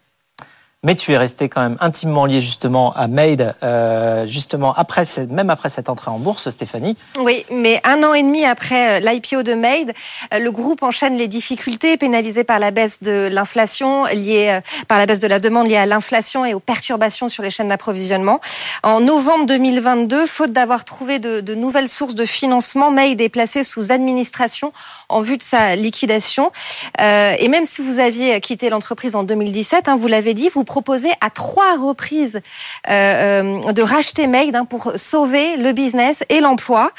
mais 0.83 0.95
tu 0.95 1.13
es 1.13 1.17
resté 1.17 1.47
quand 1.47 1.61
même 1.61 1.77
intimement 1.79 2.25
lié 2.25 2.41
justement 2.41 2.93
à 2.93 3.07
Made, 3.07 3.55
euh, 3.63 4.25
justement 4.27 4.73
après, 4.73 5.05
même 5.29 5.49
après 5.49 5.69
cette 5.69 5.87
entrée 5.87 6.11
en 6.11 6.19
bourse, 6.19 6.49
Stéphanie. 6.49 6.97
Oui, 7.19 7.45
mais 7.51 7.81
un 7.85 8.03
an 8.03 8.13
et 8.13 8.21
demi 8.21 8.43
après 8.43 9.01
euh, 9.01 9.11
l'IPO 9.11 9.43
de 9.43 9.53
Made, 9.53 9.93
euh, 10.33 10.39
le 10.39 10.51
groupe 10.51 10.83
enchaîne 10.83 11.17
les 11.17 11.29
difficultés 11.29 11.95
pénalisées 11.95 12.43
par 12.43 12.59
la 12.59 12.71
baisse 12.71 13.01
de 13.01 13.29
l'inflation, 13.31 14.05
liée 14.05 14.59
par 14.89 14.99
la 14.99 15.05
baisse 15.05 15.19
de 15.19 15.27
la 15.27 15.39
demande 15.39 15.67
liée 15.67 15.77
à 15.77 15.85
l'inflation 15.85 16.45
et 16.45 16.53
aux 16.53 16.59
perturbations 16.59 17.29
sur 17.29 17.43
les 17.43 17.49
chaînes 17.49 17.69
d'approvisionnement. 17.69 18.41
En 18.83 18.99
novembre 18.99 19.45
2022, 19.45 20.27
faute 20.27 20.51
d'avoir 20.51 20.83
trouvé 20.83 21.19
de, 21.19 21.39
de, 21.39 21.55
nouvelles 21.55 21.87
sources 21.87 22.15
de 22.15 22.25
financement, 22.25 22.91
Made 22.91 23.21
est 23.21 23.29
placé 23.29 23.63
sous 23.63 23.91
administration 23.91 24.73
en 25.13 25.21
vue 25.21 25.37
de 25.37 25.43
sa 25.43 25.75
liquidation. 25.75 26.51
Euh, 27.01 27.35
et 27.39 27.47
même 27.47 27.65
si 27.65 27.81
vous 27.81 27.99
aviez 27.99 28.39
quitté 28.41 28.69
l'entreprise 28.69 29.15
en 29.15 29.23
2017, 29.23 29.87
hein, 29.87 29.95
vous 29.95 30.07
l'avez 30.07 30.33
dit, 30.33 30.49
vous 30.49 30.63
proposé 30.63 31.09
à 31.21 31.29
trois 31.29 31.77
reprises 31.77 32.41
euh, 32.89 33.43
euh, 33.43 33.71
de 33.73 33.81
racheter 33.81 34.27
Made 34.27 34.55
hein, 34.55 34.65
pour 34.65 34.93
sauver 34.95 35.57
le 35.57 35.71
business 35.71 36.23
et 36.29 36.39
l'emploi. 36.39 36.91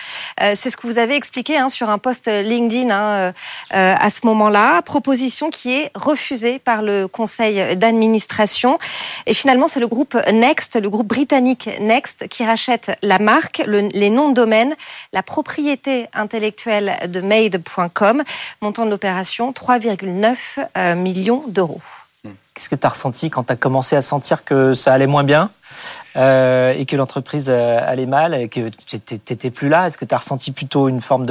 C'est 0.54 0.71
ce 0.71 0.76
que 0.76 0.87
vous 0.87 0.99
avez 0.99 1.16
expliqué 1.16 1.56
hein, 1.56 1.68
sur 1.68 1.90
un 1.90 1.99
post 1.99 2.28
LinkedIn 2.28 2.90
à 3.71 4.11
ce 4.11 4.26
moment-là. 4.26 4.83
Proposition 4.83 5.50
qui 5.50 5.73
est 5.73 5.90
refusée 5.94 6.59
par 6.59 6.83
le 6.83 7.09
conseil 7.09 7.76
d'administration. 7.76 8.78
Et 9.26 9.35
finalement, 9.35 9.68
c'est 9.68 9.80
le 9.80 9.87
groupe 9.87 10.16
Next, 10.33 10.80
le 10.80 10.90
groupe 10.90 11.09
britannique 11.09 11.68
Next, 11.80 12.28
qui 12.28 12.44
rachète 12.44 12.92
la 13.02 13.18
marque, 13.18 13.62
le, 13.66 13.88
les 13.92 14.11
noms 14.11 14.28
de 14.28 14.35
domaine, 14.35 14.75
la 15.12 15.23
propriété 15.23 16.06
intellectuelle 16.12 16.97
de 17.09 17.21
Made.com, 17.21 18.03
montant 18.61 18.84
de 18.84 18.90
l'opération 18.90 19.52
3,9 19.52 20.94
millions 20.96 21.44
d'euros. 21.49 21.80
Qu'est-ce 22.54 22.69
que 22.69 22.76
tu 22.76 22.87
as 22.87 22.90
ressenti 22.90 23.31
quand 23.31 23.45
tu 23.45 23.52
as 23.52 23.57
commencé 23.57 23.97
à 23.97 24.00
sentir 24.00 24.45
que 24.45 24.75
ça 24.75 24.93
allait 24.93 25.09
moins 25.09 25.25
bien 25.25 25.50
euh, 26.16 26.73
et 26.73 26.87
que 26.87 26.95
l'entreprise 26.95 27.49
euh, 27.49 27.81
allait 27.83 28.07
mal 28.07 28.33
et 28.33 28.49
que 28.49 28.69
tu 28.87 28.97
n'étais 28.97 29.50
plus 29.50 29.68
là? 29.68 29.88
Est-ce 29.88 29.98
que 29.98 30.05
tu 30.05 30.14
as 30.14 30.18
ressenti 30.18 30.53
plutôt 30.53 30.88
une 30.88 31.01
forme 31.01 31.27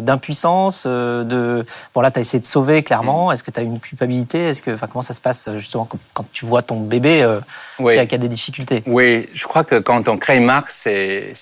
d'impuissance 0.00 0.84
euh, 0.86 1.24
de... 1.24 1.66
Bon 1.94 2.00
là, 2.00 2.12
tu 2.12 2.18
as 2.18 2.22
essayé 2.22 2.40
de 2.40 2.46
sauver 2.46 2.84
clairement. 2.84 3.32
Est-ce 3.32 3.42
que 3.42 3.50
tu 3.50 3.58
as 3.58 3.64
une 3.64 3.80
culpabilité? 3.80 4.50
Est-ce 4.50 4.62
que, 4.62 4.70
enfin, 4.70 4.86
Comment 4.86 5.02
ça 5.02 5.14
se 5.14 5.20
passe 5.20 5.50
justement 5.56 5.88
quand 6.14 6.26
tu 6.32 6.46
vois 6.46 6.62
ton 6.62 6.80
bébé 6.80 7.22
euh, 7.22 7.40
oui. 7.80 7.94
qui, 7.94 7.98
a, 7.98 8.06
qui, 8.06 8.14
a, 8.14 8.18
des 8.18 8.28
difficultés? 8.28 8.84
Oui, 8.86 9.28
je 9.32 9.46
crois 9.48 9.64
que 9.64 9.80
quand 9.80 10.08
on 10.08 10.16
crée 10.16 10.36
une 10.36 10.44
marque, 10.44 10.70
c'est 10.70 11.34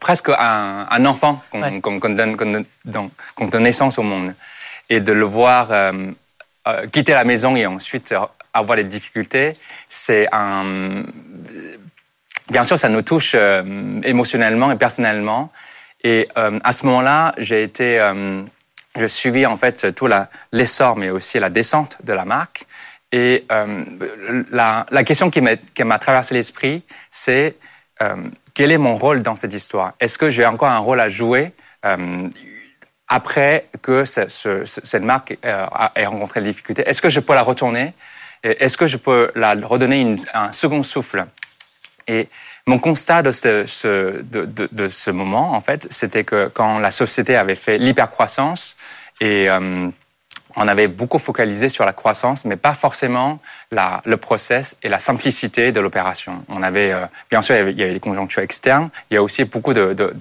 presque 0.00 0.30
un, 0.30 0.86
un 0.90 1.06
enfant 1.06 1.40
qu'on 1.52 1.62
ouais. 1.62 1.80
qu 1.80 2.14
donne, 2.14 2.36
qu 2.36 2.44
donne, 2.44 3.10
qu 3.36 3.46
donne 3.46 3.62
naissance 3.62 3.98
au 3.98 4.02
monde. 4.02 4.34
Et 4.90 5.00
de 5.00 5.12
le 5.12 5.24
voir... 5.24 5.68
Euh, 6.66 6.86
quitter 6.86 7.12
la 7.12 7.24
maison 7.24 7.56
et 7.56 7.66
ensuite 7.66 8.14
avoir 8.54 8.76
des 8.76 8.84
difficultés, 8.84 9.54
c'est 9.88 10.26
un. 10.32 11.04
Bien 12.50 12.64
sûr, 12.64 12.78
ça 12.78 12.88
nous 12.88 13.02
touche 13.02 13.32
euh, 13.34 14.00
émotionnellement 14.02 14.70
et 14.70 14.76
personnellement. 14.76 15.50
Et 16.04 16.28
euh, 16.36 16.60
à 16.62 16.72
ce 16.72 16.84
moment-là, 16.86 17.34
j'ai 17.38 17.62
été, 17.62 17.98
euh, 17.98 18.42
je 18.96 19.46
en 19.46 19.56
fait 19.56 19.94
tout 19.94 20.08
l'essor, 20.52 20.96
mais 20.96 21.10
aussi 21.10 21.40
la 21.40 21.48
descente 21.48 21.98
de 22.04 22.12
la 22.12 22.26
marque. 22.26 22.66
Et 23.10 23.46
euh, 23.50 23.84
la, 24.50 24.84
question 25.04 25.30
qui 25.30 25.40
m'a 25.40 25.98
traversé 25.98 26.34
l'esprit, 26.34 26.82
c'est 27.10 27.56
quel 28.52 28.70
est 28.70 28.78
mon 28.78 28.96
rôle 28.96 29.22
dans 29.22 29.34
cette 29.34 29.54
histoire? 29.54 29.94
Est-ce 29.98 30.18
que 30.18 30.28
j'ai 30.28 30.44
encore 30.44 30.68
un 30.68 30.78
rôle 30.78 31.00
à 31.00 31.08
jouer 31.08 31.52
après 33.08 33.68
que 33.80 34.04
ce, 34.04 34.28
ce, 34.28 34.64
cette 34.64 35.02
marque 35.02 35.38
ait 35.42 36.06
rencontré 36.06 36.40
des 36.40 36.48
difficultés? 36.48 36.82
Est-ce 36.86 37.00
que 37.00 37.08
je 37.08 37.20
peux 37.20 37.34
la 37.34 37.42
retourner? 37.42 37.94
Est-ce 38.44 38.76
que 38.76 38.86
je 38.86 38.96
peux 38.96 39.30
la 39.34 39.54
redonner 39.54 40.16
un 40.32 40.52
second 40.52 40.82
souffle? 40.82 41.26
Et 42.06 42.28
mon 42.66 42.78
constat 42.78 43.22
de 43.22 43.30
ce, 43.30 44.22
de, 44.22 44.88
ce 44.88 45.10
moment, 45.10 45.52
en 45.54 45.60
fait, 45.60 45.86
c'était 45.90 46.24
que 46.24 46.48
quand 46.48 46.78
la 46.78 46.90
société 46.90 47.36
avait 47.36 47.54
fait 47.54 47.78
l'hypercroissance 47.78 48.76
et 49.20 49.48
euh, 49.48 49.88
on 50.56 50.68
avait 50.68 50.86
beaucoup 50.86 51.18
focalisé 51.18 51.68
sur 51.68 51.84
la 51.84 51.92
croissance, 51.92 52.44
mais 52.44 52.56
pas 52.56 52.74
forcément 52.74 53.40
le 53.70 54.16
process 54.16 54.76
et 54.82 54.88
la 54.88 54.98
simplicité 54.98 55.72
de 55.72 55.80
l'opération. 55.80 56.44
On 56.48 56.62
avait, 56.62 56.92
euh, 56.92 57.06
bien 57.30 57.42
sûr, 57.42 57.56
il 57.56 57.78
y 57.78 57.82
avait, 57.82 57.94
il 57.94 58.00
conjonctures 58.00 58.42
externes, 58.42 58.90
il 59.10 59.14
y 59.14 59.16
a 59.16 59.22
aussi 59.22 59.44
beaucoup 59.44 59.72
de, 59.72 59.94
de 59.94 60.12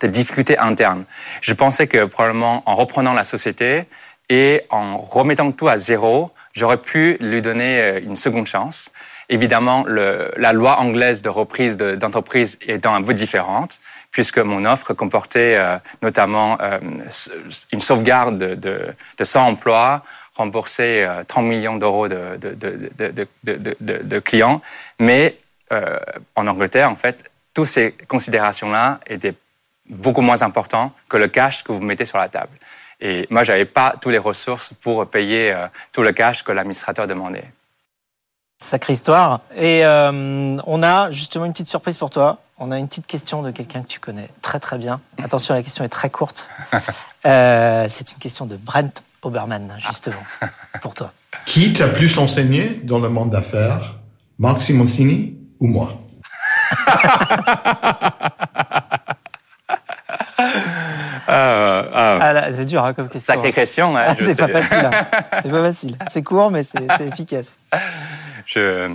de 0.00 0.06
difficultés 0.06 0.58
internes. 0.58 1.04
Je 1.40 1.54
pensais 1.54 1.86
que 1.86 2.04
probablement 2.04 2.62
en 2.66 2.74
reprenant 2.74 3.12
la 3.12 3.24
société 3.24 3.84
et 4.28 4.62
en 4.70 4.96
remettant 4.96 5.52
tout 5.52 5.68
à 5.68 5.76
zéro, 5.76 6.30
j'aurais 6.52 6.78
pu 6.78 7.16
lui 7.20 7.42
donner 7.42 7.80
euh, 7.80 8.00
une 8.00 8.16
seconde 8.16 8.46
chance. 8.46 8.92
Évidemment, 9.28 9.84
la 9.86 10.52
loi 10.52 10.78
anglaise 10.78 11.22
de 11.22 11.30
reprise 11.30 11.76
d'entreprise 11.76 12.58
de, 12.58 12.72
étant 12.72 12.94
un 12.94 13.02
peu 13.02 13.14
différente, 13.14 13.80
puisque 14.10 14.38
mon 14.38 14.64
offre 14.64 14.92
comportait 14.92 15.56
euh, 15.56 15.78
notamment 16.02 16.58
euh, 16.60 16.78
une 17.72 17.80
sauvegarde 17.80 18.36
de, 18.36 18.54
de, 18.54 18.94
de 19.18 19.24
100 19.24 19.46
emplois, 19.46 20.02
rembourser 20.36 21.04
euh, 21.06 21.24
30 21.24 21.44
millions 21.46 21.76
d'euros 21.76 22.06
de, 22.08 22.38
de, 22.38 24.18
clients. 24.20 24.60
Mais 24.98 25.38
en 26.36 26.46
Angleterre, 26.46 26.90
en 26.90 26.96
fait, 26.96 27.24
toutes 27.54 27.66
ces 27.66 27.92
considérations-là 28.06 29.00
étaient 29.06 29.34
beaucoup 29.88 30.20
moins 30.20 30.42
importantes 30.42 30.92
que 31.08 31.16
le 31.16 31.26
cash 31.26 31.64
que 31.64 31.72
vous 31.72 31.80
mettez 31.80 32.04
sur 32.04 32.18
la 32.18 32.28
table. 32.28 32.52
Et 33.04 33.26
moi, 33.28 33.44
je 33.44 33.52
n'avais 33.52 33.66
pas 33.66 33.94
toutes 34.00 34.12
les 34.12 34.18
ressources 34.18 34.72
pour 34.80 35.06
payer 35.06 35.52
euh, 35.52 35.66
tout 35.92 36.02
le 36.02 36.12
cash 36.12 36.42
que 36.42 36.50
l'administrateur 36.52 37.06
demandait. 37.06 37.44
Sacrée 38.62 38.94
histoire. 38.94 39.42
Et 39.54 39.84
euh, 39.84 40.56
on 40.66 40.82
a 40.82 41.10
justement 41.10 41.44
une 41.44 41.52
petite 41.52 41.68
surprise 41.68 41.98
pour 41.98 42.08
toi. 42.08 42.38
On 42.56 42.72
a 42.72 42.78
une 42.78 42.88
petite 42.88 43.06
question 43.06 43.42
de 43.42 43.50
quelqu'un 43.50 43.82
que 43.82 43.88
tu 43.88 44.00
connais 44.00 44.30
très 44.40 44.58
très 44.58 44.78
bien. 44.78 45.02
Attention, 45.22 45.52
la 45.54 45.62
question 45.62 45.84
est 45.84 45.90
très 45.90 46.08
courte. 46.08 46.48
euh, 47.26 47.86
c'est 47.90 48.10
une 48.12 48.18
question 48.18 48.46
de 48.46 48.56
Brent 48.56 49.02
Oberman, 49.20 49.76
justement, 49.78 50.24
pour 50.80 50.94
toi. 50.94 51.12
Qui 51.44 51.74
t'a 51.74 51.88
plus 51.88 52.16
enseigné 52.16 52.80
dans 52.84 53.00
le 53.00 53.10
monde 53.10 53.30
d'affaires 53.30 53.96
Marc 54.38 54.62
Simoncini 54.62 55.36
ou 55.60 55.66
moi? 55.66 55.92
Ah, 61.34 61.88
ah. 61.92 62.18
ah 62.20 62.52
c'est 62.52 62.64
dur 62.64 62.84
hein, 62.84 62.94
comme 62.94 63.08
question. 63.08 63.34
Sacrée 63.34 63.52
question. 63.52 63.96
Hein, 63.96 64.04
ah, 64.08 64.14
c'est 64.18 64.36
pas 64.36 64.48
facile. 64.48 64.78
Hein. 64.78 65.06
C'est 65.42 65.50
pas 65.50 65.62
facile. 65.62 65.96
C'est 66.08 66.22
court, 66.22 66.50
mais 66.50 66.62
c'est 66.62 66.82
efficace. 67.00 67.58
Je... 68.46 68.94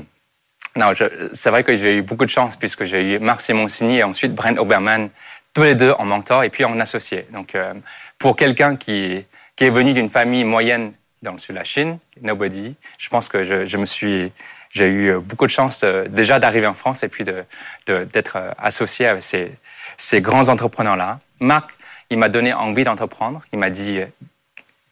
Non, 0.75 0.91
c'est 1.33 1.49
vrai 1.49 1.63
que 1.63 1.75
j'ai 1.75 1.95
eu 1.95 2.01
beaucoup 2.01 2.25
de 2.25 2.29
chance 2.29 2.55
puisque 2.55 2.85
j'ai 2.85 3.15
eu 3.15 3.19
Marc 3.19 3.41
Simoncini 3.41 3.97
et 3.97 4.03
ensuite 4.03 4.33
Brent 4.33 4.57
Oberman, 4.57 5.09
tous 5.53 5.63
les 5.63 5.75
deux 5.75 5.93
en 5.97 6.05
mentor 6.05 6.43
et 6.43 6.49
puis 6.49 6.63
en 6.63 6.79
associé. 6.79 7.27
Donc, 7.33 7.55
euh, 7.55 7.73
pour 8.17 8.35
quelqu'un 8.35 8.75
qui, 8.75 9.25
qui 9.55 9.65
est 9.65 9.71
venu 9.71 9.93
d'une 9.93 10.09
famille 10.09 10.43
moyenne 10.43 10.93
dans 11.21 11.33
le 11.33 11.39
sud 11.39 11.55
de 11.55 11.59
la 11.59 11.65
Chine, 11.65 11.97
nobody, 12.21 12.75
je 12.97 13.09
pense 13.09 13.27
que 13.27 13.43
je, 13.43 13.65
je 13.65 13.77
me 13.77 13.85
suis, 13.85 14.31
j'ai 14.69 14.87
eu 14.87 15.13
beaucoup 15.17 15.47
de 15.47 15.51
chance 15.51 15.81
de, 15.81 16.05
déjà 16.07 16.39
d'arriver 16.39 16.67
en 16.67 16.75
France 16.75 17.03
et 17.03 17.09
puis 17.09 17.25
d'être 17.25 17.47
de, 17.87 18.03
d'être 18.05 18.37
associé 18.57 19.07
avec 19.07 19.23
ces, 19.23 19.51
ces 19.97 20.21
grands 20.21 20.47
entrepreneurs-là. 20.47 21.19
Marc 21.41 21.71
il 22.09 22.17
m'a 22.17 22.29
donné 22.29 22.53
envie 22.53 22.83
d'entreprendre. 22.83 23.41
Il 23.51 23.59
m'a 23.59 23.69
dit, 23.69 24.01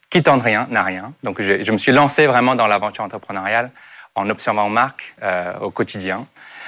qui 0.09 0.23
tente 0.23 0.41
rien 0.41 0.67
n'a 0.69 0.83
rien. 0.83 1.13
Donc 1.23 1.41
je, 1.41 1.71
me 1.71 1.77
suis 1.77 1.91
lancé 1.91 2.27
vraiment 2.27 2.55
dans 2.55 2.67
l'aventure 2.67 3.03
entrepreneuriale 3.03 3.71
en 4.15 4.29
observant 4.29 4.69
Marc 4.69 5.15
euh, 5.21 5.57
au 5.59 5.69
quotidien. 5.69 6.25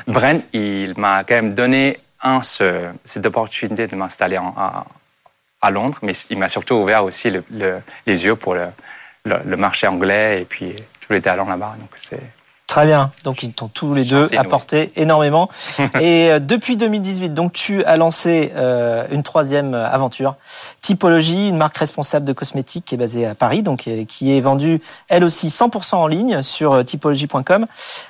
Bren, 0.07 0.43
il 0.53 0.93
m'a 0.97 1.23
quand 1.23 1.35
même 1.35 1.53
donné 1.53 1.99
un, 2.21 2.43
ce, 2.43 2.89
cette 3.05 3.25
opportunité 3.25 3.87
de 3.87 3.95
m'installer 3.95 4.37
à, 4.37 5.71
Londres, 5.71 5.99
mais 6.01 6.13
il 6.29 6.37
m'a 6.37 6.47
surtout 6.47 6.75
ouvert 6.75 7.03
aussi 7.03 7.29
le, 7.29 7.43
le, 7.51 7.81
les 8.05 8.23
yeux 8.23 8.35
pour 8.35 8.53
le, 8.53 8.67
le, 9.25 9.57
marché 9.57 9.87
anglais 9.87 10.41
et 10.41 10.45
puis 10.45 10.75
tous 11.01 11.11
les 11.11 11.21
talents 11.21 11.47
là-bas. 11.47 11.75
Donc 11.79 11.89
c'est 11.97 12.21
Très 12.69 12.85
bien. 12.85 13.09
Donc 13.23 13.41
ils 13.41 13.51
t'ont 13.51 13.67
tous 13.67 13.95
les 13.95 14.05
deux 14.05 14.29
apporté 14.37 14.91
énormément. 14.95 15.49
Et 15.99 16.29
euh, 16.29 16.37
depuis 16.39 16.77
2018, 16.77 17.33
donc 17.33 17.51
tu 17.51 17.83
as 17.83 17.97
lancé 17.97 18.51
euh, 18.55 19.07
une 19.09 19.23
troisième 19.23 19.73
aventure, 19.73 20.35
Typologie, 20.79 21.49
une 21.49 21.57
marque 21.57 21.79
responsable 21.79 22.27
de 22.27 22.33
cosmétiques 22.33 22.85
qui 22.85 22.93
est 22.93 22.97
basée 22.99 23.25
à 23.25 23.33
Paris, 23.33 23.63
donc 23.63 23.87
euh, 23.87 24.05
qui 24.05 24.37
est 24.37 24.39
vendue 24.39 24.81
elle 25.07 25.23
aussi 25.23 25.47
100% 25.47 25.95
en 25.95 26.05
ligne 26.05 26.43
sur 26.43 26.85
typologie.com. 26.85 27.65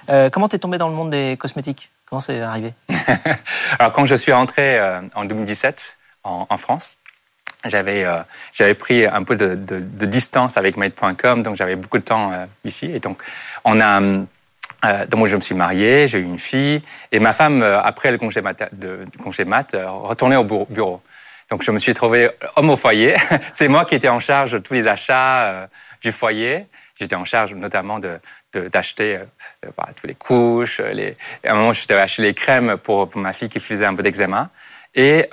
Euh, 0.10 0.30
comment 0.30 0.50
t'es 0.50 0.60
tombé 0.60 0.78
dans 0.78 0.90
le 0.90 0.94
monde 0.94 1.12
des 1.12 1.38
cosmétiques? 1.40 1.90
Comment 2.06 2.20
c'est 2.20 2.42
arrivé? 2.42 2.74
Alors 3.80 3.94
quand 3.94 4.06
je 4.06 4.16
suis 4.16 4.34
rentré 4.34 4.78
en 5.16 5.24
2017 5.24 5.96
en, 6.26 6.48
en 6.50 6.58
France, 6.58 6.98
j'avais 7.66 8.06
euh, 8.06 8.20
j'avais 8.54 8.74
pris 8.74 9.06
un 9.06 9.24
peu 9.24 9.36
de, 9.36 9.56
de, 9.56 9.80
de 9.80 10.06
distance 10.06 10.58
avec 10.58 10.78
Made.com, 10.78 11.42
donc 11.42 11.56
j'avais 11.56 11.76
beaucoup 11.76 11.98
de 11.98 12.04
temps 12.04 12.32
euh, 12.32 12.46
ici. 12.64 12.86
Et 12.86 13.00
donc 13.00 13.22
on 13.66 13.82
a 13.82 14.02
euh, 14.86 15.06
donc 15.06 15.20
moi, 15.20 15.30
je 15.30 15.36
me 15.36 15.42
suis 15.42 15.56
marié, 15.56 16.08
j'ai 16.08 16.20
eu 16.20 16.24
une 16.24 16.40
fille, 16.40 16.82
et 17.12 17.20
ma 17.20 17.34
femme, 17.34 17.62
euh, 17.62 17.82
après 17.82 18.12
le 18.12 18.18
congé 18.18 18.42
mat, 18.42 18.70
de, 18.78 19.06
congé 19.22 19.46
mat 19.46 19.74
euh, 19.74 19.90
retournait 19.90 20.38
au 20.38 20.44
bureau. 20.44 21.02
Donc, 21.50 21.64
je 21.64 21.72
me 21.72 21.80
suis 21.80 21.94
trouvé 21.94 22.30
homme 22.56 22.70
au 22.70 22.78
foyer. 22.78 23.16
C'est 23.54 23.68
moi 23.68 23.86
qui 23.86 23.96
étais 23.96 24.10
en 24.10 24.20
charge 24.20 24.52
de 24.54 24.60
tous 24.60 24.76
les 24.76 24.88
achats 24.88 25.68
du 26.00 26.12
foyer. 26.12 26.68
J'étais 27.00 27.16
en 27.16 27.26
charge 27.26 27.54
notamment 27.54 28.00
de 28.00 28.20
d'acheter 28.54 29.18
euh, 29.18 29.70
bah, 29.78 29.90
toutes 29.96 30.08
les 30.08 30.16
couches. 30.16 30.80
Les... 30.80 31.18
à 31.46 31.52
un 31.52 31.56
moment, 31.56 31.74
j'étais 31.74 31.96
acheter 31.96 32.22
les 32.24 32.34
crèmes 32.34 32.78
pour, 32.78 33.10
pour, 33.10 33.22
ma 33.22 33.34
fille 33.34 33.50
qui 33.50 33.60
faisait 33.60 33.86
un 33.86 33.94
peu 33.94 34.04
d'eczéma. 34.04 34.50
Et, 34.96 35.30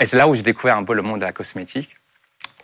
et 0.00 0.06
c'est 0.06 0.16
là 0.16 0.28
où 0.28 0.34
j'ai 0.34 0.42
découvert 0.42 0.78
un 0.78 0.84
peu 0.84 0.94
le 0.94 1.02
monde 1.02 1.20
de 1.20 1.26
la 1.26 1.32
cosmétique. 1.32 1.94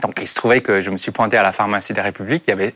Donc, 0.03 0.19
il 0.21 0.27
se 0.27 0.35
trouvait 0.35 0.63
que 0.63 0.81
je 0.81 0.91
me 0.91 0.97
suis 0.97 1.13
pointé 1.13 1.37
à 1.37 1.43
la 1.43 1.53
pharmacie 1.53 1.93
des 1.93 2.01
Républiques. 2.01 2.45
Il 2.47 2.51
y 2.51 2.55
avait 2.55 2.75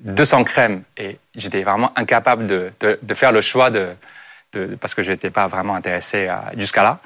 200 0.00 0.44
crèmes 0.44 0.82
et 0.96 1.18
j'étais 1.34 1.62
vraiment 1.62 1.92
incapable 1.96 2.46
de, 2.46 2.72
de, 2.80 3.14
faire 3.14 3.32
le 3.32 3.40
choix 3.40 3.70
de 3.70 3.94
parce 4.80 4.94
que 4.94 5.02
je 5.02 5.12
n'étais 5.12 5.30
pas 5.30 5.46
vraiment 5.46 5.74
intéressé 5.74 6.28
jusqu'à 6.56 6.82
là. 6.82 6.98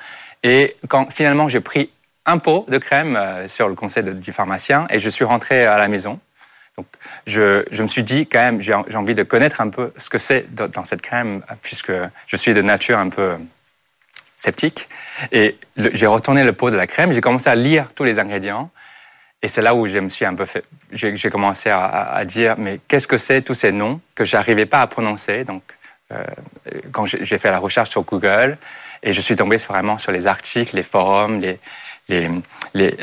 Et 0.42 0.76
quand 0.88 1.12
finalement 1.12 1.48
j'ai 1.48 1.60
pris 1.60 1.90
un 2.26 2.38
pot 2.38 2.64
de 2.68 2.78
crème 2.78 3.16
euh, 3.16 3.48
sur 3.48 3.68
le 3.68 3.74
conseil 3.74 4.02
du 4.02 4.32
pharmacien 4.32 4.86
et 4.90 4.98
je 4.98 5.10
suis 5.10 5.24
rentré 5.24 5.66
à 5.66 5.76
la 5.76 5.88
maison. 5.88 6.18
Donc 6.76 6.86
je, 7.26 7.64
je 7.70 7.82
me 7.82 7.88
suis 7.88 8.02
dit 8.02 8.26
quand 8.26 8.40
même 8.40 8.60
j'ai 8.60 8.74
envie 8.74 9.14
de 9.14 9.22
connaître 9.22 9.60
un 9.60 9.68
peu 9.68 9.92
ce 9.96 10.10
que 10.10 10.18
c'est 10.18 10.52
dans 10.52 10.84
cette 10.84 11.02
crème 11.02 11.42
puisque 11.62 11.92
je 12.26 12.36
suis 12.36 12.52
de 12.52 12.62
nature 12.62 12.98
un 12.98 13.10
peu 13.10 13.36
sceptique 14.36 14.88
et 15.30 15.56
j'ai 15.76 16.06
retourné 16.06 16.42
le 16.42 16.52
pot 16.52 16.70
de 16.70 16.76
la 16.76 16.88
crème, 16.88 17.12
j'ai 17.12 17.20
commencé 17.20 17.48
à 17.48 17.54
lire 17.54 17.92
tous 17.94 18.02
les 18.02 18.18
ingrédients 18.18 18.70
et 19.44 19.48
c'est 19.48 19.60
là 19.60 19.74
où 19.74 19.86
je 19.86 19.98
me 19.98 20.08
suis 20.08 20.24
un 20.24 20.34
peu 20.34 20.46
fait, 20.46 20.64
j'ai 20.90 21.28
commencé 21.28 21.68
à, 21.68 21.84
à, 21.84 22.24
dire, 22.24 22.54
mais 22.56 22.80
qu'est-ce 22.88 23.06
que 23.06 23.18
c'est 23.18 23.42
tous 23.42 23.52
ces 23.52 23.72
noms 23.72 24.00
que 24.14 24.24
j'arrivais 24.24 24.64
pas 24.64 24.80
à 24.80 24.86
prononcer? 24.86 25.44
Donc, 25.44 25.62
euh, 26.12 26.24
quand 26.92 27.04
j'ai 27.04 27.36
fait 27.36 27.50
la 27.50 27.58
recherche 27.58 27.90
sur 27.90 28.04
Google, 28.04 28.56
et 29.02 29.12
je 29.12 29.20
suis 29.20 29.36
tombé 29.36 29.58
vraiment 29.58 29.98
sur 29.98 30.12
les 30.12 30.26
articles, 30.26 30.74
les 30.74 30.82
forums, 30.82 31.42
les, 31.42 31.60
les, 32.08 32.30
les 32.72 32.96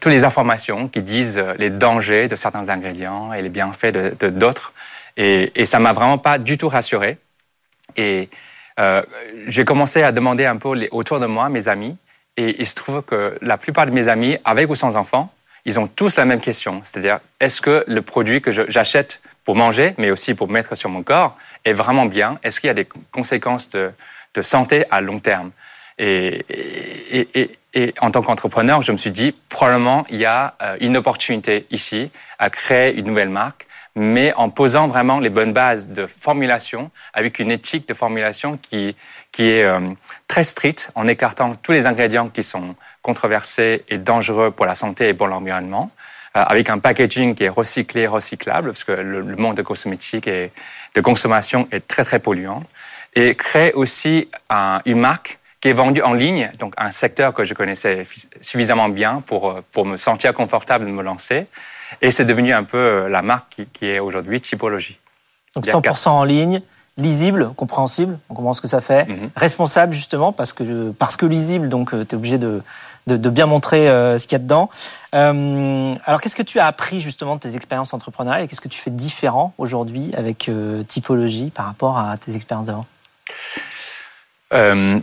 toutes 0.00 0.12
les 0.12 0.24
informations 0.24 0.88
qui 0.88 1.02
disent 1.02 1.42
les 1.58 1.68
dangers 1.68 2.26
de 2.26 2.34
certains 2.34 2.70
ingrédients 2.70 3.34
et 3.34 3.42
les 3.42 3.50
bienfaits 3.50 3.92
de 3.92 4.30
d'autres. 4.30 4.72
Et, 5.18 5.52
et 5.54 5.66
ça 5.66 5.80
m'a 5.80 5.92
vraiment 5.92 6.16
pas 6.16 6.38
du 6.38 6.56
tout 6.56 6.70
rassuré. 6.70 7.18
Et 7.96 8.30
euh, 8.78 9.02
j'ai 9.48 9.66
commencé 9.66 10.02
à 10.02 10.12
demander 10.12 10.46
un 10.46 10.56
peu 10.56 10.74
les, 10.74 10.88
autour 10.92 11.20
de 11.20 11.26
moi, 11.26 11.50
mes 11.50 11.68
amis, 11.68 11.98
et 12.40 12.56
il 12.58 12.66
se 12.66 12.74
trouve 12.74 13.02
que 13.02 13.36
la 13.42 13.58
plupart 13.58 13.84
de 13.84 13.90
mes 13.90 14.08
amis, 14.08 14.38
avec 14.46 14.70
ou 14.70 14.74
sans 14.74 14.96
enfants, 14.96 15.30
ils 15.66 15.78
ont 15.78 15.86
tous 15.86 16.16
la 16.16 16.24
même 16.24 16.40
question. 16.40 16.80
C'est-à-dire, 16.84 17.20
est-ce 17.38 17.60
que 17.60 17.84
le 17.86 18.00
produit 18.00 18.40
que 18.40 18.50
j'achète 18.50 19.20
pour 19.44 19.56
manger, 19.56 19.94
mais 19.98 20.10
aussi 20.10 20.32
pour 20.34 20.48
mettre 20.48 20.74
sur 20.74 20.88
mon 20.88 21.02
corps, 21.02 21.36
est 21.66 21.74
vraiment 21.74 22.06
bien? 22.06 22.38
Est-ce 22.42 22.58
qu'il 22.60 22.68
y 22.68 22.70
a 22.70 22.74
des 22.74 22.88
conséquences 23.12 23.68
de, 23.68 23.92
santé 24.40 24.84
à 24.90 25.02
long 25.02 25.18
terme? 25.18 25.50
Et, 25.98 26.46
en 28.00 28.10
tant 28.10 28.22
qu'entrepreneur, 28.22 28.80
je 28.80 28.90
me 28.90 28.96
suis 28.96 29.10
dit, 29.10 29.34
probablement, 29.50 30.06
il 30.08 30.16
y 30.16 30.24
a 30.24 30.54
euh, 30.62 30.76
une 30.80 30.96
opportunité 30.96 31.66
ici 31.70 32.10
à 32.38 32.48
créer 32.48 32.94
une 32.96 33.06
nouvelle 33.06 33.28
marque 33.28 33.66
mais 33.96 34.32
en 34.34 34.50
posant 34.50 34.88
vraiment 34.88 35.18
les 35.20 35.30
bonnes 35.30 35.52
bases 35.52 35.88
de 35.88 36.06
formulation, 36.06 36.90
avec 37.12 37.38
une 37.38 37.50
éthique 37.50 37.88
de 37.88 37.94
formulation 37.94 38.58
qui, 38.58 38.94
qui 39.32 39.48
est 39.50 39.64
euh, 39.64 39.90
très 40.28 40.44
stricte, 40.44 40.90
en 40.94 41.08
écartant 41.08 41.54
tous 41.54 41.72
les 41.72 41.86
ingrédients 41.86 42.28
qui 42.28 42.42
sont 42.42 42.76
controversés 43.02 43.84
et 43.88 43.98
dangereux 43.98 44.50
pour 44.50 44.66
la 44.66 44.74
santé 44.74 45.08
et 45.08 45.14
pour 45.14 45.26
l'environnement, 45.26 45.90
euh, 46.36 46.42
avec 46.46 46.70
un 46.70 46.78
packaging 46.78 47.34
qui 47.34 47.44
est 47.44 47.48
recyclé, 47.48 48.06
recyclable, 48.06 48.68
parce 48.68 48.84
que 48.84 48.92
le, 48.92 49.22
monde 49.36 49.56
de 49.56 49.62
cosmétiques 49.62 50.28
et 50.28 50.52
de 50.94 51.00
consommation 51.00 51.68
est 51.72 51.86
très 51.86 52.04
très 52.04 52.20
polluant, 52.20 52.62
et 53.14 53.34
créer 53.34 53.72
aussi 53.72 54.28
un, 54.48 54.80
une 54.84 55.00
marque 55.00 55.40
qui 55.60 55.68
est 55.68 55.72
vendue 55.72 56.02
en 56.02 56.14
ligne, 56.14 56.50
donc 56.58 56.74
un 56.78 56.90
secteur 56.90 57.34
que 57.34 57.44
je 57.44 57.54
connaissais 57.54 58.06
suffisamment 58.40 58.88
bien 58.88 59.22
pour, 59.26 59.50
euh, 59.50 59.64
pour 59.72 59.84
me 59.84 59.96
sentir 59.96 60.32
confortable 60.32 60.86
de 60.86 60.90
me 60.90 61.02
lancer, 61.02 61.46
et 62.02 62.10
c'est 62.10 62.24
devenu 62.24 62.52
un 62.52 62.64
peu 62.64 62.78
euh, 62.78 63.08
la 63.08 63.22
marque 63.22 63.46
qui, 63.50 63.66
qui 63.66 63.86
est 63.86 63.98
aujourd'hui 63.98 64.40
Typologie. 64.40 64.98
Donc 65.54 65.66
100% 65.66 66.08
en 66.08 66.24
ligne, 66.24 66.62
lisible, 66.96 67.52
compréhensible, 67.56 68.18
on 68.28 68.34
comprend 68.34 68.52
ce 68.52 68.60
que 68.60 68.68
ça 68.68 68.80
fait, 68.80 69.04
mm 69.06 69.12
-hmm. 69.12 69.30
responsable 69.36 69.92
justement, 69.92 70.32
parce 70.32 70.52
que, 70.52 70.90
parce 70.92 71.16
que 71.16 71.26
lisible, 71.26 71.68
donc 71.68 71.92
euh, 71.92 72.04
tu 72.04 72.14
es 72.14 72.16
obligé 72.16 72.38
de, 72.38 72.62
de, 73.06 73.16
de, 73.16 73.30
bien 73.30 73.46
montrer 73.46 73.88
euh, 73.88 74.18
ce 74.18 74.26
qu'il 74.26 74.36
y 74.36 74.40
a 74.40 74.42
dedans. 74.42 74.68
Euh, 75.14 75.94
alors 76.04 76.20
qu'est-ce 76.20 76.36
que 76.36 76.42
tu 76.42 76.58
as 76.58 76.66
appris 76.66 77.00
justement 77.00 77.36
de 77.36 77.40
tes 77.40 77.56
expériences 77.56 77.94
entrepreneuriales 77.94 78.44
et 78.44 78.48
qu'est-ce 78.48 78.60
que 78.60 78.68
tu 78.68 78.80
fais 78.80 78.90
différent 78.90 79.52
aujourd'hui 79.58 80.10
avec 80.16 80.48
euh, 80.48 80.82
Typologie 80.84 81.50
par 81.50 81.66
rapport 81.66 81.98
à 81.98 82.16
tes 82.18 82.34
expériences 82.34 82.66
d'avant? 82.66 82.86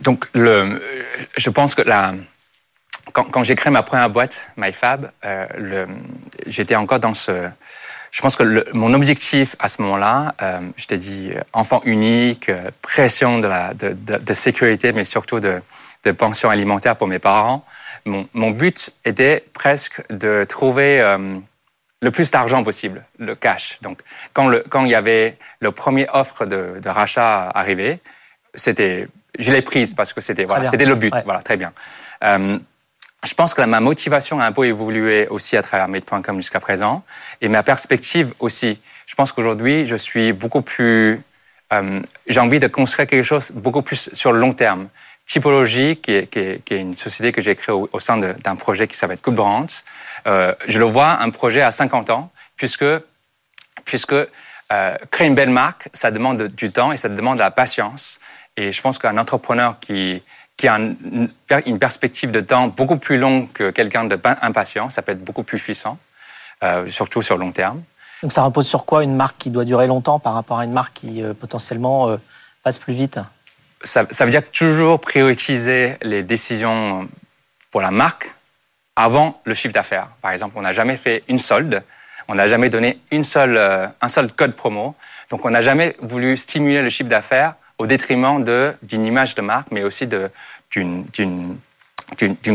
Donc 0.04 0.28
le, 0.34 0.82
je 1.38 1.50
pense 1.50 1.74
que 1.74 1.82
la 1.82 2.14
quand, 3.14 3.26
quand 3.26 3.44
j'ai 3.44 3.56
créé 3.56 3.72
ma 3.72 3.84
première 3.84 4.10
boîte, 4.10 4.50
MyFab, 4.58 5.12
euh, 5.26 5.86
j'étais 6.46 6.76
encore 6.76 7.00
dans 7.00 7.14
ce... 7.14 7.50
Je 8.12 8.22
pense 8.22 8.36
que 8.36 8.44
le, 8.44 8.66
mon 8.74 8.94
objectif 8.94 9.56
à 9.60 9.68
ce 9.68 9.82
moment-là, 9.82 10.34
euh, 10.42 10.62
je 10.78 10.88
t'ai 10.88 10.98
dit 10.98 11.32
euh, 11.34 11.42
enfant 11.54 11.82
unique, 11.84 12.50
euh, 12.50 12.72
pression 12.82 13.40
de, 13.40 13.48
la, 13.48 13.74
de, 13.74 13.90
de, 13.90 14.16
de, 14.18 14.34
sécurité, 14.34 14.94
mais 14.94 15.04
surtout 15.04 15.40
de, 15.40 15.62
de, 16.06 16.12
pension 16.14 16.50
alimentaire 16.50 16.96
pour 16.96 17.08
mes 17.08 17.20
parents. 17.20 17.66
Mon, 18.06 18.28
mon 18.34 18.52
but 18.52 18.92
était 19.04 19.44
presque 19.54 20.02
de 20.10 20.46
trouver 20.46 21.02
euh, 21.02 21.38
le 22.02 22.12
plus 22.12 22.32
d'argent 22.32 22.64
possible, 22.64 23.04
le 23.20 23.36
cash. 23.36 23.78
Donc, 23.82 24.00
quand, 24.34 24.48
le, 24.48 24.64
quand 24.70 24.86
il 24.86 24.92
y 24.92 24.96
avait 24.96 25.38
le 25.60 25.72
premier 25.72 26.08
offre 26.14 26.46
de, 26.46 26.80
de 26.82 26.90
rachat 26.90 27.50
arrivé, 27.50 28.00
c'était, 28.56 29.10
je 29.38 29.52
l'ai 29.52 29.62
prise 29.62 29.94
parce 29.94 30.14
que 30.14 30.22
c'était 30.22 30.46
voilà, 30.46 30.72
c'était 30.72 30.86
le 30.86 30.96
but. 30.96 31.14
Ouais. 31.14 31.24
Voilà, 31.26 31.42
très 31.42 31.58
bien. 31.58 31.74
Euh, 32.24 32.58
je 33.26 33.34
pense 33.34 33.54
que 33.54 33.62
ma 33.62 33.80
motivation 33.80 34.40
a 34.40 34.46
un 34.46 34.52
peu 34.52 34.66
évolué 34.66 35.28
aussi 35.28 35.58
à 35.58 35.64
travers 35.64 35.88
Made.com 35.88 36.38
jusqu'à 36.38 36.60
présent 36.60 37.04
et 37.42 37.50
ma 37.50 37.64
perspective 37.64 38.34
aussi. 38.40 38.80
Je 39.06 39.16
pense 39.16 39.32
qu'aujourd'hui, 39.32 39.86
je 39.86 39.96
suis 39.96 40.34
beaucoup 40.34 40.62
plus. 40.62 41.22
Euh, 41.74 42.02
J'ai 42.28 42.40
envie 42.40 42.60
de 42.60 42.68
construire 42.68 43.08
quelque 43.08 43.24
chose 43.24 43.52
beaucoup 43.52 43.82
plus 43.82 44.10
sur 44.14 44.32
le 44.32 44.40
long 44.40 44.54
terme. 44.54 44.88
Typologie, 45.26 45.98
qui 45.98 46.14
est, 46.14 46.72
une 46.72 46.96
société 46.96 47.34
que 47.34 47.42
j'ai 47.42 47.56
créée 47.56 47.76
au, 47.76 48.00
sein 48.00 48.18
d'un 48.18 48.56
projet 48.56 48.88
qui 48.88 48.96
s'appelle 48.96 49.20
Coupe 49.20 49.36
Brands, 49.36 49.68
euh, 50.26 50.54
je 50.70 50.80
le 50.80 50.86
vois 50.86 51.20
un 51.20 51.30
projet 51.32 51.62
à 51.62 51.72
50 51.72 52.12
ans, 52.12 52.32
puisque, 52.56 52.86
puisque 53.84 54.14
euh, 54.14 54.96
créer 55.12 55.28
une 55.28 55.36
belle 55.36 55.50
marque, 55.50 55.90
ça 55.92 56.12
demande 56.12 56.44
du 56.44 56.72
temps 56.72 56.94
et 56.94 56.98
ça 56.98 57.10
demande 57.10 57.36
de 57.36 57.44
la 57.44 57.52
patience. 57.52 58.22
Et 58.56 58.72
je 58.72 58.82
pense 58.82 58.98
qu'un 59.00 59.18
entrepreneur 59.18 59.78
qui, 59.82 60.24
qui 60.58 60.68
a 60.68 60.76
une, 60.78 61.30
une 61.68 61.80
perspective 61.80 62.32
de 62.32 62.42
temps 62.42 62.68
beaucoup 62.68 62.98
plus 62.98 63.20
longue 63.20 63.52
que 63.54 63.70
quelqu'un 63.70 64.06
d'impatient. 64.06 64.90
Ça 64.90 65.04
peut 65.04 65.12
être 65.12 65.24
beaucoup 65.24 65.44
plus 65.44 65.60
puissant, 65.60 66.00
euh, 66.64 66.88
surtout 66.88 67.22
sur 67.22 67.38
long 67.38 67.52
terme. 67.52 67.84
Donc 68.24 68.32
ça 68.32 68.42
repose 68.42 68.68
sur 68.68 68.86
quoi 68.86 69.04
une 69.04 69.16
marque 69.16 69.38
qui 69.38 69.52
doit 69.52 69.66
durer 69.66 69.86
longtemps 69.86 70.18
par 70.18 70.34
rapport 70.34 70.58
à 70.58 70.66
une 70.66 70.74
marque 70.74 70.96
qui 70.96 71.22
euh, 71.22 71.36
potentiellement 71.36 72.10
euh, 72.10 72.18
passe 72.64 72.80
plus 72.80 72.96
vite? 72.96 73.20
Ça, 73.84 74.06
ça, 74.10 74.26
veut 74.26 74.32
dire 74.32 74.50
toujours 74.50 75.00
prioriser 75.00 75.98
les 76.02 76.24
décisions 76.24 77.08
pour 77.70 77.82
la 77.82 77.92
marque 77.92 78.34
avant 78.96 79.40
le 79.44 79.54
chiffre 79.54 79.76
d'affaires. 79.76 80.10
Par 80.24 80.32
exemple, 80.32 80.56
on 80.58 80.62
n'a 80.62 80.74
jamais 80.74 80.98
fait 80.98 81.24
une 81.28 81.38
solde, 81.38 81.84
on 82.28 82.34
n'a 82.34 82.50
jamais 82.50 82.70
donné 82.70 83.00
une 83.12 83.24
seule, 83.24 83.56
un 84.02 84.08
seul 84.08 84.34
code 84.34 84.56
promo, 84.56 84.96
donc 85.30 85.46
on 85.46 85.52
n'a 85.52 85.62
jamais 85.62 85.96
voulu 86.02 86.36
stimuler 86.36 86.82
le 86.82 86.90
chiffre 86.90 87.10
d'affaires 87.10 87.54
au 87.78 87.88
détriment 87.88 88.44
d'une 88.82 89.06
image 89.06 89.36
de 89.36 89.42
marque, 89.42 89.72
mais 89.72 89.84
aussi 89.84 90.08
d'une 90.08 91.58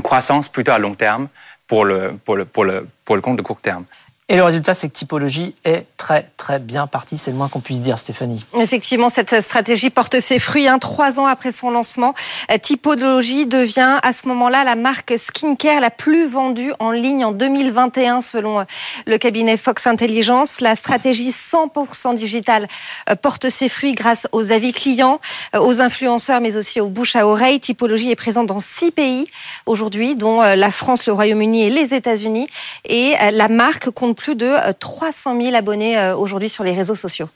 croissance 0.03 0.49
plutôt 0.49 0.73
à 0.73 0.79
long 0.79 0.95
terme 0.95 1.29
pour 1.67 1.85
le, 1.85 2.19
compte 2.27 3.37
de 3.37 3.43
court 3.43 3.61
terme. 3.61 3.85
Et 4.33 4.37
le 4.37 4.45
résultat, 4.45 4.73
c'est 4.73 4.89
que 4.89 4.95
Typologie 4.95 5.55
est 5.63 5.85
très 5.99 6.31
très 6.39 6.59
bien 6.59 6.87
parti, 6.87 7.19
c'est 7.19 7.31
le 7.31 7.37
moins 7.37 7.49
qu'on 7.49 7.61
puisse 7.61 7.83
dire, 7.83 7.99
Stéphanie. 7.99 8.47
Effectivement, 8.59 9.11
cette 9.11 9.43
stratégie 9.43 9.91
porte 9.91 10.21
ses 10.21 10.39
fruits. 10.39 10.67
Hein. 10.67 10.79
Trois 10.79 11.21
ans 11.21 11.27
après 11.27 11.53
son 11.53 11.71
lancement, 11.71 12.15
euh, 12.51 12.57
Typologie 12.57 13.45
devient 13.45 13.99
à 14.03 14.15
ce 14.15 14.27
moment-là 14.29 14.65
la 14.65 14.75
marque 14.75 15.13
skincare 15.19 15.81
la 15.81 15.91
plus 15.91 16.27
vendue 16.27 16.73
en 16.79 16.93
ligne 16.93 17.27
en 17.27 17.33
2021 17.33 18.23
selon 18.23 18.61
euh, 18.61 18.65
le 19.07 19.19
cabinet 19.19 19.59
Fox 19.59 19.87
Intelligence. 19.87 20.63
La 20.63 20.77
stratégie 20.77 21.31
100% 21.31 22.15
digitale 22.15 22.69
euh, 23.11 23.15
porte 23.15 23.51
ses 23.51 23.69
fruits 23.69 23.93
grâce 23.93 24.27
aux 24.33 24.51
avis 24.51 24.73
clients, 24.73 25.21
aux 25.55 25.83
influenceurs, 25.83 26.41
mais 26.41 26.57
aussi 26.57 26.81
aux 26.81 26.89
bouches 26.89 27.17
à 27.17 27.27
oreille. 27.27 27.61
Typologie 27.61 28.11
est 28.11 28.17
présente 28.17 28.47
dans 28.47 28.61
six 28.61 28.93
pays 28.93 29.27
aujourd'hui, 29.67 30.15
dont 30.15 30.41
la 30.41 30.71
France, 30.71 31.05
le 31.05 31.13
Royaume-Uni 31.13 31.65
et 31.65 31.71
les 31.71 31.93
États-Unis. 31.93 32.47
Et 32.87 33.15
la 33.31 33.49
marque 33.49 33.91
compte 33.91 34.17
plus 34.23 34.37
de 34.37 34.73
300 34.79 35.37
000 35.41 35.57
abonnés 35.57 36.13
aujourd'hui 36.13 36.49
sur 36.49 36.63
les 36.63 36.75
réseaux 36.75 36.95
sociaux. 36.95 37.29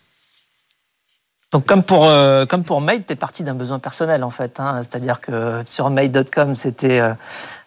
Donc 1.52 1.64
comme 1.64 1.82
pour 1.82 2.06
euh, 2.06 2.44
comme 2.44 2.64
pour 2.64 2.80
Made, 2.80 3.06
t'es 3.06 3.14
parti 3.14 3.44
d'un 3.44 3.54
besoin 3.54 3.78
personnel 3.78 4.24
en 4.24 4.30
fait. 4.30 4.58
Hein. 4.58 4.80
C'est-à-dire 4.82 5.20
que 5.20 5.62
sur 5.64 5.90
Made.com, 5.90 6.54
c'était 6.54 7.00
euh, 7.00 7.14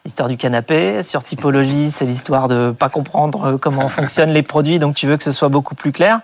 l'histoire 0.04 0.28
du 0.28 0.36
canapé. 0.36 1.02
Sur 1.02 1.22
Typologie, 1.22 1.90
c'est 1.90 2.06
l'histoire 2.06 2.48
de 2.48 2.70
pas 2.70 2.88
comprendre 2.88 3.44
euh, 3.44 3.58
comment 3.58 3.88
fonctionnent 3.90 4.32
les 4.32 4.42
produits. 4.42 4.78
Donc 4.78 4.94
tu 4.96 5.06
veux 5.06 5.16
que 5.16 5.24
ce 5.24 5.32
soit 5.32 5.48
beaucoup 5.48 5.74
plus 5.74 5.92
clair. 5.92 6.20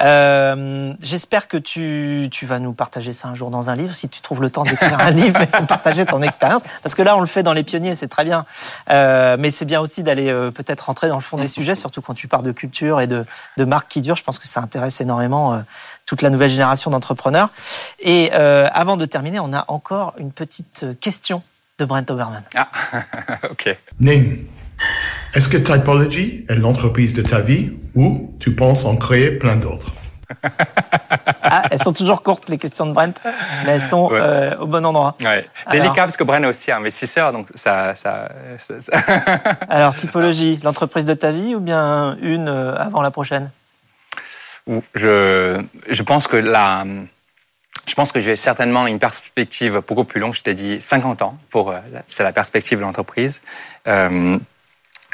Euh, 0.00 0.92
J'espère 1.00 1.48
que 1.48 1.56
tu, 1.56 2.28
tu 2.30 2.46
vas 2.46 2.58
nous 2.58 2.72
partager 2.72 3.12
ça 3.12 3.28
un 3.28 3.34
jour 3.34 3.50
dans 3.50 3.68
un 3.70 3.76
livre. 3.76 3.94
Si 3.94 4.08
tu 4.08 4.20
trouves 4.20 4.40
le 4.40 4.50
temps 4.50 4.64
d'écrire 4.64 4.98
un 4.98 5.10
livre, 5.12 5.40
il 5.40 5.56
faut 5.56 5.64
partager 5.64 6.06
ton 6.06 6.22
expérience. 6.22 6.62
Parce 6.82 6.94
que 6.94 7.02
là, 7.02 7.16
on 7.16 7.20
le 7.20 7.26
fait 7.26 7.42
dans 7.42 7.52
les 7.52 7.64
pionniers, 7.64 7.94
c'est 7.94 8.08
très 8.08 8.24
bien. 8.24 8.46
Euh, 8.90 9.36
mais 9.38 9.50
c'est 9.50 9.66
bien 9.66 9.80
aussi 9.80 10.02
d'aller 10.02 10.28
euh, 10.28 10.50
peut-être 10.50 10.86
rentrer 10.86 11.08
dans 11.08 11.16
le 11.16 11.22
fond 11.22 11.36
des 11.36 11.48
sujets, 11.48 11.74
surtout 11.74 12.00
quand 12.00 12.14
tu 12.14 12.28
parles 12.28 12.44
de 12.44 12.52
culture 12.52 13.00
et 13.00 13.06
de, 13.06 13.26
de 13.56 13.64
marques 13.64 13.88
qui 13.88 14.00
durent. 14.00 14.16
Je 14.16 14.24
pense 14.24 14.38
que 14.38 14.48
ça 14.48 14.60
intéresse 14.60 15.00
énormément 15.00 15.62
toute 16.06 16.22
la 16.22 16.30
nouvelle 16.30 16.50
génération 16.50 16.90
d'entrepreneurs. 16.90 17.50
Et 18.00 18.32
avant 18.32 18.96
de 18.96 19.04
terminer, 19.04 19.40
on 19.40 19.52
a 19.52 19.64
encore 19.68 20.14
une 20.18 20.32
petite 20.32 20.86
question 21.00 21.42
de 21.78 21.84
Brent 21.84 22.10
Oberman. 22.10 22.42
Ah, 22.56 22.68
ok. 23.50 23.76
Ning, 24.00 24.46
est-ce 25.34 25.48
que 25.48 25.56
Typology 25.56 26.44
est 26.48 26.56
l'entreprise 26.56 27.14
de 27.14 27.22
ta 27.22 27.40
vie 27.40 27.72
ou 27.94 28.34
tu 28.40 28.54
penses 28.54 28.84
en 28.84 28.96
créer 28.96 29.32
plein 29.32 29.56
d'autres? 29.56 29.92
Ah, 31.50 31.62
elles 31.70 31.82
sont 31.82 31.94
toujours 31.94 32.22
courtes, 32.22 32.50
les 32.50 32.58
questions 32.58 32.84
de 32.84 32.92
Brent, 32.92 33.14
mais 33.64 33.72
elles 33.72 33.80
sont 33.80 34.10
euh, 34.12 34.54
au 34.58 34.66
bon 34.66 34.84
endroit. 34.84 35.16
Ouais. 35.20 35.48
Délicat 35.70 36.02
parce 36.02 36.18
que 36.18 36.24
Brent 36.24 36.42
est 36.42 36.46
aussi 36.46 36.70
investisseur, 36.70 37.32
donc 37.32 37.48
ça. 37.54 37.94
ça, 37.94 38.28
ça... 38.58 38.78
Alors, 39.70 39.94
typologie, 39.94 40.60
l'entreprise 40.62 41.06
de 41.06 41.14
ta 41.14 41.32
vie 41.32 41.54
ou 41.54 41.60
bien 41.60 42.18
une 42.20 42.48
euh, 42.48 42.76
avant 42.76 43.00
la 43.00 43.10
prochaine? 43.10 43.50
Je, 44.94 45.62
je 45.88 46.02
pense 46.02 46.26
que 46.26 46.36
la, 46.36 46.84
je 47.86 47.94
pense 47.94 48.12
que 48.12 48.20
j'ai 48.20 48.36
certainement 48.36 48.86
une 48.86 48.98
perspective 48.98 49.82
beaucoup 49.86 50.04
plus 50.04 50.20
longue. 50.20 50.34
Je 50.34 50.42
t'ai 50.42 50.54
dit 50.54 50.80
50 50.80 51.22
ans 51.22 51.38
pour, 51.50 51.70
euh, 51.70 51.78
c'est 52.06 52.22
la 52.22 52.32
perspective 52.32 52.78
de 52.78 52.82
l'entreprise. 52.84 53.42
Euh, 53.86 54.38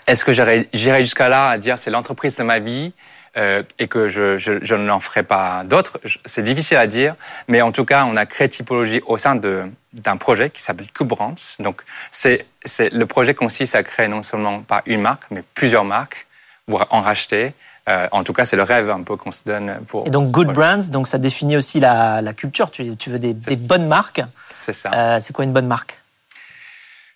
est-ce 0.06 0.24
que 0.24 0.32
j'irai 0.32 1.00
jusqu'à 1.02 1.28
là 1.28 1.48
à 1.48 1.58
dire 1.58 1.78
c'est 1.78 1.90
l'entreprise 1.90 2.36
de 2.36 2.42
ma 2.42 2.58
vie 2.58 2.92
euh, 3.36 3.62
et 3.78 3.88
que 3.88 4.06
je, 4.06 4.36
je, 4.36 4.62
je 4.62 4.74
n'en 4.74 5.00
ferai 5.00 5.22
pas 5.22 5.62
d'autres? 5.64 5.98
C'est 6.26 6.42
difficile 6.42 6.76
à 6.76 6.86
dire, 6.86 7.16
mais 7.48 7.62
en 7.62 7.72
tout 7.72 7.84
cas, 7.84 8.04
on 8.04 8.16
a 8.16 8.26
créé 8.26 8.48
Typologie 8.48 9.00
au 9.06 9.16
sein 9.16 9.36
d'un 9.36 10.16
projet 10.16 10.50
qui 10.50 10.62
s'appelle 10.62 10.88
Brands. 11.00 11.34
Donc, 11.58 11.82
c'est 12.10 12.46
le 12.78 13.04
projet 13.06 13.34
consiste 13.34 13.74
à 13.74 13.82
créer 13.82 14.08
non 14.08 14.22
seulement 14.22 14.60
pas 14.60 14.82
une 14.86 15.00
marque, 15.00 15.24
mais 15.30 15.42
plusieurs 15.54 15.84
marques 15.84 16.26
pour 16.66 16.86
en 16.90 17.00
racheter 17.00 17.54
euh, 17.88 18.08
en 18.12 18.24
tout 18.24 18.32
cas, 18.32 18.44
c'est 18.46 18.56
le 18.56 18.62
rêve 18.62 18.88
un 18.88 19.02
peu 19.02 19.16
qu'on 19.16 19.32
se 19.32 19.42
donne 19.44 19.80
pour. 19.86 20.06
Et 20.06 20.10
donc, 20.10 20.30
good 20.30 20.52
brands, 20.52 20.90
donc 20.90 21.06
ça 21.06 21.18
définit 21.18 21.56
aussi 21.56 21.80
la, 21.80 22.22
culture. 22.34 22.70
Tu, 22.70 22.94
veux 23.06 23.18
des, 23.18 23.34
bonnes 23.56 23.86
marques. 23.86 24.22
C'est 24.60 24.72
ça. 24.72 24.90
Euh, 24.94 25.18
c'est 25.20 25.34
quoi 25.34 25.44
une 25.44 25.52
bonne 25.52 25.66
marque? 25.66 26.00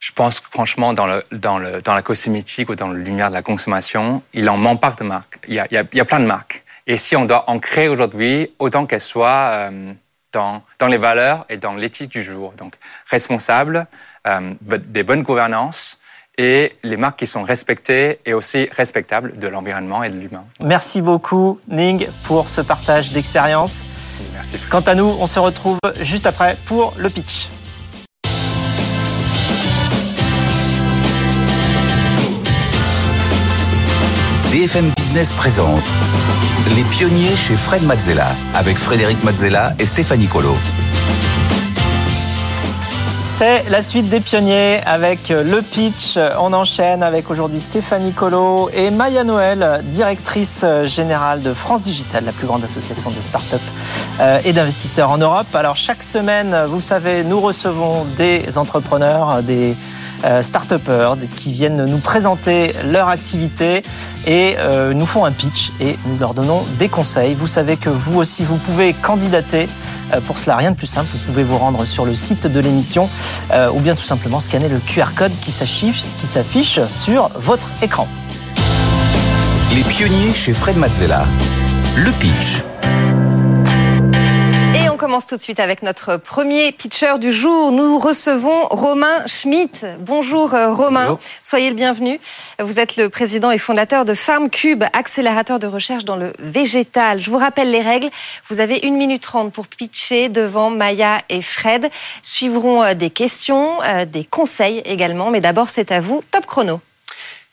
Je 0.00 0.12
pense 0.12 0.40
que 0.40 0.46
franchement, 0.50 0.92
dans, 0.92 1.06
le, 1.06 1.24
dans, 1.32 1.58
le, 1.58 1.80
dans 1.82 1.94
la 1.94 2.02
cosmétique 2.02 2.68
ou 2.68 2.76
dans 2.76 2.90
lumière 2.90 3.30
de 3.30 3.34
la 3.34 3.42
consommation, 3.42 4.22
il 4.32 4.48
en 4.48 4.56
manque 4.56 4.80
pas 4.80 4.92
de 4.92 5.04
marques. 5.04 5.40
Il 5.48 5.54
y, 5.54 5.58
a, 5.58 5.66
il, 5.70 5.96
y 5.96 6.00
a, 6.00 6.04
plein 6.04 6.20
de 6.20 6.26
marques. 6.26 6.62
Et 6.86 6.96
si 6.96 7.16
on 7.16 7.24
doit 7.24 7.50
en 7.50 7.58
créer 7.58 7.88
aujourd'hui, 7.88 8.52
autant 8.58 8.86
qu'elles 8.86 9.00
soient 9.00 9.48
euh, 9.50 9.92
dans, 10.32 10.62
dans 10.78 10.86
les 10.86 10.98
valeurs 10.98 11.46
et 11.48 11.56
dans 11.56 11.74
l'éthique 11.74 12.10
du 12.10 12.22
jour. 12.22 12.52
Donc, 12.58 12.74
responsable, 13.06 13.86
des 14.60 15.02
bonnes 15.02 15.22
gouvernances, 15.22 15.98
et 16.38 16.76
les 16.84 16.96
marques 16.96 17.18
qui 17.18 17.26
sont 17.26 17.42
respectées 17.42 18.20
et 18.24 18.32
aussi 18.32 18.68
respectables 18.74 19.36
de 19.36 19.48
l'environnement 19.48 20.04
et 20.04 20.08
de 20.08 20.16
l'humain. 20.16 20.44
Merci 20.62 21.02
beaucoup, 21.02 21.58
Ning, 21.68 22.06
pour 22.24 22.48
ce 22.48 22.60
partage 22.60 23.10
d'expérience. 23.10 23.82
Merci. 24.32 24.56
Quant 24.70 24.80
à 24.80 24.94
nous, 24.94 25.16
on 25.18 25.26
se 25.26 25.40
retrouve 25.40 25.78
juste 26.00 26.26
après 26.26 26.56
pour 26.64 26.94
le 26.96 27.10
pitch. 27.10 27.48
BFM 34.50 34.90
Business 34.96 35.32
présente 35.34 35.84
Les 36.74 36.82
pionniers 36.84 37.36
chez 37.36 37.54
Fred 37.54 37.82
Mazzella 37.82 38.28
avec 38.54 38.78
Frédéric 38.78 39.22
Mazzella 39.22 39.74
et 39.78 39.84
Stéphanie 39.84 40.26
Colo. 40.26 40.54
C'est 43.38 43.70
la 43.70 43.82
suite 43.82 44.08
des 44.08 44.18
pionniers 44.18 44.80
avec 44.84 45.28
le 45.28 45.62
pitch. 45.62 46.18
On 46.40 46.52
enchaîne 46.52 47.04
avec 47.04 47.30
aujourd'hui 47.30 47.60
Stéphanie 47.60 48.10
Colo 48.10 48.68
et 48.72 48.90
Maya 48.90 49.22
Noël, 49.22 49.80
directrice 49.84 50.64
générale 50.86 51.40
de 51.44 51.54
France 51.54 51.84
Digital, 51.84 52.24
la 52.24 52.32
plus 52.32 52.48
grande 52.48 52.64
association 52.64 53.10
de 53.10 53.20
start-up 53.20 53.60
euh, 54.18 54.40
et 54.44 54.52
d'investisseurs 54.52 55.12
en 55.12 55.18
Europe. 55.18 55.54
Alors 55.54 55.76
chaque 55.76 56.02
semaine, 56.02 56.64
vous 56.66 56.78
le 56.78 56.82
savez, 56.82 57.22
nous 57.22 57.38
recevons 57.38 58.04
des 58.16 58.58
entrepreneurs, 58.58 59.40
des 59.44 59.76
start 60.42 60.74
qui 61.36 61.52
viennent 61.52 61.84
nous 61.84 61.98
présenter 61.98 62.72
leur 62.90 63.08
activité 63.08 63.82
et 64.26 64.56
euh, 64.58 64.92
nous 64.92 65.06
font 65.06 65.24
un 65.24 65.32
pitch 65.32 65.72
et 65.80 65.96
nous 66.06 66.18
leur 66.18 66.34
donnons 66.34 66.64
des 66.78 66.88
conseils. 66.88 67.34
Vous 67.34 67.46
savez 67.46 67.76
que 67.76 67.88
vous 67.88 68.18
aussi, 68.18 68.44
vous 68.44 68.56
pouvez 68.56 68.92
candidater. 68.92 69.68
Euh, 70.12 70.20
pour 70.20 70.38
cela, 70.38 70.56
rien 70.56 70.72
de 70.72 70.76
plus 70.76 70.86
simple. 70.86 71.08
Vous 71.12 71.18
pouvez 71.18 71.44
vous 71.44 71.58
rendre 71.58 71.84
sur 71.84 72.04
le 72.04 72.14
site 72.14 72.46
de 72.46 72.60
l'émission 72.60 73.08
euh, 73.52 73.70
ou 73.70 73.80
bien 73.80 73.94
tout 73.94 74.02
simplement 74.02 74.40
scanner 74.40 74.68
le 74.68 74.78
QR 74.78 75.14
code 75.16 75.32
qui 75.40 75.50
s'affiche 75.50 76.86
sur 76.88 77.28
votre 77.36 77.68
écran. 77.82 78.08
Les 79.74 79.82
pionniers 79.82 80.32
chez 80.32 80.52
Fred 80.52 80.76
Mazzella. 80.76 81.24
Le 81.96 82.10
pitch 82.12 82.62
commence 85.08 85.26
tout 85.26 85.36
de 85.36 85.40
suite 85.40 85.58
avec 85.58 85.82
notre 85.82 86.18
premier 86.18 86.70
pitcher 86.70 87.18
du 87.18 87.32
jour. 87.32 87.72
Nous 87.72 87.98
recevons 87.98 88.68
Romain 88.68 89.24
Schmitt. 89.24 89.86
Bonjour 90.00 90.52
euh, 90.52 90.70
Romain, 90.70 91.18
soyez 91.42 91.70
le 91.70 91.74
bienvenu. 91.74 92.20
Vous 92.62 92.78
êtes 92.78 92.98
le 92.98 93.08
président 93.08 93.50
et 93.50 93.56
fondateur 93.56 94.04
de 94.04 94.12
FarmCube, 94.12 94.84
accélérateur 94.92 95.58
de 95.58 95.66
recherche 95.66 96.04
dans 96.04 96.16
le 96.16 96.34
végétal. 96.38 97.20
Je 97.20 97.30
vous 97.30 97.38
rappelle 97.38 97.70
les 97.70 97.80
règles. 97.80 98.10
Vous 98.50 98.60
avez 98.60 98.80
une 98.82 98.98
minute 98.98 99.22
trente 99.22 99.50
pour 99.50 99.66
pitcher 99.66 100.28
devant 100.28 100.68
Maya 100.68 101.22
et 101.30 101.40
Fred. 101.40 101.88
Suivront 102.20 102.82
euh, 102.82 102.92
des 102.92 103.08
questions, 103.08 103.82
euh, 103.84 104.04
des 104.04 104.24
conseils 104.24 104.82
également. 104.84 105.30
Mais 105.30 105.40
d'abord, 105.40 105.70
c'est 105.70 105.90
à 105.90 106.02
vous. 106.02 106.22
Top 106.30 106.44
chrono. 106.44 106.82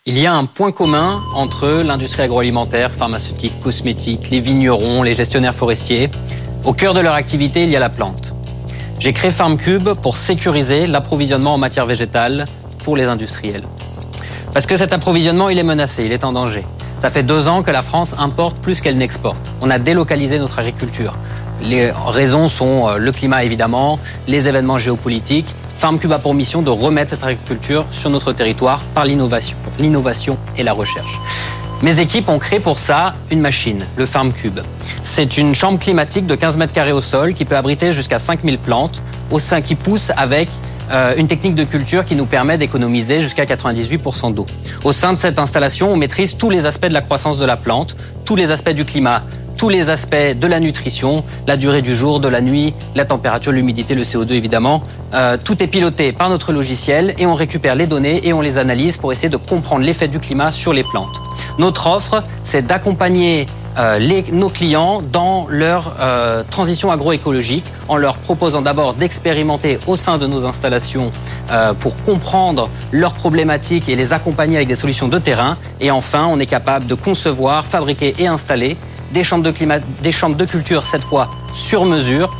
Il 0.05 0.19
y 0.19 0.25
a 0.25 0.33
un 0.33 0.43
point 0.43 0.73
commun 0.73 1.23
entre 1.33 1.67
l'industrie 1.85 2.23
agroalimentaire, 2.23 2.91
pharmaceutique, 2.91 3.57
cosmétique, 3.63 4.29
les 4.29 4.41
vignerons, 4.41 5.03
les 5.03 5.15
gestionnaires 5.15 5.55
forestiers. 5.55 6.09
Au 6.65 6.73
cœur 6.73 6.95
de 6.95 6.99
leur 6.99 7.13
activité, 7.13 7.63
il 7.63 7.69
y 7.69 7.75
a 7.75 7.79
la 7.79 7.89
plante. 7.89 8.33
J'ai 8.97 9.13
créé 9.13 9.29
FarmCube 9.29 9.89
pour 10.01 10.17
sécuriser 10.17 10.87
l'approvisionnement 10.87 11.53
en 11.53 11.57
matière 11.59 11.85
végétale 11.85 12.45
pour 12.83 12.97
les 12.97 13.03
industriels. 13.03 13.65
Parce 14.51 14.65
que 14.65 14.75
cet 14.75 14.91
approvisionnement, 14.91 15.49
il 15.49 15.59
est 15.59 15.63
menacé, 15.63 16.05
il 16.05 16.11
est 16.11 16.23
en 16.23 16.31
danger. 16.31 16.63
Ça 17.03 17.11
fait 17.11 17.21
deux 17.21 17.47
ans 17.47 17.61
que 17.61 17.69
la 17.69 17.83
France 17.83 18.15
importe 18.17 18.63
plus 18.63 18.81
qu'elle 18.81 18.97
n'exporte. 18.97 19.53
On 19.61 19.69
a 19.69 19.77
délocalisé 19.77 20.39
notre 20.39 20.57
agriculture. 20.57 21.11
Les 21.61 21.91
raisons 21.91 22.47
sont 22.47 22.87
euh, 22.87 22.97
le 22.97 23.11
climat 23.11 23.43
évidemment, 23.43 23.99
les 24.27 24.47
événements 24.47 24.79
géopolitiques. 24.79 25.53
FarmCube 25.77 26.13
a 26.13 26.17
pour 26.17 26.33
mission 26.33 26.63
de 26.63 26.71
remettre 26.71 27.11
cette 27.11 27.23
agriculture 27.23 27.85
sur 27.91 28.09
notre 28.09 28.33
territoire 28.33 28.81
par 28.95 29.05
l'innovation, 29.05 29.55
l'innovation 29.77 30.35
et 30.57 30.63
la 30.63 30.73
recherche. 30.73 31.19
Mes 31.85 31.99
équipes 31.99 32.29
ont 32.29 32.39
créé 32.39 32.59
pour 32.59 32.79
ça 32.79 33.13
une 33.29 33.41
machine, 33.41 33.85
le 33.95 34.07
FarmCube. 34.07 34.59
C'est 35.03 35.37
une 35.37 35.53
chambre 35.53 35.77
climatique 35.77 36.25
de 36.25 36.33
15 36.33 36.57
mètres 36.57 36.73
carrés 36.73 36.91
au 36.91 36.99
sol 36.99 37.35
qui 37.35 37.45
peut 37.45 37.55
abriter 37.55 37.93
jusqu'à 37.93 38.17
5000 38.17 38.57
plantes, 38.57 39.03
au 39.29 39.37
sein 39.37 39.61
qui 39.61 39.75
pousse 39.75 40.11
avec 40.17 40.49
euh, 40.91 41.13
une 41.15 41.27
technique 41.27 41.53
de 41.53 41.63
culture 41.63 42.03
qui 42.03 42.15
nous 42.15 42.25
permet 42.25 42.57
d'économiser 42.57 43.21
jusqu'à 43.21 43.45
98% 43.45 44.33
d'eau. 44.33 44.47
Au 44.83 44.93
sein 44.93 45.13
de 45.13 45.19
cette 45.19 45.37
installation, 45.37 45.93
on 45.93 45.95
maîtrise 45.95 46.37
tous 46.37 46.49
les 46.49 46.65
aspects 46.65 46.87
de 46.87 46.93
la 46.93 47.03
croissance 47.03 47.37
de 47.37 47.45
la 47.45 47.55
plante, 47.55 47.95
tous 48.25 48.35
les 48.35 48.49
aspects 48.49 48.71
du 48.71 48.83
climat, 48.83 49.21
tous 49.55 49.69
les 49.69 49.89
aspects 49.89 50.15
de 50.15 50.47
la 50.47 50.59
nutrition, 50.59 51.23
la 51.47 51.57
durée 51.57 51.81
du 51.81 51.95
jour, 51.95 52.19
de 52.19 52.27
la 52.27 52.41
nuit, 52.41 52.73
la 52.95 53.05
température, 53.05 53.51
l'humidité, 53.51 53.95
le 53.95 54.03
CO2 54.03 54.33
évidemment. 54.33 54.83
Euh, 55.13 55.37
tout 55.43 55.61
est 55.63 55.67
piloté 55.67 56.11
par 56.11 56.29
notre 56.29 56.51
logiciel 56.51 57.15
et 57.17 57.25
on 57.25 57.35
récupère 57.35 57.75
les 57.75 57.87
données 57.87 58.27
et 58.27 58.33
on 58.33 58.41
les 58.41 58.57
analyse 58.57 58.97
pour 58.97 59.11
essayer 59.11 59.29
de 59.29 59.37
comprendre 59.37 59.85
l'effet 59.85 60.07
du 60.07 60.19
climat 60.19 60.51
sur 60.51 60.73
les 60.73 60.83
plantes. 60.83 61.21
Notre 61.57 61.87
offre, 61.87 62.21
c'est 62.43 62.67
d'accompagner 62.67 63.45
euh, 63.77 64.21
nos 64.31 64.49
clients 64.49 65.01
dans 65.11 65.47
leur 65.49 65.95
euh, 65.99 66.43
transition 66.49 66.91
agroécologique 66.91 67.65
en 67.87 67.97
leur 67.97 68.17
proposant 68.17 68.61
d'abord 68.61 68.93
d'expérimenter 68.93 69.79
au 69.87 69.95
sein 69.95 70.17
de 70.17 70.27
nos 70.27 70.45
installations 70.45 71.09
pour 71.79 71.95
comprendre 72.03 72.69
leurs 72.91 73.13
problématiques 73.13 73.87
et 73.87 73.95
les 73.95 74.11
accompagner 74.11 74.55
avec 74.55 74.67
des 74.67 74.75
solutions 74.75 75.07
de 75.07 75.19
terrain. 75.19 75.57
Et 75.79 75.91
enfin, 75.91 76.25
on 76.27 76.39
est 76.39 76.47
capable 76.47 76.87
de 76.87 76.95
concevoir, 76.95 77.65
fabriquer 77.65 78.15
et 78.17 78.25
installer 78.25 78.75
des 79.11 79.23
chambres 79.23 79.43
de, 79.43 79.51
climat, 79.51 79.79
des 79.79 80.11
chambres 80.11 80.35
de 80.35 80.45
culture, 80.45 80.85
cette 80.85 81.03
fois 81.03 81.29
sur 81.53 81.85
mesure, 81.85 82.35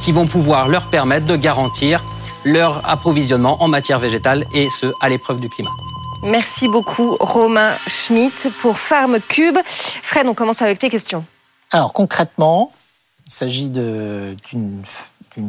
qui 0.00 0.12
vont 0.12 0.26
pouvoir 0.26 0.68
leur 0.68 0.86
permettre 0.86 1.26
de 1.26 1.36
garantir 1.36 2.02
leur 2.44 2.88
approvisionnement 2.88 3.62
en 3.62 3.68
matière 3.68 3.98
végétale 3.98 4.46
et 4.54 4.68
ce, 4.70 4.86
à 5.00 5.08
l'épreuve 5.08 5.40
du 5.40 5.48
climat. 5.48 5.70
Merci 6.22 6.68
beaucoup 6.68 7.16
Romain 7.20 7.72
Schmitt 7.86 8.48
pour 8.60 8.78
Farm 8.78 9.18
Cube. 9.28 9.58
Fred, 9.66 10.26
on 10.26 10.34
commence 10.34 10.62
avec 10.62 10.78
tes 10.78 10.88
questions. 10.88 11.24
Alors 11.70 11.92
concrètement, 11.92 12.72
il 13.26 13.32
s'agit 13.32 13.68
d'une 13.68 14.82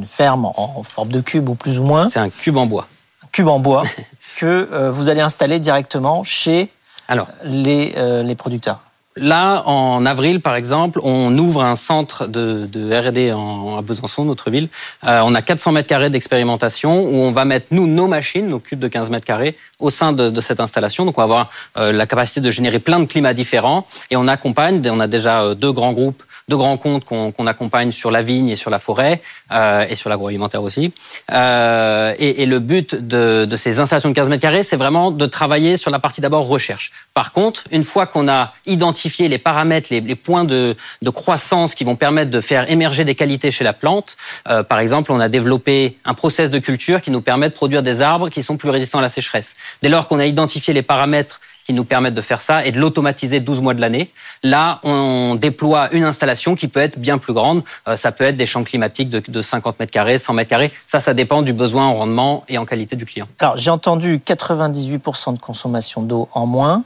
ferme 0.06 0.45
en 0.45 0.84
forme 0.84 1.10
de 1.10 1.21
cube 1.21 1.48
ou 1.48 1.56
plus 1.56 1.80
ou 1.80 1.84
moins. 1.84 2.10
C'est 2.10 2.19
un 2.19 2.30
cube 2.30 2.58
en 2.58 2.65
bois. 2.65 2.88
Un 3.24 3.28
cube 3.32 3.48
en 3.48 3.60
bois 3.60 3.84
que 4.38 4.69
euh, 4.71 4.91
vous 4.91 5.08
allez 5.08 5.21
installer 5.21 5.60
directement 5.60 6.24
chez 6.24 6.71
Alors, 7.08 7.28
les, 7.43 7.93
euh, 7.95 8.24
les 8.24 8.36
producteurs. 8.36 8.80
Là, 9.17 9.63
en 9.65 10.06
avril, 10.06 10.41
par 10.41 10.56
exemple, 10.56 10.99
on 11.01 11.38
ouvre 11.38 11.63
un 11.63 11.78
centre 11.78 12.28
de, 12.28 12.67
de 12.69 12.93
R&D 12.93 13.30
à 13.30 13.82
Besançon, 13.82 14.25
notre 14.25 14.49
ville. 14.49 14.67
Euh, 15.08 15.21
on 15.23 15.34
a 15.34 15.41
400 15.41 15.71
mètres 15.71 15.88
carrés 15.88 16.10
d'expérimentation 16.10 17.01
où 17.06 17.15
on 17.15 17.32
va 17.32 17.45
mettre, 17.45 17.67
nous, 17.71 17.88
nos 17.88 18.08
machines, 18.08 18.45
nos 18.45 18.60
cubes 18.60 18.80
de 18.80 18.89
15 18.89 19.10
mètres 19.10 19.23
carrés, 19.23 19.56
au 19.80 19.89
sein 19.89 20.12
de, 20.12 20.30
de 20.30 20.41
cette 20.41 20.60
installation. 20.60 21.06
Donc, 21.06 21.17
on 21.17 21.21
va 21.21 21.23
avoir 21.23 21.49
euh, 21.78 21.93
la 21.93 22.06
capacité 22.08 22.41
de 22.41 22.51
générer 22.51 22.80
plein 22.80 22.99
de 22.99 23.06
climats 23.06 23.34
différents. 23.34 23.88
Et 24.12 24.17
on 24.17 24.28
accompagne, 24.28 24.82
on 24.91 24.99
a 24.99 25.08
déjà 25.08 25.43
euh, 25.43 25.56
deux 25.56 25.71
grands 25.71 25.93
groupes 25.93 26.21
de 26.47 26.55
grands 26.55 26.77
comptes 26.77 27.05
qu'on 27.05 27.47
accompagne 27.47 27.91
sur 27.91 28.12
la 28.12 28.21
vigne 28.21 28.49
et 28.49 28.55
sur 28.55 28.69
la 28.69 28.77
forêt 28.77 29.21
euh, 29.51 29.86
et 29.89 29.95
sur 29.95 30.10
l'agroalimentaire 30.10 30.62
aussi. 30.62 30.93
Euh, 31.34 32.13
et, 32.19 32.43
et, 32.43 32.45
le 32.45 32.60
but 32.60 32.93
de, 32.93 33.45
de, 33.45 33.55
ces 33.55 33.79
installations 33.79 34.10
de 34.10 34.13
15 34.13 34.29
mètres 34.29 34.41
carrés, 34.41 34.63
c'est 34.63 34.75
vraiment 34.75 35.10
de 35.10 35.25
travailler 35.25 35.75
sur 35.75 35.89
la 35.89 35.97
partie 35.97 36.21
d'abord 36.21 36.47
recherche. 36.47 36.91
Par 37.15 37.31
contre, 37.31 37.63
une 37.71 37.84
fois 37.84 38.05
qu'on 38.05 38.27
a 38.27 38.53
identifié 38.67 39.27
les 39.27 39.39
paramètres, 39.39 39.88
les, 39.89 40.01
les 40.01 40.15
points 40.15 40.43
de, 40.43 40.75
de, 41.01 41.10
croissance 41.10 41.73
qui 41.73 41.84
vont 41.84 41.95
permettre 41.95 42.29
de 42.29 42.41
faire 42.41 42.69
émerger 42.69 43.05
des 43.05 43.15
qualités 43.15 43.49
chez 43.49 43.63
la 43.63 43.73
plante, 43.73 44.15
euh, 44.47 44.62
par 44.62 44.79
exemple, 44.79 45.12
on 45.12 45.19
a 45.19 45.29
développé 45.29 45.97
un 46.05 46.13
process 46.13 46.51
de 46.51 46.60
culture 46.60 47.01
qui 47.01 47.10
nous 47.10 47.21
permet 47.21 47.49
de 47.49 47.55
produire 47.55 47.81
des 47.81 48.01
arbres 48.01 48.29
qui 48.29 48.43
sont 48.43 48.58
plus 48.58 48.69
résistants 48.69 48.99
à 48.99 49.03
la 49.03 49.10
sécheresse. 49.10 49.55
Dès 49.81 49.89
lors 49.89 50.08
qu'on 50.08 50.19
a 50.19 50.25
identifié 50.25 50.73
les 50.75 50.84
paramètres 50.84 51.39
qui 51.65 51.73
nous 51.73 51.84
permettent 51.84 52.13
de 52.13 52.21
faire 52.21 52.41
ça 52.41 52.63
et 52.63 52.71
de 52.71 52.80
l'automatiser 52.80 53.39
12 53.39 53.62
mois 53.62 53.73
de 53.73 53.82
l'année. 53.82 54.12
Là, 54.43 54.80
on 54.84 55.36
déploie 55.36 55.89
une 55.93 56.04
installation 56.04 56.56
qui 56.56 56.67
peut 56.67 56.80
être 56.80 56.99
bien 56.99 57.17
plus 57.17 57.34
grande. 57.34 57.63
Euh, 57.88 57.95
ça 57.95 58.12
peut 58.12 58.23
être 58.23 58.38
des 58.38 58.45
champs 58.45 58.63
climatiques 58.63 59.10
de, 59.10 59.41
50 59.41 59.80
mètres 59.80 59.91
carrés, 59.91 60.19
100 60.19 60.34
mètres 60.34 60.49
carrés. 60.49 60.71
Ça, 60.86 60.99
ça 60.99 61.13
dépend 61.13 61.41
du 61.41 61.54
besoin 61.54 61.88
en 61.88 61.95
rendement 61.95 62.43
et 62.47 62.58
en 62.58 62.65
qualité 62.65 62.95
du 62.95 63.06
client. 63.06 63.28
Alors, 63.39 63.58
j'ai 63.58 63.71
entendu 63.71 64.19
98% 64.23 65.34
de 65.34 65.39
consommation 65.39 66.04
d'eau 66.04 66.30
en 66.34 66.45
moins. 66.45 66.84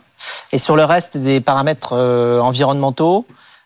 Et 0.51 0.57
sur 0.57 0.75
le 0.75 0.85
reste 0.85 1.17
des 1.17 1.41
paramètres 1.41 1.93
euh, 1.93 2.39
environnementaux, 2.39 3.25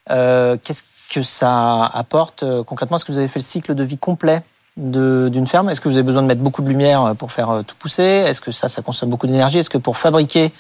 euh, 0.09 0.57
qu'est-ce 0.63 0.83
que 1.13 1.21
ça 1.21 1.85
apporte 1.85 2.43
concrètement? 2.63 2.97
Est-ce 2.97 3.05
que 3.05 3.11
vous 3.11 3.19
avez 3.19 3.27
fait 3.27 3.39
le 3.39 3.45
cycle 3.45 3.75
de 3.75 3.83
vie 3.83 3.99
complet 3.99 4.41
d'une 4.75 5.45
ferme? 5.45 5.69
Est-ce 5.69 5.79
que 5.79 5.87
vous 5.87 5.95
avez 5.95 6.03
besoin 6.03 6.23
de 6.23 6.27
mettre 6.27 6.41
beaucoup 6.41 6.63
de 6.63 6.69
lumière 6.69 7.13
pour 7.19 7.31
faire 7.31 7.61
tout 7.67 7.75
pousser? 7.77 8.01
Est-ce 8.01 8.41
que 8.41 8.51
ça, 8.51 8.67
ça 8.67 8.81
consomme 8.81 9.11
beaucoup 9.11 9.27
d'énergie? 9.27 9.59
Est-ce 9.59 9.69
que 9.69 9.77
pour 9.77 9.97
fabriquer 9.97 10.51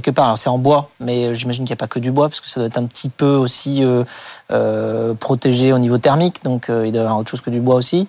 quelque 0.00 0.14
part. 0.14 0.36
c'est 0.36 0.48
en 0.48 0.58
bois, 0.58 0.90
mais 1.00 1.26
euh, 1.26 1.34
j'imagine 1.34 1.64
qu'il 1.64 1.72
n'y 1.72 1.78
a 1.78 1.80
pas 1.80 1.86
que 1.86 1.98
du 1.98 2.10
bois, 2.10 2.28
parce 2.28 2.40
que 2.40 2.48
ça 2.48 2.60
doit 2.60 2.66
être 2.66 2.78
un 2.78 2.86
petit 2.86 3.08
peu 3.08 3.34
aussi 3.34 3.82
euh, 3.84 4.04
euh 4.50 5.14
protégé 5.14 5.72
au 5.72 5.78
niveau 5.78 5.98
thermique, 5.98 6.42
donc 6.44 6.68
euh, 6.68 6.86
il 6.86 6.92
doit 6.92 7.02
y 7.02 7.04
avoir 7.04 7.18
autre 7.18 7.30
chose 7.30 7.40
que 7.40 7.50
du 7.50 7.60
bois 7.60 7.76
aussi. 7.76 8.06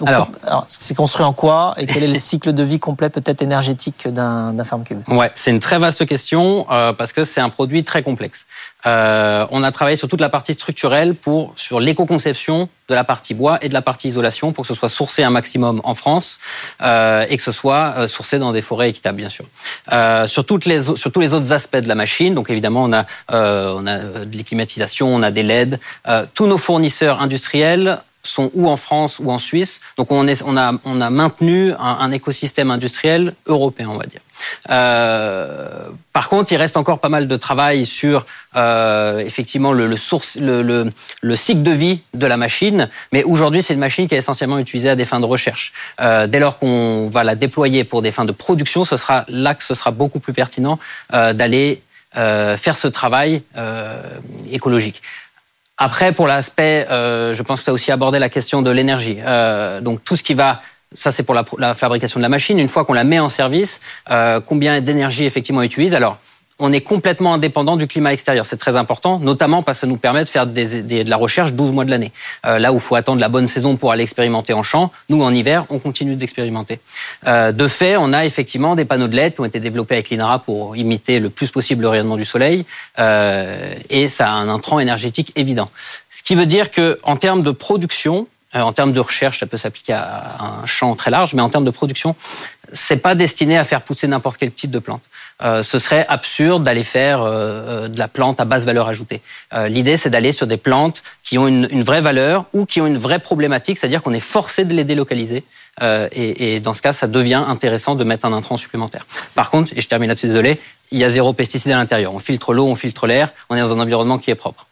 donc, 0.00 0.08
alors, 0.08 0.66
c'est 0.68 0.94
construit 0.94 1.24
en 1.24 1.32
quoi 1.32 1.74
et 1.76 1.86
quel 1.86 2.02
est 2.02 2.08
le 2.08 2.14
cycle 2.14 2.52
de 2.52 2.62
vie 2.62 2.80
complet, 2.80 3.10
peut-être 3.10 3.42
énergétique, 3.42 4.08
d'un 4.08 4.64
Farm 4.64 4.82
Cube? 4.84 5.00
Ouais, 5.08 5.30
c'est 5.34 5.50
une 5.50 5.60
très 5.60 5.78
vaste 5.78 6.06
question, 6.06 6.66
parce 6.98 7.12
que 7.12 7.24
c'est 7.24 7.40
un 7.40 7.50
produit 7.50 7.84
très 7.84 8.02
complexe. 8.02 8.46
Euh, 8.86 9.46
on 9.50 9.62
a 9.62 9.72
travaillé 9.72 9.96
sur 9.96 10.08
toute 10.08 10.20
la 10.20 10.28
partie 10.28 10.54
structurelle 10.54 11.14
pour 11.14 11.52
sur 11.56 11.80
l'éco-conception 11.80 12.68
de 12.88 12.94
la 12.94 13.04
partie 13.04 13.34
bois 13.34 13.58
et 13.62 13.68
de 13.68 13.74
la 13.74 13.82
partie 13.82 14.08
isolation 14.08 14.52
pour 14.52 14.62
que 14.62 14.68
ce 14.68 14.74
soit 14.74 14.88
sourcé 14.88 15.22
un 15.22 15.30
maximum 15.30 15.80
en 15.84 15.94
France 15.94 16.38
euh, 16.82 17.24
et 17.28 17.36
que 17.36 17.42
ce 17.42 17.52
soit 17.52 17.94
euh, 17.96 18.06
sourcé 18.06 18.38
dans 18.38 18.52
des 18.52 18.60
forêts 18.60 18.90
équitables 18.90 19.16
bien 19.16 19.30
sûr. 19.30 19.46
Euh, 19.92 20.26
sur 20.26 20.44
toutes 20.44 20.66
les 20.66 20.82
sur 20.82 21.10
tous 21.10 21.20
les 21.20 21.32
autres 21.32 21.52
aspects 21.52 21.76
de 21.76 21.88
la 21.88 21.94
machine, 21.94 22.34
donc 22.34 22.50
évidemment 22.50 22.84
on 22.84 22.92
a 22.92 23.06
euh, 23.32 23.74
on 23.76 23.86
a 23.86 24.24
de 24.24 24.36
l'éclimatisation, 24.36 25.14
on 25.14 25.22
a 25.22 25.30
des 25.30 25.42
LED, 25.42 25.80
tous 26.34 26.46
nos 26.46 26.58
fournisseurs 26.58 27.20
industriels 27.20 28.00
sont 28.24 28.50
ou 28.54 28.68
en 28.68 28.76
France 28.76 29.20
ou 29.22 29.30
en 29.30 29.38
Suisse. 29.38 29.80
Donc 29.96 30.10
on, 30.10 30.26
est, 30.26 30.42
on, 30.44 30.56
a, 30.56 30.72
on 30.84 31.00
a 31.00 31.10
maintenu 31.10 31.72
un, 31.78 32.10
écosystème 32.10 32.70
industriel 32.70 33.34
européen, 33.46 33.88
on 33.90 33.96
va 33.96 34.04
dire. 34.04 34.20
Euh, 34.70 35.88
par 36.12 36.28
contre, 36.28 36.52
il 36.52 36.56
reste 36.56 36.76
encore 36.76 36.98
pas 36.98 37.08
mal 37.08 37.28
de 37.28 37.36
travail 37.36 37.86
sur 37.86 38.26
euh, 38.56 39.18
effectivement 39.18 39.72
le, 39.72 39.86
le, 39.86 39.96
source, 39.96 40.36
le, 40.40 40.62
le, 40.62 40.90
le, 41.20 41.36
cycle 41.36 41.62
de 41.62 41.70
vie 41.70 42.00
de 42.14 42.26
la 42.26 42.36
machine. 42.36 42.88
Mais 43.12 43.22
aujourd'hui, 43.22 43.62
c'est 43.62 43.74
une 43.74 43.80
machine 43.80 44.08
qui 44.08 44.14
est 44.14 44.18
essentiellement 44.18 44.58
utilisée 44.58 44.90
à 44.90 44.96
des 44.96 45.04
fins 45.04 45.20
de 45.20 45.26
recherche. 45.26 45.72
Euh, 46.00 46.26
dès 46.26 46.40
lors 46.40 46.58
qu'on 46.58 47.08
va 47.08 47.24
la 47.24 47.34
déployer 47.34 47.84
pour 47.84 48.02
des 48.02 48.10
fins 48.10 48.24
de 48.24 48.32
production, 48.32 48.84
ce 48.84 48.96
sera 48.96 49.24
là 49.28 49.54
que 49.54 49.62
ce 49.62 49.74
sera 49.74 49.90
beaucoup 49.90 50.20
plus 50.20 50.32
pertinent 50.32 50.78
euh, 51.12 51.32
d'aller 51.32 51.82
euh, 52.16 52.56
faire 52.56 52.76
ce 52.76 52.86
travail 52.86 53.42
euh, 53.56 54.00
écologique. 54.52 55.02
Après, 55.76 56.12
pour 56.12 56.26
l'aspect, 56.26 56.86
euh, 56.90 57.34
je 57.34 57.42
pense 57.42 57.60
que 57.60 57.64
tu 57.64 57.70
as 57.70 57.72
aussi 57.72 57.90
abordé 57.90 58.18
la 58.18 58.28
question 58.28 58.62
de 58.62 58.70
l'énergie. 58.70 59.18
Euh, 59.20 59.80
donc 59.80 60.04
tout 60.04 60.16
ce 60.16 60.22
qui 60.22 60.34
va 60.34 60.60
ça, 60.94 61.10
c'est 61.10 61.24
pour 61.24 61.34
la, 61.34 61.44
la, 61.58 61.74
fabrication 61.74 62.20
de 62.20 62.22
la 62.22 62.28
machine. 62.28 62.58
Une 62.58 62.68
fois 62.68 62.84
qu'on 62.84 62.92
la 62.92 63.04
met 63.04 63.18
en 63.18 63.28
service, 63.28 63.80
euh, 64.10 64.40
combien 64.40 64.80
d'énergie 64.80 65.24
effectivement 65.24 65.62
utilise? 65.62 65.92
Alors, 65.92 66.18
on 66.58 66.72
est 66.72 66.80
complètement 66.80 67.34
indépendant 67.34 67.76
du 67.76 67.86
climat 67.86 68.12
extérieur. 68.12 68.46
C'est 68.46 68.56
très 68.56 68.76
important, 68.76 69.18
notamment 69.18 69.62
parce 69.62 69.78
que 69.78 69.80
ça 69.82 69.86
nous 69.86 69.96
permet 69.96 70.22
de 70.22 70.28
faire 70.28 70.46
de 70.46 71.08
la 71.08 71.16
recherche 71.16 71.52
12 71.52 71.72
mois 71.72 71.84
de 71.84 71.90
l'année. 71.90 72.12
Euh, 72.46 72.58
là 72.58 72.72
où 72.72 72.76
il 72.76 72.80
faut 72.80 72.94
attendre 72.94 73.20
la 73.20 73.28
bonne 73.28 73.48
saison 73.48 73.76
pour 73.76 73.90
aller 73.90 74.04
expérimenter 74.04 74.52
en 74.52 74.62
champ, 74.62 74.92
nous, 75.08 75.22
en 75.22 75.34
hiver, 75.34 75.66
on 75.70 75.78
continue 75.78 76.14
d'expérimenter. 76.14 76.78
Euh, 77.26 77.50
de 77.50 77.66
fait, 77.66 77.96
on 77.96 78.12
a 78.12 78.24
effectivement 78.24 78.76
des 78.76 78.84
panneaux 78.84 79.08
de 79.08 79.16
LED 79.16 79.34
qui 79.34 79.40
ont 79.40 79.44
été 79.44 79.58
développés 79.58 79.96
avec 79.96 80.10
l'INRA 80.10 80.38
pour 80.38 80.76
imiter 80.76 81.18
le 81.18 81.28
plus 81.28 81.50
possible 81.50 81.82
le 81.82 81.88
rayonnement 81.88 82.16
du 82.16 82.24
soleil, 82.24 82.64
euh, 82.98 83.74
et 83.90 84.08
ça 84.08 84.28
a 84.28 84.32
un 84.34 84.48
intrant 84.48 84.78
énergétique 84.78 85.32
évident. 85.34 85.70
Ce 86.10 86.22
qui 86.22 86.36
veut 86.36 86.46
dire 86.46 86.70
que 86.70 86.98
en 87.02 87.16
termes 87.16 87.42
de 87.42 87.50
production, 87.50 88.28
en 88.62 88.72
termes 88.72 88.92
de 88.92 89.00
recherche, 89.00 89.40
ça 89.40 89.46
peut 89.46 89.56
s'appliquer 89.56 89.94
à 89.94 90.36
un 90.62 90.66
champ 90.66 90.94
très 90.94 91.10
large, 91.10 91.34
mais 91.34 91.42
en 91.42 91.48
termes 91.48 91.64
de 91.64 91.70
production, 91.70 92.14
c'est 92.72 92.96
pas 92.96 93.14
destiné 93.14 93.58
à 93.58 93.64
faire 93.64 93.82
pousser 93.82 94.06
n'importe 94.06 94.36
quel 94.38 94.52
type 94.52 94.70
de 94.70 94.78
plante. 94.78 95.02
Euh, 95.42 95.62
ce 95.62 95.78
serait 95.78 96.04
absurde 96.08 96.62
d'aller 96.62 96.84
faire 96.84 97.22
euh, 97.22 97.30
euh, 97.32 97.88
de 97.88 97.98
la 97.98 98.06
plante 98.06 98.40
à 98.40 98.44
basse 98.44 98.64
valeur 98.64 98.88
ajoutée. 98.88 99.20
L'idée, 99.66 99.96
c'est 99.96 100.10
d'aller 100.10 100.32
sur 100.32 100.46
des 100.46 100.56
plantes 100.56 101.02
qui 101.22 101.38
ont 101.38 101.48
une, 101.48 101.66
une, 101.70 101.82
vraie 101.82 102.00
valeur 102.00 102.46
ou 102.52 102.66
qui 102.66 102.80
ont 102.80 102.86
une 102.86 102.98
vraie 102.98 103.18
problématique, 103.18 103.78
c'est-à-dire 103.78 104.02
qu'on 104.02 104.14
est 104.14 104.20
forcé 104.20 104.64
de 104.64 104.74
les 104.74 104.84
délocaliser. 104.84 105.44
Et, 105.82 106.54
et, 106.54 106.60
dans 106.60 106.72
ce 106.72 106.82
cas, 106.82 106.92
ça 106.92 107.08
devient 107.08 107.42
intéressant 107.46 107.96
de 107.96 108.04
mettre 108.04 108.26
un 108.26 108.32
intrant 108.32 108.56
supplémentaire. 108.56 109.06
Par 109.34 109.50
contre, 109.50 109.72
et 109.76 109.80
je 109.80 109.88
termine 109.88 110.08
là-dessus, 110.08 110.28
désolé, 110.28 110.60
il 110.92 110.98
y 110.98 111.04
a 111.04 111.10
zéro 111.10 111.32
pesticide 111.32 111.72
à 111.72 111.76
l'intérieur. 111.76 112.14
On 112.14 112.20
filtre 112.20 112.54
l'eau, 112.54 112.66
on 112.66 112.76
filtre 112.76 113.06
l'air, 113.06 113.32
on 113.50 113.56
est 113.56 113.60
dans 113.60 113.72
un 113.72 113.80
environnement 113.80 114.18
qui 114.18 114.30
est 114.30 114.36
propre. 114.36 114.66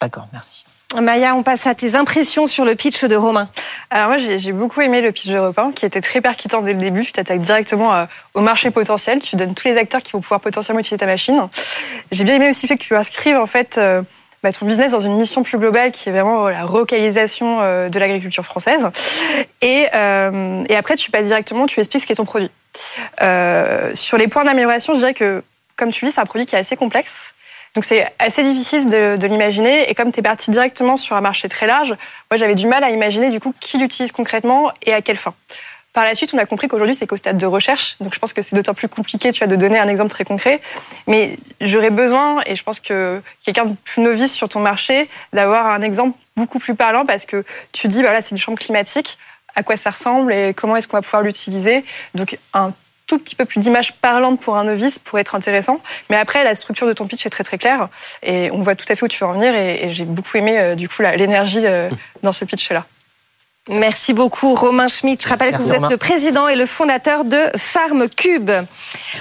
D'accord, 0.00 0.28
merci. 0.32 0.64
Maya, 0.96 1.34
on 1.34 1.42
passe 1.42 1.66
à 1.66 1.74
tes 1.74 1.96
impressions 1.96 2.46
sur 2.46 2.64
le 2.64 2.74
pitch 2.74 3.04
de 3.04 3.14
Romain. 3.14 3.50
Alors 3.90 4.08
moi, 4.08 4.16
j'ai 4.16 4.52
beaucoup 4.52 4.80
aimé 4.80 5.02
le 5.02 5.12
pitch 5.12 5.26
de 5.26 5.36
Romain, 5.36 5.70
qui 5.72 5.84
était 5.84 6.00
très 6.00 6.22
percutant 6.22 6.62
dès 6.62 6.72
le 6.72 6.78
début. 6.78 7.04
Tu 7.04 7.12
t'attaques 7.12 7.42
directement 7.42 7.92
euh, 7.92 8.06
au 8.32 8.40
marché 8.40 8.70
potentiel. 8.70 9.20
Tu 9.20 9.36
donnes 9.36 9.54
tous 9.54 9.68
les 9.68 9.76
acteurs 9.76 10.02
qui 10.02 10.12
vont 10.12 10.22
pouvoir 10.22 10.40
potentiellement 10.40 10.80
utiliser 10.80 10.96
ta 10.96 11.04
machine. 11.04 11.46
J'ai 12.10 12.24
bien 12.24 12.36
aimé 12.36 12.48
aussi 12.48 12.64
le 12.64 12.68
fait 12.68 12.76
que 12.78 12.84
tu 12.84 12.96
inscrives 12.96 13.36
en 13.36 13.44
fait 13.46 13.76
euh, 13.76 14.00
bah, 14.42 14.50
ton 14.50 14.64
business 14.64 14.92
dans 14.92 15.00
une 15.00 15.16
mission 15.16 15.42
plus 15.42 15.58
globale, 15.58 15.92
qui 15.92 16.08
est 16.08 16.12
vraiment 16.12 16.48
la 16.48 16.64
relocalisation 16.64 17.58
euh, 17.60 17.90
de 17.90 17.98
l'agriculture 17.98 18.44
française. 18.44 18.88
Et, 19.60 19.88
et 19.90 20.76
après, 20.76 20.96
tu 20.96 21.10
passes 21.10 21.26
directement, 21.26 21.66
tu 21.66 21.80
expliques 21.80 22.02
ce 22.02 22.06
qu'est 22.06 22.14
ton 22.14 22.24
produit. 22.24 22.50
sur 23.92 24.16
les 24.16 24.28
points 24.28 24.44
d'amélioration, 24.44 24.94
je 24.94 25.00
dirais 25.00 25.14
que, 25.14 25.42
comme 25.76 25.90
tu 25.90 26.06
dis, 26.06 26.12
c'est 26.12 26.20
un 26.22 26.24
produit 26.24 26.46
qui 26.46 26.54
est 26.54 26.58
assez 26.58 26.76
complexe. 26.76 27.34
Donc 27.74 27.84
c'est 27.84 28.10
assez 28.18 28.42
difficile 28.42 28.86
de, 28.86 29.26
l'imaginer. 29.26 29.88
Et 29.90 29.94
comme 29.94 30.12
tu 30.12 30.20
es 30.20 30.22
parti 30.22 30.50
directement 30.50 30.96
sur 30.96 31.16
un 31.16 31.20
marché 31.20 31.48
très 31.48 31.66
large, 31.66 31.94
moi 32.30 32.38
j'avais 32.38 32.54
du 32.54 32.66
mal 32.66 32.84
à 32.84 32.90
imaginer 32.90 33.30
du 33.30 33.40
coup 33.40 33.52
qui 33.58 33.78
l'utilise 33.78 34.12
concrètement 34.12 34.72
et 34.84 34.92
à 34.92 35.02
quelle 35.02 35.16
fin. 35.16 35.34
Par 35.98 36.04
la 36.04 36.14
suite, 36.14 36.32
on 36.34 36.38
a 36.38 36.46
compris 36.46 36.68
qu'aujourd'hui, 36.68 36.94
c'est 36.94 37.06
qu'au 37.06 37.16
stade 37.16 37.38
de 37.38 37.46
recherche. 37.46 37.96
Donc, 37.98 38.14
je 38.14 38.20
pense 38.20 38.32
que 38.32 38.42
c'est 38.42 38.54
d'autant 38.54 38.74
plus 38.74 38.88
compliqué, 38.88 39.32
tu 39.32 39.44
de 39.44 39.56
donner 39.56 39.78
un 39.78 39.88
exemple 39.88 40.10
très 40.10 40.24
concret. 40.24 40.60
Mais 41.06 41.36
j'aurais 41.60 41.90
besoin, 41.90 42.40
et 42.46 42.54
je 42.54 42.62
pense 42.62 42.78
que 42.78 43.20
quelqu'un 43.44 43.64
de 43.64 43.74
plus 43.84 44.02
novice 44.02 44.32
sur 44.32 44.48
ton 44.48 44.60
marché, 44.60 45.08
d'avoir 45.32 45.66
un 45.66 45.80
exemple 45.80 46.16
beaucoup 46.36 46.58
plus 46.58 46.76
parlant 46.76 47.04
parce 47.04 47.24
que 47.24 47.42
tu 47.72 47.88
dis, 47.88 48.02
voilà, 48.02 48.22
c'est 48.22 48.30
une 48.30 48.38
chambre 48.38 48.58
climatique. 48.58 49.18
À 49.56 49.62
quoi 49.62 49.76
ça 49.76 49.90
ressemble 49.90 50.32
et 50.32 50.54
comment 50.54 50.76
est-ce 50.76 50.86
qu'on 50.86 50.98
va 50.98 51.02
pouvoir 51.02 51.22
l'utiliser? 51.22 51.84
Donc, 52.14 52.38
un 52.54 52.72
tout 53.08 53.18
petit 53.18 53.34
peu 53.34 53.44
plus 53.44 53.58
d'image 53.58 53.94
parlante 53.94 54.40
pour 54.40 54.56
un 54.56 54.64
novice 54.64 55.00
pour 55.00 55.18
être 55.18 55.34
intéressant. 55.34 55.80
Mais 56.10 56.16
après, 56.16 56.44
la 56.44 56.54
structure 56.54 56.86
de 56.86 56.92
ton 56.92 57.08
pitch 57.08 57.26
est 57.26 57.30
très 57.30 57.42
très 57.42 57.58
claire 57.58 57.88
et 58.22 58.50
on 58.52 58.60
voit 58.60 58.76
tout 58.76 58.86
à 58.88 58.94
fait 58.94 59.04
où 59.04 59.08
tu 59.08 59.24
veux 59.24 59.28
en 59.28 59.32
venir. 59.32 59.54
Et, 59.56 59.90
j'ai 59.90 60.04
beaucoup 60.04 60.36
aimé 60.36 60.58
euh, 60.58 60.74
du 60.76 60.88
coup 60.88 61.02
l'énergie 61.02 61.64
euh, 61.64 61.88
dans 62.22 62.32
ce 62.32 62.44
pitch-là. 62.44 62.86
Merci 63.68 64.14
beaucoup 64.14 64.54
Romain 64.54 64.88
Schmitt. 64.88 65.22
Je 65.22 65.28
rappelle 65.28 65.52
que 65.52 65.58
vous 65.58 65.72
êtes 65.72 65.90
le 65.90 65.98
président 65.98 66.48
et 66.48 66.56
le 66.56 66.64
fondateur 66.64 67.24
de 67.24 67.38
Farm 67.56 68.08
Cube. 68.08 68.50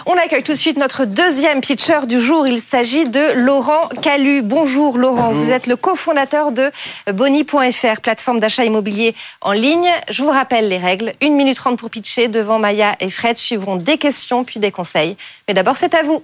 On 0.05 0.13
accueille 0.13 0.43
tout 0.43 0.53
de 0.53 0.57
suite 0.57 0.77
notre 0.77 1.03
deuxième 1.03 1.59
pitcher 1.59 2.07
du 2.07 2.21
jour. 2.21 2.47
Il 2.47 2.59
s'agit 2.59 3.09
de 3.09 3.33
Laurent 3.33 3.89
Calu. 4.01 4.41
Bonjour 4.41 4.97
Laurent, 4.97 5.33
vous 5.33 5.49
êtes 5.49 5.67
le 5.67 5.75
cofondateur 5.75 6.53
de 6.53 6.71
Boni.fr, 7.11 7.99
plateforme 8.01 8.39
d'achat 8.39 8.63
immobilier 8.63 9.15
en 9.41 9.51
ligne. 9.51 9.89
Je 10.09 10.23
vous 10.23 10.31
rappelle 10.31 10.69
les 10.69 10.77
règles. 10.77 11.13
Une 11.19 11.35
minute 11.35 11.57
trente 11.57 11.77
pour 11.77 11.89
pitcher. 11.89 12.29
Devant 12.29 12.57
Maya 12.57 12.95
et 13.01 13.09
Fred 13.09 13.35
suivront 13.35 13.75
des 13.75 13.97
questions 13.97 14.45
puis 14.45 14.61
des 14.61 14.71
conseils. 14.71 15.17
Mais 15.47 15.53
d'abord, 15.53 15.75
c'est 15.75 15.93
à 15.93 16.03
vous. 16.03 16.23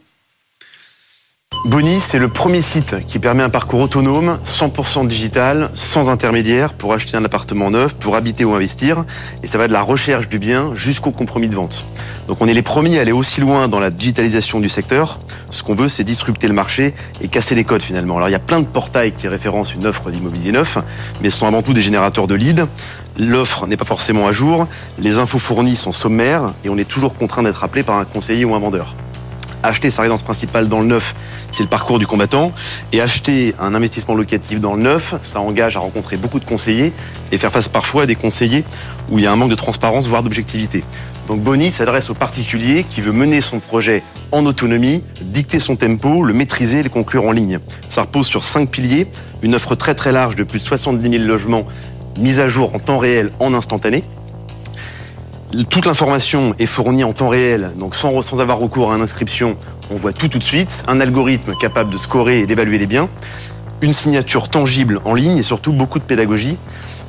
Boni, 1.66 2.02
c'est 2.02 2.20
le 2.20 2.28
premier 2.28 2.62
site 2.62 2.98
qui 3.08 3.20
permet 3.20 3.42
un 3.42 3.50
parcours 3.50 3.80
autonome, 3.80 4.38
100% 4.46 5.08
digital, 5.08 5.70
sans 5.76 6.10
intermédiaire, 6.10 6.74
pour 6.74 6.94
acheter 6.94 7.16
un 7.16 7.24
appartement 7.24 7.72
neuf, 7.72 7.94
pour 7.94 8.18
habiter 8.18 8.44
ou 8.44 8.54
investir. 8.54 9.06
Et 9.44 9.48
ça 9.48 9.58
va 9.58 9.70
de 9.70 9.74
la 9.74 9.82
recherche 9.82 10.28
du 10.28 10.40
bien 10.40 10.76
jusqu'au 10.76 11.12
compromis 11.12 11.48
de 11.48 11.56
vente. 11.56 11.86
Donc 12.28 12.42
on 12.42 12.50
est 12.50 12.54
les 12.54 12.64
premiers 12.64 12.98
à 12.98 13.02
aller 13.02 13.14
aussi 13.14 13.40
loin 13.40 13.70
dans 13.70 13.80
la 13.80 13.92
digitalisation 13.92 14.60
du 14.60 14.68
secteur. 14.68 15.20
Ce 15.52 15.64
qu'on 15.64 15.74
veut, 15.74 15.88
c'est 15.88 16.04
disrupter 16.04 16.50
le 16.50 16.54
marché 16.54 16.94
et 17.22 17.30
casser 17.30 17.56
les 17.56 17.64
codes 17.64 17.82
finalement. 17.82 18.18
Alors 18.18 18.28
il 18.28 18.34
y 18.34 18.36
a 18.36 18.40
plein 18.40 18.60
de 18.60 18.68
portails 18.68 19.14
qui 19.14 19.30
référencent 19.30 19.74
une 19.74 19.86
offre 19.86 20.12
d'immobilier 20.12 20.52
neuf, 20.52 20.78
mais 21.22 21.30
ce 21.30 21.38
sont 21.38 21.48
avant 21.48 21.62
tout 21.62 21.74
des 21.74 21.82
générateurs 21.82 22.28
de 22.28 22.36
leads. 22.36 22.68
L'offre 23.18 23.68
n'est 23.68 23.78
pas 23.78 23.86
forcément 23.86 24.28
à 24.28 24.34
jour, 24.34 24.68
les 25.00 25.18
infos 25.18 25.40
fournies 25.40 25.78
sont 25.78 25.94
sommaires 25.94 26.54
et 26.66 26.70
on 26.70 26.78
est 26.78 26.88
toujours 26.88 27.14
contraint 27.14 27.44
d'être 27.44 27.64
appelé 27.64 27.84
par 27.84 27.98
un 27.98 28.06
conseiller 28.06 28.44
ou 28.44 28.54
un 28.54 28.60
vendeur 28.60 28.96
acheter 29.64 29.90
sa 29.90 30.04
résidence 30.04 30.24
principale 30.24 30.68
dans 30.70 30.82
le 30.82 30.86
neuf, 30.86 31.16
c'est 31.52 31.64
le 31.64 31.70
parcours 31.70 32.00
du 32.00 32.06
combattant. 32.06 32.52
Et 32.92 33.02
acheter 33.02 33.56
un 33.60 33.74
investissement 33.74 34.16
locatif 34.16 34.60
dans 34.60 34.76
le 34.76 34.84
neuf, 34.84 35.16
ça 35.22 35.40
engage 35.40 35.76
à 35.78 35.80
rencontrer 35.80 36.18
beaucoup 36.18 36.40
de 36.40 36.46
conseillers 36.46 36.94
et 37.32 37.38
faire 37.38 37.52
face 37.52 37.70
parfois 37.70 38.04
à 38.04 38.06
des 38.06 38.16
conseillers 38.16 38.64
où 39.12 39.18
il 39.18 39.24
y 39.24 39.28
a 39.28 39.32
un 39.32 39.36
manque 39.36 39.50
de 39.50 39.56
transparence, 39.56 40.08
voire 40.08 40.24
d'objectivité. 40.24 40.84
Donc 41.28 41.40
Boni 41.40 41.72
s'adresse 41.72 42.10
au 42.10 42.14
particulier 42.14 42.84
qui 42.84 43.02
veut 43.02 43.14
mener 43.14 43.40
son 43.40 43.60
projet 43.60 44.04
en 44.32 44.46
autonomie, 44.46 45.04
dicter 45.22 45.60
son 45.60 45.76
tempo, 45.76 46.24
le 46.24 46.34
maîtriser 46.34 46.80
et 46.80 46.84
le 46.84 46.90
conclure 46.90 47.26
en 47.26 47.32
ligne. 47.32 47.60
Ça 47.90 48.02
repose 48.02 48.28
sur 48.28 48.44
cinq 48.44 48.70
piliers, 48.70 49.08
une 49.42 49.56
offre 49.56 49.76
très 49.76 49.96
très 49.96 50.12
large 50.12 50.36
de 50.36 50.44
plus 50.44 50.60
de 50.60 50.64
70 50.64 51.10
000 51.10 51.24
logements 51.24 51.66
mise 52.20 52.40
à 52.40 52.48
jour 52.48 52.74
en 52.76 52.80
temps 52.80 52.98
réel, 52.98 53.30
en 53.40 53.54
instantané, 53.54 54.04
toute 55.70 55.86
l'information 55.86 56.56
est 56.58 56.66
fournie 56.66 57.04
en 57.04 57.14
temps 57.14 57.30
réel, 57.30 57.72
donc 57.78 57.94
sans, 57.94 58.40
avoir 58.40 58.58
recours 58.58 58.92
à 58.92 58.96
une 58.96 59.02
inscription, 59.02 59.56
on 59.92 59.96
voit 59.96 60.14
tout 60.14 60.28
tout 60.28 60.40
de 60.40 60.44
suite. 60.44 60.84
Un 60.88 61.00
algorithme 61.00 61.56
capable 61.56 61.92
de 61.92 61.98
scorer 61.98 62.40
et 62.40 62.48
d'évaluer 62.48 62.80
les 62.80 62.88
biens. 62.88 63.08
Une 63.84 63.92
signature 63.92 64.48
tangible 64.48 65.02
en 65.04 65.14
ligne 65.14 65.36
et 65.36 65.44
surtout 65.44 65.74
beaucoup 65.74 66.00
de 66.00 66.06
pédagogie 66.06 66.56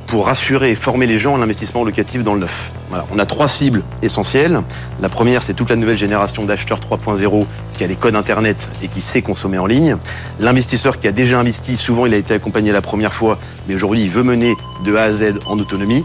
pour 0.07 0.25
rassurer 0.25 0.71
et 0.71 0.75
former 0.75 1.07
les 1.07 1.17
gens 1.17 1.33
à 1.35 1.37
l'investissement 1.37 1.85
locatif 1.85 2.21
dans 2.21 2.33
le 2.33 2.41
neuf. 2.41 2.73
Voilà. 2.89 3.05
On 3.13 3.17
a 3.17 3.25
trois 3.25 3.47
cibles 3.47 3.81
essentielles. 4.01 4.61
La 4.99 5.07
première, 5.07 5.41
c'est 5.41 5.53
toute 5.53 5.69
la 5.69 5.77
nouvelle 5.77 5.97
génération 5.97 6.43
d'acheteurs 6.43 6.81
3.0 6.81 7.45
qui 7.77 7.85
a 7.85 7.87
les 7.87 7.95
codes 7.95 8.17
Internet 8.17 8.69
et 8.83 8.89
qui 8.89 8.99
sait 8.99 9.21
consommer 9.21 9.57
en 9.57 9.65
ligne. 9.65 9.95
L'investisseur 10.41 10.99
qui 10.99 11.07
a 11.07 11.13
déjà 11.13 11.39
investi, 11.39 11.77
souvent 11.77 12.07
il 12.07 12.13
a 12.13 12.17
été 12.17 12.33
accompagné 12.33 12.73
la 12.73 12.81
première 12.81 13.13
fois, 13.13 13.39
mais 13.69 13.75
aujourd'hui 13.75 14.01
il 14.01 14.09
veut 14.09 14.23
mener 14.23 14.57
de 14.83 14.97
A 14.97 15.03
à 15.03 15.13
Z 15.13 15.35
en 15.45 15.57
autonomie. 15.57 16.03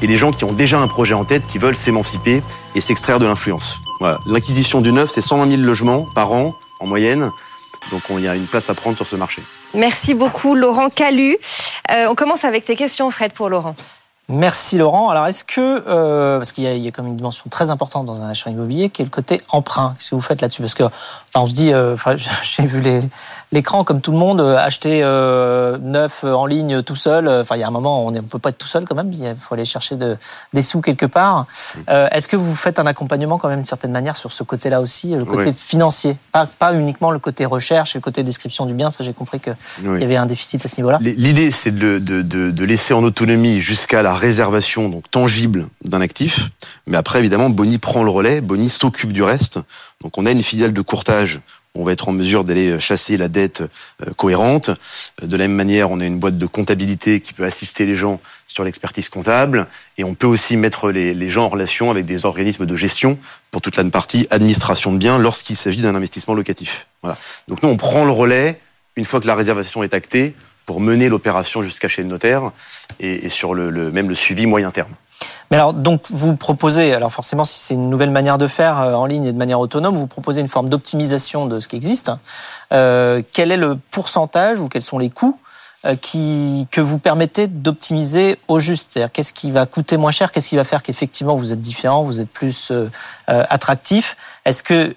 Et 0.00 0.06
les 0.06 0.16
gens 0.16 0.30
qui 0.30 0.44
ont 0.44 0.52
déjà 0.54 0.80
un 0.80 0.88
projet 0.88 1.12
en 1.12 1.26
tête, 1.26 1.46
qui 1.46 1.58
veulent 1.58 1.76
s'émanciper 1.76 2.40
et 2.74 2.80
s'extraire 2.80 3.18
de 3.18 3.26
l'influence. 3.26 3.82
Voilà. 4.00 4.18
L'acquisition 4.24 4.80
du 4.80 4.92
neuf, 4.92 5.10
c'est 5.10 5.20
120 5.20 5.46
000 5.46 5.60
logements 5.60 6.08
par 6.14 6.32
an 6.32 6.54
en 6.80 6.86
moyenne. 6.86 7.32
Donc 7.90 8.00
il 8.08 8.20
y 8.20 8.28
a 8.28 8.34
une 8.34 8.46
place 8.46 8.70
à 8.70 8.74
prendre 8.74 8.96
sur 8.96 9.06
ce 9.06 9.16
marché. 9.16 9.42
Merci 9.74 10.14
beaucoup 10.14 10.54
Laurent 10.54 10.88
Calu. 10.90 11.36
Euh, 11.90 12.06
on 12.08 12.14
commence 12.14 12.44
avec 12.44 12.64
tes 12.64 12.76
questions 12.76 13.10
Fred 13.10 13.32
pour 13.32 13.48
Laurent. 13.48 13.74
Merci 14.28 14.76
Laurent. 14.76 15.08
Alors 15.10 15.26
est-ce 15.26 15.44
que, 15.44 15.84
euh, 15.86 16.38
parce 16.38 16.50
qu'il 16.50 16.64
y, 16.64 16.88
a 16.88 16.90
comme 16.90 17.06
une 17.06 17.14
dimension 17.14 17.44
très 17.48 17.70
importante 17.70 18.06
dans 18.06 18.22
un 18.22 18.28
achat 18.28 18.50
immobilier, 18.50 18.90
qui 18.90 19.02
est 19.02 19.04
le 19.04 19.10
côté 19.10 19.40
emprunt, 19.50 19.94
qu'est-ce 19.96 20.10
que 20.10 20.14
vous 20.16 20.20
faites 20.20 20.40
là-dessus? 20.40 20.62
Parce 20.62 20.74
que, 20.74 20.82
enfin, 21.36 21.44
on 21.44 21.46
se 21.46 21.54
dit, 21.54 21.72
euh, 21.72 21.96
j'ai 22.42 22.66
vu 22.66 22.82
l'écran 23.52 23.84
comme 23.84 24.00
tout 24.00 24.12
le 24.12 24.18
monde, 24.18 24.40
euh, 24.40 24.56
acheter 24.56 25.00
euh, 25.02 25.78
neuf 25.78 26.24
en 26.24 26.46
ligne 26.46 26.82
tout 26.82 26.96
seul. 26.96 27.28
Enfin, 27.28 27.56
il 27.56 27.60
y 27.60 27.62
a 27.62 27.68
un 27.68 27.72
moment, 27.72 28.04
on 28.06 28.10
ne 28.10 28.20
peut 28.20 28.38
pas 28.38 28.50
être 28.50 28.58
tout 28.58 28.66
seul 28.66 28.84
quand 28.84 28.94
même. 28.94 29.12
Il 29.12 29.36
faut 29.40 29.54
aller 29.54 29.64
chercher 29.64 29.96
de, 29.96 30.16
des 30.52 30.62
sous 30.62 30.80
quelque 30.80 31.06
part. 31.06 31.46
Est-ce 31.88 32.28
que 32.28 32.36
vous 32.36 32.54
faites 32.54 32.78
un 32.78 32.86
accompagnement 32.86 33.38
quand 33.38 33.48
même 33.48 33.58
d'une 33.58 33.66
certaine 33.66 33.92
manière 33.92 34.16
sur 34.16 34.32
ce 34.32 34.42
côté-là 34.42 34.80
aussi, 34.80 35.14
le 35.14 35.24
côté 35.24 35.52
financier, 35.52 36.16
pas, 36.32 36.46
pas 36.46 36.74
uniquement 36.74 37.10
le 37.10 37.18
côté 37.18 37.44
recherche 37.44 37.94
et 37.94 37.98
le 37.98 38.02
côté 38.02 38.22
description 38.22 38.66
du 38.66 38.74
bien. 38.74 38.90
Ça, 38.90 39.04
j'ai 39.04 39.12
compris 39.12 39.40
qu'il 39.40 39.54
y 39.84 40.04
avait 40.04 40.16
un 40.16 40.26
déficit 40.26 40.64
à 40.64 40.68
ce 40.68 40.76
niveau-là. 40.76 40.98
L'idée, 41.00 41.50
c'est 41.50 41.74
de, 41.74 41.98
de, 41.98 42.64
laisser 42.64 42.94
en 42.94 43.04
autonomie 43.04 43.60
jusqu'à 43.60 44.02
la 44.02 44.12
réservation 44.12 44.88
donc 44.88 45.08
tangible 45.10 45.68
d'un 45.84 46.00
actif. 46.00 46.50
Mais 46.88 46.96
après, 46.96 47.20
évidemment, 47.20 47.48
Bonnie 47.48 47.78
prend 47.78 48.02
le 48.02 48.10
relais. 48.10 48.40
Bonnie 48.40 48.68
s'occupe 48.68 49.12
du 49.12 49.22
reste. 49.22 49.60
Donc, 50.02 50.18
on 50.18 50.26
a 50.26 50.30
une 50.30 50.42
filiale 50.42 50.72
de 50.72 50.82
courtage 50.82 51.40
on 51.78 51.84
va 51.84 51.92
être 51.92 52.08
en 52.08 52.12
mesure 52.12 52.44
d'aller 52.44 52.80
chasser 52.80 53.16
la 53.16 53.28
dette 53.28 53.60
euh, 53.60 54.12
cohérente. 54.16 54.70
De 55.22 55.36
la 55.36 55.44
même 55.44 55.56
manière, 55.56 55.90
on 55.90 56.00
a 56.00 56.04
une 56.04 56.18
boîte 56.18 56.38
de 56.38 56.46
comptabilité 56.46 57.20
qui 57.20 57.32
peut 57.32 57.44
assister 57.44 57.86
les 57.86 57.94
gens 57.94 58.20
sur 58.46 58.64
l'expertise 58.64 59.08
comptable 59.08 59.66
et 59.98 60.04
on 60.04 60.14
peut 60.14 60.26
aussi 60.26 60.56
mettre 60.56 60.90
les, 60.90 61.28
gens 61.28 61.44
en 61.44 61.48
relation 61.48 61.90
avec 61.90 62.06
des 62.06 62.24
organismes 62.24 62.64
de 62.64 62.76
gestion 62.76 63.18
pour 63.50 63.60
toute 63.60 63.76
la 63.76 63.84
partie 63.84 64.26
administration 64.30 64.92
de 64.92 64.98
biens 64.98 65.18
lorsqu'il 65.18 65.56
s'agit 65.56 65.80
d'un 65.82 65.94
investissement 65.94 66.34
locatif. 66.34 66.86
Voilà. 67.02 67.18
Donc 67.48 67.62
nous, 67.62 67.68
on 67.68 67.76
prend 67.76 68.04
le 68.04 68.12
relais 68.12 68.58
une 68.96 69.04
fois 69.04 69.20
que 69.20 69.26
la 69.26 69.34
réservation 69.34 69.82
est 69.82 69.92
actée 69.92 70.34
pour 70.64 70.80
mener 70.80 71.08
l'opération 71.08 71.62
jusqu'à 71.62 71.88
chez 71.88 72.02
le 72.02 72.08
notaire 72.08 72.50
et, 72.98 73.28
sur 73.28 73.54
le, 73.54 73.70
même 73.92 74.08
le 74.08 74.14
suivi 74.14 74.46
moyen 74.46 74.70
terme. 74.70 74.92
Mais 75.50 75.56
alors, 75.56 75.72
donc, 75.72 76.10
vous 76.10 76.36
proposez, 76.36 76.92
alors 76.92 77.12
forcément, 77.12 77.44
si 77.44 77.58
c'est 77.60 77.74
une 77.74 77.88
nouvelle 77.88 78.10
manière 78.10 78.38
de 78.38 78.48
faire 78.48 78.80
euh, 78.80 78.94
en 78.94 79.06
ligne 79.06 79.24
et 79.26 79.32
de 79.32 79.38
manière 79.38 79.60
autonome, 79.60 79.96
vous 79.96 80.06
proposez 80.06 80.40
une 80.40 80.48
forme 80.48 80.68
d'optimisation 80.68 81.46
de 81.46 81.60
ce 81.60 81.68
qui 81.68 81.76
existe. 81.76 82.10
Euh, 82.72 83.22
quel 83.32 83.52
est 83.52 83.56
le 83.56 83.78
pourcentage 83.90 84.60
ou 84.60 84.68
quels 84.68 84.82
sont 84.82 84.98
les 84.98 85.10
coûts 85.10 85.38
euh, 85.84 85.94
qui, 85.94 86.66
que 86.72 86.80
vous 86.80 86.98
permettez 86.98 87.46
d'optimiser 87.46 88.38
au 88.48 88.58
juste? 88.58 88.92
C'est-à-dire, 88.92 89.12
qu'est-ce 89.12 89.32
qui 89.32 89.52
va 89.52 89.66
coûter 89.66 89.96
moins 89.96 90.10
cher? 90.10 90.32
Qu'est-ce 90.32 90.48
qui 90.48 90.56
va 90.56 90.64
faire 90.64 90.82
qu'effectivement 90.82 91.36
vous 91.36 91.52
êtes 91.52 91.60
différent, 91.60 92.02
vous 92.02 92.20
êtes 92.20 92.30
plus 92.30 92.72
attractif? 93.26 94.16
Est-ce 94.44 94.62
que 94.62 94.94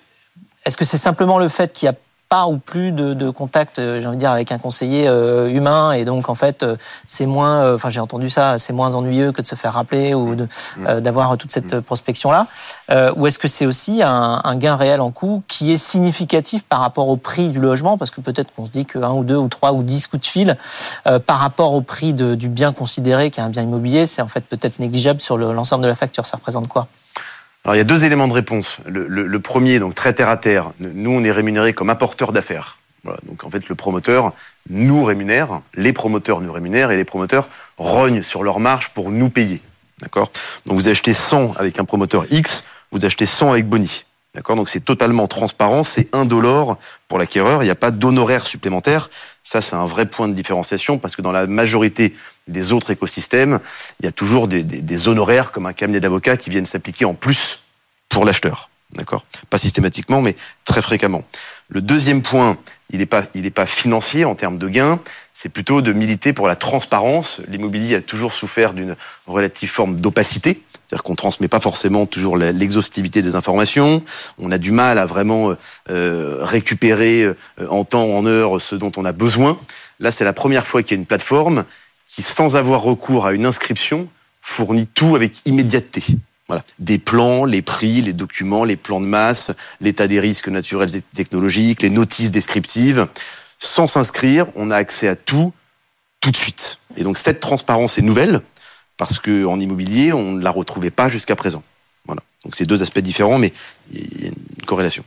est-ce 0.66 0.78
que 0.78 0.86
c'est 0.86 0.98
simplement 0.98 1.40
le 1.40 1.48
fait 1.48 1.74
qu'il 1.74 1.86
y 1.86 1.90
a 1.90 1.96
pas 2.30 2.46
ou 2.46 2.58
plus 2.58 2.92
de, 2.92 3.16
de 3.16 3.32
contact, 3.32 3.80
euh, 3.80 4.00
j'ai 4.00 4.06
envie 4.06 4.16
de 4.16 4.20
dire, 4.20 4.30
avec 4.30 4.52
un 4.52 4.60
conseiller 4.60 5.08
euh, 5.08 5.50
humain, 5.50 5.94
et 5.94 6.06
donc 6.06 6.30
en 6.30 6.36
fait, 6.36 6.62
euh, 6.62 6.78
c'est 7.08 7.26
moins, 7.26 7.74
enfin 7.74 7.90
j'ai 7.90 8.00
entendu 8.00 8.30
ça, 8.30 8.60
c'est 8.60 8.72
moins 8.72 8.94
ennuyeux 8.94 9.32
que 9.32 9.42
de 9.42 9.48
se 9.48 9.56
faire 9.56 9.74
rappeler 9.74 10.14
ou 10.14 10.36
mm. 10.36 11.00
d'avoir 11.00 11.36
toute 11.38 11.52
cette 11.52 11.74
mm. 11.74 11.82
prospection 11.82 12.32
là. 12.32 12.46
ou 13.16 13.26
est-ce 13.26 13.40
que 13.40 13.48
c'est 13.48 13.66
aussi 13.66 14.04
un, 14.04 14.42
un, 14.44 14.56
gain 14.58 14.76
réel 14.76 15.02
en 15.02 15.10
coût 15.10 15.42
qui 15.48 15.72
est 15.72 15.78
significatif 15.78 16.64
par 16.64 16.82
rapport 16.82 17.08
au 17.10 17.18
prix 17.18 17.50
du 17.50 17.60
logement, 17.60 17.98
parce 17.98 18.12
que 18.12 18.22
peut-être 18.22 18.54
qu'on 18.54 18.66
se 18.68 18.72
dit 18.72 18.86
qu'un 18.86 19.12
ou 19.12 19.24
deux 19.24 19.38
ou 19.38 19.48
trois 19.48 19.74
ou 19.74 19.82
dix 19.82 20.06
coups 20.08 20.22
de 20.22 20.28
fil 20.28 20.58
par 21.26 21.40
rapport 21.40 21.74
au 21.74 21.82
prix 21.82 22.14
de, 22.14 22.36
du 22.36 22.48
bien 22.48 22.74
considéré 22.74 23.32
qui 23.32 23.40
est 23.40 23.44
un 23.44 23.50
bien 23.50 23.64
immobilier, 23.64 24.06
c'est 24.06 24.22
en 24.22 24.28
fait 24.28 24.42
peut-être 24.42 24.78
négligeable 24.78 25.20
sur 25.22 25.38
l'ensemble 25.38 25.84
de 25.84 25.90
la 25.90 25.96
facture. 25.96 26.28
Ça 26.28 26.38
représente 26.38 26.68
quoi? 26.68 26.88
Alors 27.66 27.76
il 27.76 27.78
y 27.78 27.82
a 27.82 27.86
deux 27.86 28.06
éléments 28.06 28.28
de 28.28 28.34
réponse. 28.34 28.78
Le, 28.86 29.40
premier, 29.40 29.80
donc 29.80 29.94
très 29.94 30.14
terre 30.14 30.30
à 30.30 30.38
terre, 30.38 30.72
nous 30.80 31.12
on 31.12 31.24
est 31.24 31.32
rémunéré 31.32 31.74
comme 31.74 31.90
apporteur 31.90 32.32
d'affaires. 32.32 32.78
Donc 33.24 33.44
en 33.44 33.50
fait 33.50 33.68
le 33.70 33.76
promoteur 33.76 34.34
nous 34.70 35.04
rémunère, 35.04 35.62
les 35.76 35.94
promoteurs 35.94 36.42
nous 36.42 36.52
rémunèrent 36.52 36.92
et 36.92 36.98
les 36.98 37.06
promoteurs 37.06 37.50
rognent 37.78 38.22
sur 38.22 38.44
leur 38.44 38.60
marge 38.60 38.90
pour 38.90 39.12
nous 39.12 39.30
payer. 39.30 39.62
D'accord? 40.00 40.32
Donc 40.66 40.76
vous 40.76 40.88
achetez 40.88 41.14
100 41.14 41.54
avec 41.58 41.80
un 41.80 41.86
promoteur 41.86 42.26
X, 42.32 42.64
vous 42.92 43.06
achetez 43.06 43.26
100 43.26 43.52
avec 43.52 43.68
Boni. 43.68 44.06
D'accord? 44.36 44.56
Donc 44.56 44.70
c'est 44.70 44.86
totalement 44.86 45.28
transparent, 45.28 45.84
c'est 45.84 46.14
indolore 46.16 46.78
pour 47.08 47.18
l'acquéreur, 47.18 47.64
il 47.64 47.66
n'y 47.66 47.72
a 47.72 47.76
pas 47.76 47.92
d'honoraires 47.92 48.46
supplémentaires. 48.46 49.10
Ça, 49.44 49.62
c'est 49.62 49.76
un 49.76 49.88
vrai 49.88 50.06
point 50.06 50.28
de 50.28 50.34
différenciation 50.34 51.00
parce 51.00 51.16
que 51.16 51.24
dans 51.24 51.32
la 51.32 51.48
majorité 51.48 52.14
des 52.48 52.72
autres 52.72 52.92
écosystèmes, 52.92 53.60
il 54.00 54.06
y 54.06 54.08
a 54.08 54.12
toujours 54.12 54.48
des, 54.48 54.64
des, 54.64 54.82
des 54.82 55.08
honoraires 55.08 55.52
comme 55.52 55.66
un 55.66 55.74
cabinet 55.74 56.00
d'avocats 56.00 56.38
qui 56.38 56.52
viennent 56.52 56.68
s'appliquer 56.68 57.06
en 57.06 57.16
plus 57.16 57.62
pour 58.08 58.24
l'acheteur. 58.26 58.70
D'accord? 58.94 59.26
Pas 59.50 59.58
systématiquement, 59.58 60.22
mais 60.22 60.36
très 60.66 60.82
fréquemment. 60.82 61.24
Le 61.68 61.82
deuxième 61.82 62.22
point, 62.22 62.58
il 62.90 63.00
n'est 63.00 63.06
pas, 63.06 63.24
il 63.36 63.46
est 63.46 63.52
pas 63.52 63.66
financier 63.66 64.26
en 64.26 64.36
termes 64.36 64.58
de 64.58 64.68
gains, 64.68 65.00
c'est 65.34 65.50
plutôt 65.50 65.82
de 65.82 65.94
militer 65.94 66.34
pour 66.34 66.48
la 66.48 66.56
transparence. 66.56 67.40
L'immobilier 67.48 67.96
a 67.96 68.02
toujours 68.02 68.34
souffert 68.34 68.74
d'une 68.74 68.96
relative 69.28 69.70
forme 69.70 70.00
d'opacité. 70.00 70.62
C'est-à-dire 70.88 71.04
qu'on 71.04 71.16
transmet 71.16 71.48
pas 71.48 71.60
forcément 71.60 72.08
toujours 72.08 72.36
l'exhaustivité 72.36 73.22
des 73.22 73.36
informations. 73.36 74.04
On 74.40 74.52
a 74.52 74.58
du 74.58 74.72
mal 74.72 74.98
à 74.98 75.06
vraiment 75.06 75.54
euh, 75.90 76.38
récupérer 76.42 77.24
euh, 77.24 77.36
en 77.70 77.84
temps, 77.84 78.06
en 78.06 78.26
heure, 78.26 78.60
ce 78.60 78.76
dont 78.76 78.92
on 78.98 79.06
a 79.06 79.12
besoin. 79.12 79.60
Là, 80.00 80.12
c'est 80.12 80.26
la 80.26 80.34
première 80.34 80.66
fois 80.66 80.82
qu'il 80.82 80.98
y 80.98 80.98
a 80.98 81.02
une 81.02 81.06
plateforme 81.06 81.64
qui, 82.08 82.24
sans 82.24 82.58
avoir 82.58 82.82
recours 82.82 83.28
à 83.28 83.34
une 83.34 83.46
inscription, 83.46 84.10
fournit 84.42 84.88
tout 84.88 85.16
avec 85.16 85.46
immédiateté. 85.46 86.04
Voilà. 86.50 86.64
Des 86.80 86.98
plans, 86.98 87.46
les 87.46 87.62
prix, 87.62 88.02
les 88.02 88.12
documents, 88.12 88.64
les 88.64 88.76
plans 88.76 89.00
de 89.00 89.06
masse, 89.06 89.52
l'état 89.80 90.08
des 90.08 90.20
risques 90.20 90.50
naturels 90.50 90.96
et 90.96 91.02
technologiques, 91.02 91.84
les 91.84 91.92
notices 91.92 92.32
descriptives. 92.32 93.08
Sans 93.60 93.88
s'inscrire, 93.88 94.48
on 94.56 94.72
a 94.72 94.76
accès 94.76 95.08
à 95.08 95.16
tout, 95.16 95.54
tout 96.22 96.32
de 96.32 96.36
suite. 96.36 96.80
Et 96.98 97.04
donc 97.04 97.18
cette 97.18 97.40
transparence 97.40 98.00
est 98.00 98.02
nouvelle, 98.02 98.42
parce 98.98 99.20
qu'en 99.20 99.60
immobilier, 99.60 100.12
on 100.12 100.32
ne 100.34 100.44
la 100.44 100.50
retrouvait 100.52 100.92
pas 100.92 101.08
jusqu'à 101.08 101.36
présent. 101.36 101.64
Voilà. 102.06 102.24
Donc 102.44 102.56
c'est 102.56 102.66
deux 102.66 102.82
aspects 102.82 103.00
différents, 103.00 103.38
mais 103.38 103.54
il 103.94 104.24
y 104.24 104.26
a 104.26 104.30
une 104.30 104.66
corrélation. 104.66 105.04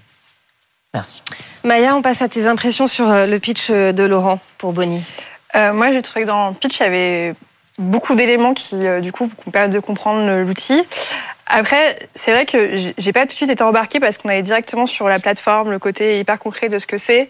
Merci. 0.95 1.23
Maya, 1.65 1.97
on 1.97 2.03
passe 2.03 2.23
à 2.23 2.29
tes 2.29 2.47
impressions 2.47 2.87
sur 2.87 3.11
euh, 3.11 3.27
le 3.27 3.39
pitch 3.39 3.71
euh, 3.71 3.93
de 3.93 4.05
Laurent 4.05 4.39
pour 4.59 4.73
Bonnie. 4.73 5.03
Euh, 5.55 5.73
moi, 5.73 5.91
j'ai 5.91 6.03
trouvé 6.03 6.23
que 6.23 6.27
dans 6.27 6.51
le 6.51 6.55
pitch, 6.55 6.79
il 6.81 6.83
y 6.83 6.87
avait 6.87 7.35
beaucoup 7.79 8.15
d'éléments 8.15 8.55
qui, 8.55 8.87
euh, 8.87 9.01
du 9.01 9.13
coup, 9.13 9.29
permettent 9.53 9.73
de 9.73 9.81
comprendre 9.81 10.43
l'outil. 10.43 10.83
Après, 11.47 11.99
c'est 12.15 12.33
vrai 12.33 12.47
que 12.47 12.71
j'ai 12.97 13.13
pas 13.13 13.21
tout 13.21 13.29
de 13.29 13.33
suite 13.33 13.51
été 13.51 13.63
embarquée 13.63 14.01
parce 14.01 14.17
qu'on 14.17 14.29
allait 14.29 14.43
directement 14.43 14.87
sur 14.87 15.09
la 15.09 15.19
plateforme, 15.19 15.71
le 15.71 15.79
côté 15.79 16.19
hyper 16.19 16.39
concret 16.39 16.69
de 16.69 16.79
ce 16.79 16.87
que 16.87 16.99
c'est. 16.99 17.29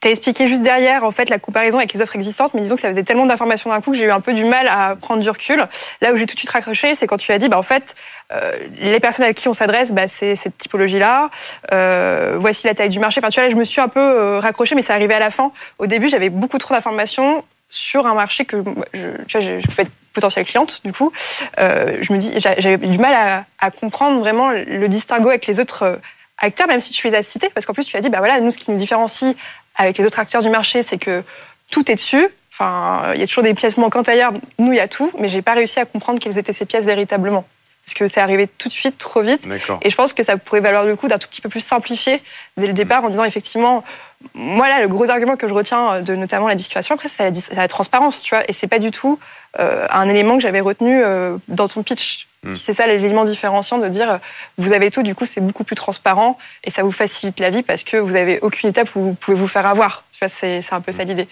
Tu 0.00 0.08
as 0.08 0.10
expliqué 0.10 0.48
juste 0.48 0.62
derrière, 0.62 1.02
en 1.02 1.10
fait, 1.10 1.30
la 1.30 1.38
comparaison 1.38 1.78
avec 1.78 1.92
les 1.94 2.02
offres 2.02 2.14
existantes, 2.14 2.52
mais 2.54 2.60
disons 2.60 2.74
que 2.74 2.82
ça 2.82 2.90
faisait 2.90 3.04
tellement 3.04 3.26
d'informations 3.26 3.70
d'un 3.70 3.80
coup 3.80 3.92
que 3.92 3.96
j'ai 3.96 4.04
eu 4.04 4.10
un 4.10 4.20
peu 4.20 4.34
du 4.34 4.44
mal 4.44 4.68
à 4.68 4.96
prendre 4.96 5.22
du 5.22 5.30
recul. 5.30 5.66
Là 6.02 6.12
où 6.12 6.16
j'ai 6.16 6.26
tout 6.26 6.34
de 6.34 6.38
suite 6.38 6.50
raccroché, 6.50 6.94
c'est 6.94 7.06
quand 7.06 7.16
tu 7.16 7.32
as 7.32 7.38
dit, 7.38 7.48
bah, 7.48 7.58
en 7.58 7.62
fait, 7.62 7.94
euh, 8.32 8.52
les 8.80 9.00
personnes 9.00 9.24
avec 9.24 9.36
qui 9.36 9.48
on 9.48 9.54
s'adresse, 9.54 9.92
bah, 9.92 10.08
c'est 10.08 10.36
cette 10.36 10.58
typologie-là. 10.58 11.30
Euh, 11.72 12.34
voici 12.36 12.66
la 12.66 12.74
taille 12.74 12.90
du 12.90 12.98
marché. 12.98 13.20
Enfin, 13.20 13.30
tu 13.30 13.40
vois, 13.40 13.48
je 13.48 13.56
me 13.56 13.64
suis 13.64 13.80
un 13.80 13.88
peu 13.88 14.00
euh, 14.00 14.40
raccroché, 14.40 14.74
mais 14.74 14.82
c'est 14.82 14.92
arrivé 14.92 15.14
à 15.14 15.20
la 15.20 15.30
fin. 15.30 15.52
Au 15.78 15.86
début, 15.86 16.08
j'avais 16.08 16.28
beaucoup 16.28 16.58
trop 16.58 16.74
d'informations 16.74 17.42
sur 17.68 18.06
un 18.06 18.14
marché 18.14 18.44
que 18.44 18.62
je, 18.92 19.08
tu 19.26 19.38
vois, 19.38 19.40
je, 19.40 19.66
peux 19.74 19.82
être 19.82 19.92
potentielle 20.12 20.44
cliente, 20.44 20.80
du 20.84 20.92
coup. 20.92 21.12
Euh, 21.58 21.98
je 22.00 22.12
me 22.12 22.18
dis, 22.18 22.32
j'avais 22.38 22.76
du 22.78 22.98
mal 22.98 23.14
à, 23.14 23.44
à, 23.58 23.70
comprendre 23.70 24.20
vraiment 24.20 24.50
le 24.50 24.86
distinguo 24.88 25.28
avec 25.28 25.46
les 25.46 25.60
autres 25.60 25.82
euh, 25.82 25.96
acteurs, 26.38 26.68
même 26.68 26.80
si 26.80 26.92
tu 26.92 27.06
les 27.08 27.14
as 27.14 27.22
cités, 27.22 27.50
parce 27.52 27.66
qu'en 27.66 27.74
plus, 27.74 27.86
tu 27.86 27.96
as 27.96 28.00
dit, 28.00 28.08
bah 28.08 28.18
voilà, 28.18 28.40
nous, 28.40 28.50
ce 28.50 28.58
qui 28.58 28.70
nous 28.70 28.76
différencie 28.76 29.34
avec 29.76 29.98
les 29.98 30.04
autres 30.04 30.20
acteurs 30.20 30.42
du 30.42 30.50
marché, 30.50 30.82
c'est 30.82 30.98
que 30.98 31.22
tout 31.70 31.90
est 31.90 31.96
dessus. 31.96 32.28
Enfin, 32.52 33.12
il 33.14 33.20
y 33.20 33.22
a 33.24 33.26
toujours 33.26 33.42
des 33.42 33.54
pièces 33.54 33.76
manquantes 33.76 34.08
ailleurs. 34.08 34.32
Nous, 34.58 34.72
il 34.72 34.76
y 34.76 34.80
a 34.80 34.86
tout, 34.86 35.10
mais 35.18 35.28
j'ai 35.28 35.42
pas 35.42 35.54
réussi 35.54 35.80
à 35.80 35.84
comprendre 35.84 36.20
quelles 36.20 36.38
étaient 36.38 36.52
ces 36.52 36.66
pièces 36.66 36.84
véritablement. 36.84 37.44
Parce 37.84 37.94
que 37.94 38.08
c'est 38.08 38.20
arrivé 38.20 38.46
tout 38.46 38.68
de 38.68 38.72
suite, 38.72 38.96
trop 38.96 39.20
vite. 39.20 39.46
Et 39.82 39.90
je 39.90 39.96
pense 39.96 40.12
que 40.12 40.22
ça 40.22 40.36
pourrait 40.38 40.60
valoir 40.60 40.84
le 40.84 40.96
coup 40.96 41.06
d'un 41.06 41.18
tout 41.18 41.28
petit 41.28 41.42
peu 41.42 41.50
plus 41.50 41.60
simplifié 41.60 42.22
dès 42.56 42.66
le 42.66 42.72
départ 42.72 43.04
en 43.04 43.10
disant 43.10 43.24
effectivement, 43.24 43.84
moi 44.32 44.68
là, 44.68 44.80
le 44.80 44.88
gros 44.88 45.10
argument 45.10 45.36
que 45.36 45.46
je 45.46 45.52
retiens 45.52 46.00
de 46.00 46.14
notamment 46.14 46.48
la 46.48 46.54
discussion, 46.54 46.94
après, 46.94 47.08
c'est 47.08 47.30
la, 47.30 47.56
la, 47.56 47.68
transparence, 47.68 48.22
tu 48.22 48.34
vois. 48.34 48.42
Et 48.48 48.54
c'est 48.54 48.68
pas 48.68 48.78
du 48.78 48.90
tout 48.90 49.18
euh, 49.60 49.86
un 49.90 50.08
élément 50.08 50.36
que 50.36 50.42
j'avais 50.42 50.60
retenu 50.60 51.02
euh, 51.02 51.36
dans 51.48 51.68
ton 51.68 51.82
pitch. 51.82 52.26
Mm. 52.44 52.54
C'est 52.54 52.74
ça 52.74 52.86
l'élément 52.86 53.24
différenciant 53.24 53.78
de 53.78 53.88
dire 53.88 54.18
vous 54.58 54.72
avez 54.72 54.90
tout, 54.90 55.02
du 55.02 55.14
coup 55.14 55.26
c'est 55.26 55.40
beaucoup 55.40 55.64
plus 55.64 55.76
transparent 55.76 56.38
et 56.62 56.70
ça 56.70 56.82
vous 56.82 56.92
facilite 56.92 57.40
la 57.40 57.50
vie 57.50 57.62
parce 57.62 57.82
que 57.82 57.96
vous 57.96 58.16
avez 58.16 58.40
aucune 58.40 58.70
étape 58.70 58.94
où 58.96 59.00
vous 59.00 59.14
pouvez 59.14 59.36
vous 59.36 59.48
faire 59.48 59.66
avoir. 59.66 60.03
C'est, 60.28 60.62
c'est 60.62 60.72
un 60.72 60.80
peu 60.80 60.92
ça 60.92 61.04
l'idée. 61.04 61.28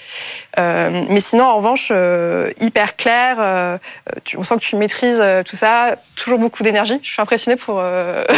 Euh, 0.59 1.05
mais 1.09 1.21
sinon, 1.21 1.45
en 1.45 1.57
revanche, 1.57 1.89
euh, 1.91 2.51
hyper 2.61 2.97
clair. 2.97 3.37
Euh, 3.39 3.79
tu, 4.25 4.37
on 4.37 4.43
sent 4.43 4.57
que 4.57 4.61
tu 4.61 4.77
maîtrises 4.77 5.23
tout 5.47 5.57
ça. 5.57 5.97
Toujours 6.17 6.39
beaucoup 6.39 6.63
d'énergie. 6.63 6.99
Je 7.03 7.11
suis 7.11 7.23
impressionnée 7.23 7.57
pour 7.57 7.83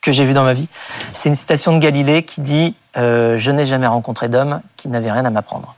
que 0.00 0.12
j'ai 0.12 0.24
vues 0.24 0.34
dans 0.34 0.44
ma 0.44 0.54
vie. 0.54 0.68
C'est 1.12 1.28
une 1.28 1.34
citation 1.34 1.72
de 1.72 1.78
Galilée 1.78 2.24
qui 2.24 2.40
dit 2.40 2.74
euh, 2.96 3.38
Je 3.38 3.50
n'ai 3.50 3.66
jamais 3.66 3.86
rencontré 3.86 4.28
d'homme 4.28 4.60
qui 4.76 4.88
n'avait 4.88 5.12
rien 5.12 5.24
à 5.24 5.30
m'apprendre. 5.30 5.76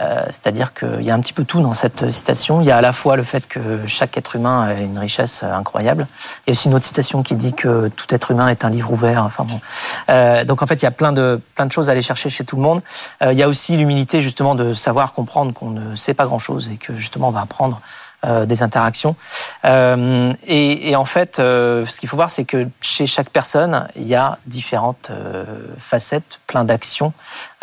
Euh, 0.00 0.22
C'est-à-dire 0.26 0.72
qu'il 0.72 1.02
y 1.02 1.10
a 1.10 1.14
un 1.14 1.20
petit 1.20 1.32
peu 1.32 1.44
tout 1.44 1.60
dans 1.60 1.74
cette 1.74 2.10
citation. 2.10 2.60
Il 2.60 2.66
y 2.66 2.70
a 2.70 2.76
à 2.76 2.80
la 2.80 2.92
fois 2.92 3.16
le 3.16 3.24
fait 3.24 3.46
que 3.46 3.86
chaque 3.86 4.16
être 4.16 4.36
humain 4.36 4.62
a 4.62 4.80
une 4.80 4.98
richesse 4.98 5.42
incroyable. 5.42 6.06
Il 6.46 6.50
y 6.50 6.50
a 6.50 6.52
aussi 6.52 6.68
une 6.68 6.74
autre 6.74 6.84
citation 6.86 7.22
qui 7.22 7.34
dit 7.34 7.52
que 7.52 7.88
tout 7.88 8.06
être 8.14 8.30
humain 8.30 8.48
est 8.48 8.64
un 8.64 8.70
livre 8.70 8.92
ouvert. 8.92 9.24
Enfin 9.24 9.44
bon. 9.44 9.60
Euh, 10.08 10.44
donc 10.44 10.62
en 10.62 10.66
fait, 10.66 10.76
il 10.76 10.84
y 10.84 10.88
a 10.88 10.90
plein 10.90 11.12
de 11.12 11.40
plein 11.54 11.66
de 11.66 11.72
choses 11.72 11.88
à 11.88 11.92
aller 11.92 12.02
chercher 12.02 12.30
chez 12.30 12.44
tout 12.44 12.56
le 12.56 12.62
monde. 12.62 12.82
Euh, 13.22 13.32
il 13.32 13.38
y 13.38 13.42
a 13.42 13.48
aussi 13.48 13.76
l'humilité 13.76 14.20
justement 14.20 14.54
de 14.54 14.72
savoir 14.72 15.12
comprendre 15.12 15.52
qu'on 15.52 15.70
ne 15.70 15.96
sait 15.96 16.14
pas 16.14 16.24
grand-chose 16.24 16.70
et 16.72 16.76
que 16.76 16.94
justement 16.96 17.28
on 17.28 17.32
va 17.32 17.40
apprendre 17.40 17.80
des 18.22 18.62
interactions. 18.62 19.16
Euh, 19.64 20.32
et, 20.46 20.90
et, 20.90 20.96
en 20.96 21.04
fait, 21.04 21.38
euh, 21.38 21.86
ce 21.86 22.00
qu'il 22.00 22.08
faut 22.08 22.16
voir, 22.16 22.30
c'est 22.30 22.44
que 22.44 22.68
chez 22.80 23.06
chaque 23.06 23.30
personne, 23.30 23.86
il 23.96 24.06
y 24.06 24.14
a 24.14 24.38
différentes 24.46 25.08
euh, 25.10 25.44
facettes, 25.78 26.40
plein 26.46 26.64
d'actions, 26.64 27.12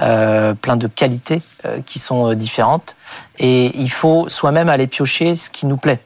euh, 0.01 0.53
plein 0.53 0.77
de 0.77 0.87
qualités 0.87 1.41
qui 1.85 1.99
sont 1.99 2.33
différentes. 2.33 2.95
Et 3.39 3.77
il 3.77 3.89
faut 3.89 4.29
soi-même 4.29 4.69
aller 4.69 4.87
piocher 4.87 5.35
ce 5.35 5.49
qui 5.49 5.65
nous 5.65 5.77
plaît. 5.77 5.99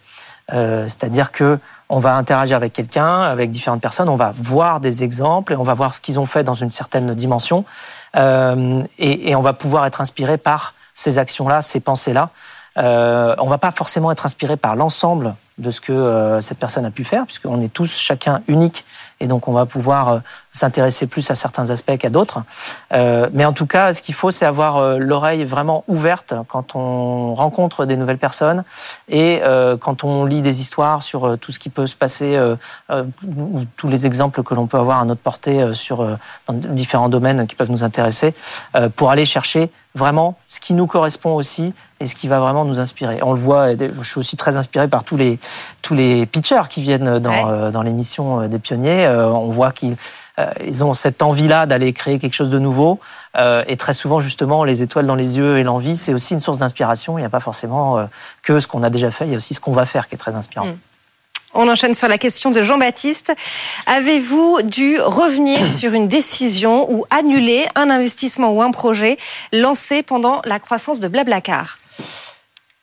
C'est-à-dire 0.50 1.32
que 1.32 1.60
on 1.88 2.00
va 2.00 2.16
interagir 2.16 2.58
avec 2.58 2.74
quelqu'un, 2.74 3.22
avec 3.22 3.52
différentes 3.52 3.80
personnes, 3.82 4.10
on 4.10 4.18
va 4.18 4.34
voir 4.36 4.80
des 4.82 5.04
exemples 5.04 5.54
et 5.54 5.56
on 5.56 5.64
va 5.64 5.76
voir 5.76 5.94
ce 5.94 6.02
qu'ils 6.02 6.20
ont 6.20 6.26
fait 6.26 6.44
dans 6.44 6.56
une 6.56 6.72
certaine 6.72 7.14
dimension. 7.14 7.64
Et, 8.18 9.30
et 9.30 9.36
on 9.36 9.42
va 9.42 9.54
pouvoir 9.54 9.86
être 9.86 10.02
inspiré 10.02 10.38
par 10.38 10.74
ces 10.94 11.20
actions-là, 11.20 11.62
ces 11.62 11.80
pensées-là. 11.80 12.32
Euh, 12.78 13.36
on 13.40 13.48
va 13.48 13.58
pas 13.58 13.72
forcément 13.72 14.12
être 14.12 14.26
inspiré 14.26 14.56
par 14.56 14.76
l'ensemble 14.76 15.36
de 15.58 15.72
ce 15.72 15.82
que 15.82 15.92
euh, 15.92 16.42
cette 16.42 16.58
personne 16.58 16.86
a 16.86 16.92
pu 16.92 17.04
faire, 17.04 17.26
puisqu'on 17.26 17.62
est 17.62 17.74
tous 17.74 17.98
chacun 17.98 18.42
unique, 18.48 18.86
et 19.22 19.28
donc 19.28 19.48
on 19.48 19.54
va 19.54 19.66
pouvoir 19.66 20.10
euh, 20.10 20.20
s'intéresser 20.52 21.08
plus 21.08 21.32
à 21.32 21.36
certains 21.36 21.70
aspects 21.70 21.96
qu'à 21.98 22.10
d'autres. 22.10 22.42
Euh, 22.92 23.30
mais 23.32 23.46
en 23.46 23.54
tout 23.54 23.68
cas, 23.68 23.94
ce 23.94 24.02
qu'il 24.02 24.16
faut, 24.16 24.32
c'est 24.32 24.46
avoir 24.46 24.78
euh, 24.78 24.98
l'oreille 24.98 25.46
vraiment 25.46 25.86
ouverte 25.88 26.34
quand 26.48 26.76
on 26.76 27.36
rencontre 27.36 27.86
des 27.86 27.96
nouvelles 27.96 28.18
personnes 28.18 28.64
et 29.08 29.42
quand 29.80 30.04
on 30.04 30.26
lit 30.26 30.42
des 30.42 30.62
histoires 30.62 31.04
sur 31.04 31.38
tout 31.38 31.52
ce 31.52 31.60
qui 31.60 31.70
peut 31.70 31.86
se 31.86 31.96
passer, 31.96 32.40
ou 32.90 33.60
tous 33.78 33.88
les 33.88 34.06
exemples 34.06 34.42
que 34.42 34.56
l'on 34.56 34.66
peut 34.66 34.78
avoir 34.78 35.00
à 35.00 35.06
notre 35.06 35.22
portée 35.22 35.74
sur 35.74 36.18
dans 36.48 36.54
différents 36.54 37.10
domaines 37.10 37.46
qui 37.46 37.56
peuvent 37.56 37.70
nous 37.70 37.84
intéresser, 37.84 38.34
pour 38.96 39.12
aller 39.12 39.26
chercher 39.26 39.70
vraiment 39.94 40.38
ce 40.48 40.60
qui 40.60 40.74
nous 40.74 40.88
correspond 40.88 41.36
aussi 41.36 41.74
et 42.00 42.08
ce 42.08 42.16
qui 42.16 42.28
va 42.28 42.40
vraiment 42.40 42.66
nous 42.66 42.80
inspirer. 42.80 43.20
On 43.22 43.34
le 43.34 43.40
voit, 43.40 43.76
je 43.76 44.04
suis 44.04 44.20
aussi 44.20 44.38
très 44.38 44.58
inspiré 44.58 44.88
par 44.88 45.04
tous 45.04 45.18
les, 45.18 45.40
tous 45.82 45.94
les 45.94 46.26
pitchers 46.26 46.68
qui 46.70 46.82
viennent 46.82 47.20
dans, 47.20 47.66
ouais. 47.66 47.72
dans 47.72 47.82
l'émission 47.82 48.48
des 48.48 48.60
pionniers. 48.60 49.08
On 49.08 49.52
voit 49.52 49.72
qu'ils 49.72 49.96
ils 50.66 50.84
ont 50.84 50.94
cette 50.94 51.22
envie-là 51.22 51.66
d'aller 51.66 51.94
créer 51.94 52.20
quelque 52.20 52.34
chose 52.34 52.50
de 52.50 52.60
nouveau. 52.60 53.00
Euh, 53.38 53.64
et 53.68 53.78
très 53.78 53.94
souvent, 53.94 54.20
justement, 54.20 54.64
les 54.64 54.82
étoiles 54.82 55.08
dans 55.08 55.16
les 55.16 55.38
yeux 55.38 55.58
et 55.58 55.64
l'envie, 55.64 55.98
c'est 55.98 56.14
aussi 56.14 56.34
une 56.34 56.40
source 56.40 56.60
d'inspiration. 56.60 57.18
Il 57.18 57.22
n'y 57.22 57.26
a 57.26 57.30
pas 57.30 57.40
forcément 57.40 57.98
euh, 57.98 58.06
que 58.44 58.60
ce 58.60 58.68
qu'on 58.68 58.84
a 58.84 58.90
déjà 58.90 59.12
fait, 59.12 59.26
il 59.26 59.32
y 59.32 59.34
a 59.34 59.38
aussi 59.38 59.54
ce 59.54 59.62
qu'on 59.62 59.74
va 59.74 59.86
faire 59.86 60.08
qui 60.08 60.16
est 60.16 60.18
très 60.18 60.36
inspirant. 60.36 60.68
Mm. 60.68 60.78
On 61.54 61.70
enchaîne 61.70 61.96
sur 61.96 62.08
la 62.08 62.18
question 62.18 62.52
de 62.52 62.62
Jean-Baptiste. 62.62 63.34
Avez-vous 63.86 64.62
dû 64.64 65.00
revenir 65.02 65.60
sur 65.78 65.94
une 65.94 66.08
décision 66.08 66.90
ou 66.92 67.06
annuler 67.10 67.68
un 67.76 67.90
investissement 67.90 68.52
ou 68.52 68.62
un 68.62 68.72
projet 68.72 69.18
lancé 69.52 70.02
pendant 70.04 70.42
la 70.46 70.60
croissance 70.60 71.00
de 71.00 71.08
Blablacar? 71.08 71.78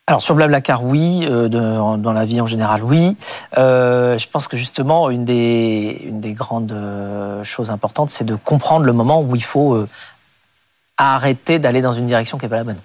Alors 0.09 0.23
sur 0.23 0.35
Blablacar, 0.35 0.85
oui. 0.85 1.27
Euh, 1.29 1.49
dans 1.49 2.13
la 2.15 2.25
vie 2.25 2.41
en 2.41 2.47
général, 2.47 2.83
oui. 2.83 3.15
Euh, 3.59 4.17
je 4.17 4.27
pense 4.27 4.49
que 4.49 4.57
justement, 4.57 5.11
une 5.11 5.27
des, 5.27 6.35
grandes 6.35 6.73
euh, 6.73 7.45
choses 7.45 7.71
importantes, 7.71 8.09
c'est 8.09 8.25
de 8.25 8.35
comprendre 8.35 8.87
le 8.87 8.95
moment 8.95 9.21
où 9.21 9.37
il 9.37 9.45
faut 9.45 9.87
arrêter 10.97 11.59
d'aller 11.59 11.83
dans 11.83 11.93
une 11.93 12.07
direction 12.07 12.39
qui 12.39 12.47
n'est 12.47 12.49
pas 12.49 12.57
la 12.57 12.65
bonne. 12.65 12.81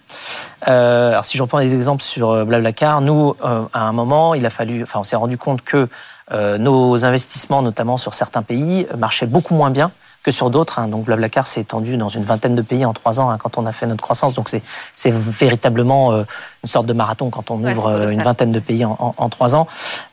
alors 0.63 1.23
si 1.23 1.37
je 1.37 1.41
reprends 1.41 1.61
des 1.61 1.73
exemples 1.73 2.03
sur 2.03 2.45
Blablacar, 2.45 2.99
nous, 2.99 3.35
à 3.41 3.79
un 3.79 3.93
moment, 3.93 4.33
il 4.33 4.45
a 4.45 4.49
fallu, 4.49 4.83
enfin, 4.83 4.99
on 4.99 5.05
s'est 5.05 5.15
rendu 5.15 5.37
compte 5.37 5.61
que 5.61 5.87
nos 6.29 7.05
investissements, 7.05 7.61
notamment 7.61 7.97
sur 7.97 8.13
certains 8.13 8.43
pays, 8.43 8.85
marchaient 8.97 9.27
beaucoup 9.27 9.55
moins 9.55 9.71
bien 9.71 9.91
que 10.23 10.31
sur 10.31 10.49
d'autres. 10.49 10.79
Hein. 10.79 10.87
Donc 10.87 11.05
Blablacar 11.05 11.45
s'est 11.45 11.61
étendu 11.61 11.97
dans 11.97 12.09
une 12.09 12.23
vingtaine 12.23 12.55
de 12.55 12.61
pays 12.61 12.85
en 12.85 12.93
trois 12.93 13.19
ans 13.19 13.29
hein, 13.29 13.37
quand 13.37 13.57
on 13.57 13.65
a 13.65 13.71
fait 13.71 13.85
notre 13.85 14.01
croissance. 14.01 14.33
Donc 14.33 14.49
c'est 14.49 15.11
véritablement 15.11 16.13
euh, 16.13 16.23
une 16.63 16.69
sorte 16.69 16.85
de 16.85 16.93
marathon 16.93 17.29
quand 17.29 17.51
on 17.51 17.63
ouvre 17.63 17.87
euh, 17.87 18.09
une 18.09 18.23
vingtaine 18.23 18.53
de 18.53 18.59
pays 18.59 18.85
en, 18.85 19.13
en, 19.17 19.29
trois 19.29 19.55
ans. 19.55 19.67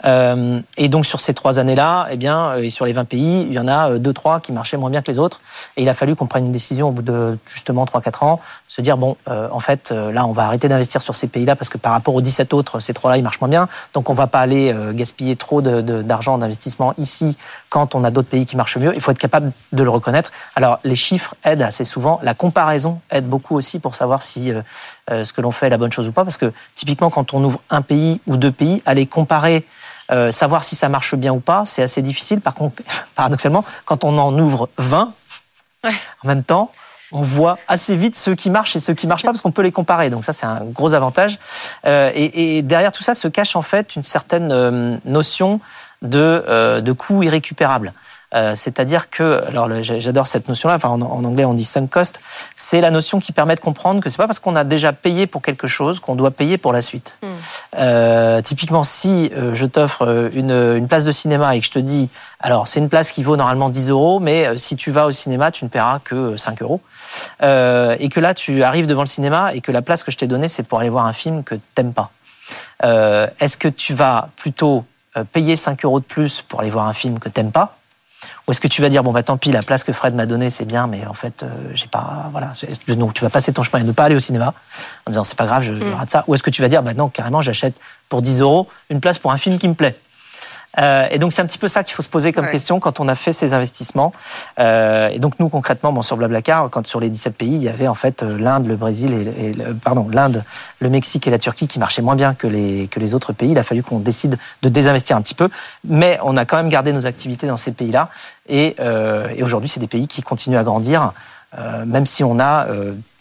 Euh, 0.04 0.60
et 0.76 0.88
donc 0.88 1.06
sur 1.06 1.20
ces 1.20 1.32
trois 1.32 1.60
années-là, 1.60 2.08
eh 2.10 2.16
bien, 2.16 2.56
et 2.56 2.70
sur 2.70 2.84
les 2.84 2.92
20 2.92 3.04
pays, 3.04 3.46
il 3.48 3.52
y 3.52 3.58
en 3.58 3.68
a 3.68 3.98
deux, 3.98 4.12
trois 4.12 4.40
qui 4.40 4.52
marchaient 4.52 4.76
moins 4.76 4.90
bien 4.90 5.00
que 5.00 5.10
les 5.10 5.20
autres. 5.20 5.40
Et 5.76 5.82
il 5.82 5.88
a 5.88 5.94
fallu 5.94 6.16
qu'on 6.16 6.26
prenne 6.26 6.46
une 6.46 6.52
décision 6.52 6.88
au 6.88 6.92
bout 6.92 7.02
de 7.02 7.38
justement 7.46 7.86
trois, 7.86 8.00
quatre 8.00 8.24
ans, 8.24 8.40
se 8.66 8.82
dire 8.82 8.96
bon, 8.96 9.16
en 9.26 9.60
fait, 9.60 9.90
là, 9.90 10.26
on 10.26 10.32
va 10.32 10.46
arrêter 10.46 10.68
d'investir 10.68 11.02
sur 11.02 11.14
ces 11.14 11.28
pays-là 11.28 11.54
parce 11.54 11.68
que 11.68 11.78
par 11.78 11.92
rapport 11.92 12.14
aux 12.14 12.20
17 12.20 12.52
autres, 12.52 12.80
ces 12.80 12.94
trois-là, 12.94 13.16
ils 13.16 13.22
marchent 13.22 13.40
moins 13.40 13.48
bien. 13.48 13.68
Donc 13.94 14.10
on 14.10 14.14
va 14.14 14.26
pas 14.26 14.40
aller 14.40 14.74
gaspiller 14.92 15.36
trop 15.36 15.60
d'argent 15.62 16.38
d'investissement 16.38 16.94
ici 16.98 17.36
quand 17.68 17.94
on 17.94 18.04
a 18.04 18.10
d'autres 18.10 18.28
pays 18.28 18.46
qui 18.46 18.56
marchent 18.56 18.78
mieux. 18.78 18.92
Il 18.94 19.00
faut 19.00 19.12
être 19.12 19.18
capable 19.18 19.52
de 19.72 19.82
le 19.82 19.90
reconnaître. 20.00 20.32
Alors, 20.56 20.80
les 20.84 20.96
chiffres 20.96 21.34
aident 21.44 21.62
assez 21.62 21.84
souvent. 21.84 22.18
La 22.22 22.34
comparaison 22.34 23.00
aide 23.10 23.28
beaucoup 23.28 23.56
aussi 23.56 23.78
pour 23.78 23.94
savoir 23.94 24.22
si 24.22 24.52
euh, 24.52 24.62
euh, 25.10 25.24
ce 25.24 25.32
que 25.32 25.40
l'on 25.40 25.52
fait 25.52 25.66
est 25.66 25.70
la 25.70 25.78
bonne 25.78 25.92
chose 25.92 26.08
ou 26.08 26.12
pas. 26.12 26.24
Parce 26.24 26.38
que, 26.38 26.52
typiquement, 26.74 27.10
quand 27.10 27.34
on 27.34 27.44
ouvre 27.44 27.60
un 27.70 27.82
pays 27.82 28.20
ou 28.26 28.36
deux 28.36 28.50
pays, 28.50 28.82
aller 28.86 29.06
comparer, 29.06 29.64
euh, 30.10 30.30
savoir 30.30 30.64
si 30.64 30.74
ça 30.74 30.88
marche 30.88 31.14
bien 31.14 31.32
ou 31.32 31.40
pas, 31.40 31.64
c'est 31.64 31.82
assez 31.82 32.02
difficile. 32.02 32.40
Par 32.40 32.54
contre, 32.54 32.82
paradoxalement, 33.14 33.64
quand 33.84 34.04
on 34.04 34.18
en 34.18 34.36
ouvre 34.38 34.68
20, 34.78 35.12
en 35.84 36.28
même 36.28 36.42
temps, 36.42 36.72
on 37.12 37.22
voit 37.22 37.58
assez 37.66 37.96
vite 37.96 38.16
ceux 38.16 38.34
qui 38.34 38.50
marchent 38.50 38.76
et 38.76 38.80
ceux 38.80 38.94
qui 38.94 39.06
marchent 39.06 39.22
pas 39.22 39.30
parce 39.30 39.42
qu'on 39.42 39.52
peut 39.52 39.62
les 39.62 39.72
comparer. 39.72 40.10
Donc 40.10 40.24
ça, 40.24 40.32
c'est 40.32 40.46
un 40.46 40.60
gros 40.64 40.94
avantage. 40.94 41.38
et, 41.84 42.62
derrière 42.62 42.92
tout 42.92 43.02
ça 43.02 43.14
se 43.14 43.26
cache 43.26 43.56
en 43.56 43.62
fait 43.62 43.96
une 43.96 44.04
certaine 44.04 45.00
notion 45.04 45.58
de, 46.02 46.80
de 46.80 46.92
coût 46.92 47.24
irrécupérable. 47.24 47.94
Euh, 48.34 48.54
c'est-à-dire 48.54 49.10
que, 49.10 49.42
alors 49.48 49.68
j'adore 49.82 50.26
cette 50.26 50.48
notion-là, 50.48 50.76
enfin 50.76 50.88
en, 50.88 51.24
anglais 51.24 51.44
on 51.44 51.54
dit 51.54 51.64
sunk 51.64 51.88
cost, 51.88 52.20
c'est 52.54 52.80
la 52.80 52.90
notion 52.90 53.18
qui 53.18 53.32
permet 53.32 53.56
de 53.56 53.60
comprendre 53.60 54.00
que 54.00 54.08
c'est 54.08 54.18
pas 54.18 54.26
parce 54.26 54.38
qu'on 54.38 54.54
a 54.54 54.62
déjà 54.62 54.92
payé 54.92 55.26
pour 55.26 55.42
quelque 55.42 55.66
chose 55.66 55.98
qu'on 55.98 56.14
doit 56.14 56.30
payer 56.30 56.56
pour 56.56 56.72
la 56.72 56.80
suite. 56.80 57.16
Hmm. 57.22 57.28
Euh, 57.78 58.40
typiquement, 58.40 58.84
si 58.84 59.32
euh, 59.34 59.54
je 59.54 59.66
t'offre 59.66 60.30
une, 60.32 60.52
une, 60.52 60.86
place 60.86 61.04
de 61.04 61.12
cinéma 61.12 61.56
et 61.56 61.60
que 61.60 61.66
je 61.66 61.72
te 61.72 61.78
dis, 61.78 62.08
alors 62.38 62.68
c'est 62.68 62.78
une 62.78 62.88
place 62.88 63.10
qui 63.10 63.24
vaut 63.24 63.36
normalement 63.36 63.68
10 63.68 63.90
euros, 63.90 64.20
mais 64.20 64.56
si 64.56 64.76
tu 64.76 64.92
vas 64.92 65.06
au 65.06 65.10
cinéma, 65.10 65.50
tu 65.50 65.64
ne 65.64 65.68
paieras 65.68 65.98
que 65.98 66.36
5 66.36 66.62
euros, 66.62 66.80
et 67.42 68.08
que 68.08 68.20
là 68.20 68.34
tu 68.34 68.62
arrives 68.62 68.86
devant 68.86 69.02
le 69.02 69.08
cinéma 69.08 69.52
et 69.54 69.60
que 69.60 69.72
la 69.72 69.82
place 69.82 70.04
que 70.04 70.10
je 70.10 70.18
t'ai 70.18 70.26
donnée 70.26 70.48
c'est 70.48 70.62
pour 70.62 70.78
aller 70.80 70.88
voir 70.88 71.06
un 71.06 71.12
film 71.12 71.42
que 71.42 71.56
t'aimes 71.74 71.92
pas. 71.92 72.10
Est-ce 73.40 73.56
que 73.56 73.68
tu 73.68 73.94
vas 73.94 74.28
plutôt 74.36 74.84
payer 75.32 75.56
5 75.56 75.84
euros 75.84 76.00
de 76.00 76.04
plus 76.04 76.42
pour 76.42 76.60
aller 76.60 76.70
voir 76.70 76.86
un 76.86 76.94
film 76.94 77.18
que 77.18 77.28
t'aimes 77.28 77.52
pas 77.52 77.79
ou 78.46 78.52
est-ce 78.52 78.60
que 78.60 78.68
tu 78.68 78.82
vas 78.82 78.88
dire 78.88 79.02
bon 79.02 79.12
bah 79.12 79.22
tant 79.22 79.36
pis 79.36 79.52
la 79.52 79.62
place 79.62 79.84
que 79.84 79.92
Fred 79.92 80.14
m'a 80.14 80.26
donnée 80.26 80.50
c'est 80.50 80.64
bien 80.64 80.86
mais 80.86 81.06
en 81.06 81.14
fait 81.14 81.42
euh, 81.42 81.46
j'ai 81.74 81.86
pas 81.86 82.28
voilà. 82.32 82.52
Donc 82.88 83.14
tu 83.14 83.22
vas 83.22 83.30
passer 83.30 83.52
ton 83.52 83.62
chemin 83.62 83.82
et 83.82 83.86
ne 83.86 83.92
pas 83.92 84.04
aller 84.04 84.16
au 84.16 84.20
cinéma 84.20 84.54
en 85.06 85.10
disant 85.10 85.24
c'est 85.24 85.38
pas 85.38 85.46
grave 85.46 85.62
je, 85.62 85.74
je 85.74 85.84
mm. 85.84 85.94
rate 85.94 86.10
ça. 86.10 86.24
Ou 86.26 86.34
est-ce 86.34 86.42
que 86.42 86.50
tu 86.50 86.62
vas 86.62 86.68
dire 86.68 86.82
bah 86.82 86.94
non 86.94 87.08
carrément 87.08 87.42
j'achète 87.42 87.74
pour 88.08 88.22
10 88.22 88.40
euros 88.40 88.68
une 88.90 89.00
place 89.00 89.18
pour 89.18 89.32
un 89.32 89.38
film 89.38 89.58
qui 89.58 89.68
me 89.68 89.74
plaît? 89.74 89.98
Euh, 90.78 91.08
et 91.10 91.18
donc 91.18 91.32
c'est 91.32 91.42
un 91.42 91.46
petit 91.46 91.58
peu 91.58 91.68
ça 91.68 91.82
qu'il 91.82 91.94
faut 91.94 92.02
se 92.02 92.08
poser 92.08 92.32
comme 92.32 92.48
question 92.48 92.78
quand 92.80 93.00
on 93.00 93.08
a 93.08 93.14
fait 93.14 93.32
ces 93.32 93.54
investissements. 93.54 94.12
Euh, 94.58 95.08
et 95.08 95.18
donc 95.18 95.34
nous 95.40 95.48
concrètement, 95.48 95.92
bon, 95.92 96.02
sur 96.02 96.16
Blablacar, 96.16 96.70
quand 96.70 96.86
sur 96.86 97.00
les 97.00 97.10
17 97.10 97.36
pays, 97.36 97.54
il 97.54 97.62
y 97.62 97.68
avait 97.68 97.88
en 97.88 97.94
fait 97.94 98.22
euh, 98.22 98.38
l'Inde, 98.38 98.66
le 98.66 98.76
Brésil 98.76 99.12
et, 99.12 99.52
pardon 99.82 100.08
l'Inde, 100.10 100.44
le 100.78 100.90
Mexique 100.90 101.26
et 101.26 101.30
la 101.30 101.38
Turquie 101.38 101.66
qui 101.66 101.78
marchaient 101.78 102.02
moins 102.02 102.16
bien 102.16 102.34
que 102.34 102.46
les 102.46 102.88
que 102.88 103.00
les 103.00 103.14
autres 103.14 103.32
pays. 103.32 103.50
Il 103.50 103.58
a 103.58 103.62
fallu 103.62 103.82
qu'on 103.82 103.98
décide 103.98 104.38
de 104.62 104.68
désinvestir 104.68 105.16
un 105.16 105.22
petit 105.22 105.34
peu, 105.34 105.48
mais 105.84 106.18
on 106.22 106.36
a 106.36 106.44
quand 106.44 106.56
même 106.56 106.68
gardé 106.68 106.92
nos 106.92 107.06
activités 107.06 107.46
dans 107.46 107.56
ces 107.56 107.72
pays-là. 107.72 108.08
Et, 108.48 108.76
et 109.36 109.42
aujourd'hui, 109.44 109.68
c'est 109.68 109.78
des 109.78 109.86
pays 109.86 110.08
qui 110.08 110.22
continuent 110.22 110.58
à 110.58 110.64
grandir, 110.64 111.12
même 111.86 112.04
si 112.04 112.24
on 112.24 112.40
a 112.40 112.66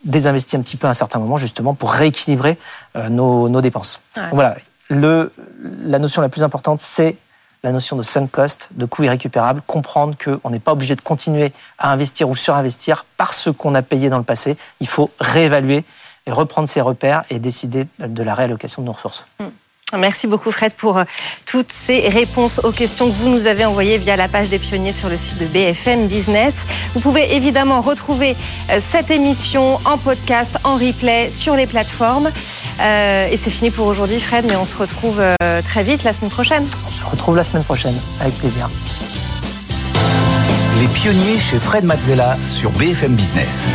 désinvesti 0.04 0.56
un 0.56 0.62
petit 0.62 0.76
peu 0.76 0.88
à 0.88 0.89
un 0.89 0.95
certain 0.95 1.20
moment 1.20 1.38
justement 1.38 1.76
pour 1.76 1.91
rééquilibrer 1.91 2.58
nos, 3.10 3.47
nos 3.47 3.62
dépenses. 3.62 4.02
voilà. 4.32 4.56
Le, 4.89 5.32
la 5.84 6.00
notion 6.00 6.24
la 6.24 6.30
plus 6.30 6.41
importante, 6.41 6.82
c'est 6.82 7.16
la 7.64 7.72
notion 7.72 7.95
de 7.95 8.03
sunk 8.03 8.28
cost, 8.28 8.70
de 8.72 8.86
coût 8.86 9.03
irrécupérable, 9.03 9.62
comprendre 9.68 10.16
qu'on 10.18 10.49
n'est 10.49 10.60
pas 10.60 10.72
obligé 10.72 10.95
de 10.95 11.01
continuer 11.01 11.51
à 11.78 11.91
investir 11.91 12.30
ou 12.30 12.36
surinvestir 12.36 13.05
parce 13.18 13.49
qu'on 13.57 13.76
a 13.76 13.82
payé 13.82 14.10
dans 14.10 14.18
le 14.18 14.24
passé. 14.24 14.57
Il 14.80 14.88
faut 14.88 15.12
réévaluer 15.20 15.84
et 16.26 16.32
reprendre 16.32 16.68
ses 16.68 16.82
repères 16.82 17.24
et 17.30 17.39
décider 17.39 17.88
de 17.99 18.24
la 18.24 18.34
réallocation 18.34 18.82
de 18.82 18.88
nos 18.88 18.93
ressources. 18.93 19.26
Hmm. 19.39 19.47
Merci 19.98 20.28
beaucoup 20.28 20.52
Fred 20.52 20.74
pour 20.74 20.98
euh, 20.98 21.04
toutes 21.46 21.72
ces 21.72 22.10
réponses 22.10 22.60
aux 22.64 22.72
questions 22.72 23.10
que 23.10 23.16
vous 23.16 23.30
nous 23.30 23.48
avez 23.48 23.66
envoyées 23.66 23.98
via 23.98 24.16
la 24.16 24.28
page 24.28 24.50
des 24.50 24.60
pionniers 24.60 24.94
sur 24.94 25.10
le 25.10 25.18
site 25.18 25.38
de 25.38 25.46
BFM 25.46 26.08
Business. 26.08 26.66
Vous 26.94 27.00
pouvez 27.00 27.36
évidemment 27.36 27.82
retrouver 27.82 28.36
euh, 28.70 28.80
cette 28.80 29.10
émission 29.10 29.80
en 29.86 29.98
podcast, 29.98 30.58
en 30.64 30.76
replay 30.76 31.32
sur 31.32 31.56
les 31.56 31.66
plateformes. 31.66 32.30
Euh, 32.82 33.30
et 33.32 33.38
c'est 33.38 33.50
fini 33.50 33.72
pour 33.72 33.88
aujourd'hui 33.88 34.20
Fred, 34.20 34.46
mais 34.48 34.56
on 34.56 34.66
se 34.66 34.78
retrouve 34.78 35.22
très 35.66 35.84
vite 35.84 36.04
la 36.04 36.14
semaine 36.14 36.30
prochaine. 36.30 36.68
On 36.88 36.92
se 36.92 37.04
retrouve 37.04 37.36
la 37.36 37.44
semaine 37.44 37.64
prochaine, 37.64 37.96
avec 38.22 38.36
plaisir. 38.36 38.70
Les 40.82 40.88
pionniers 40.88 41.40
chez 41.40 41.60
Fred 41.60 41.84
Mazzella 41.84 42.38
sur 42.46 42.72
BFM 42.72 43.16
Business. 43.16 43.72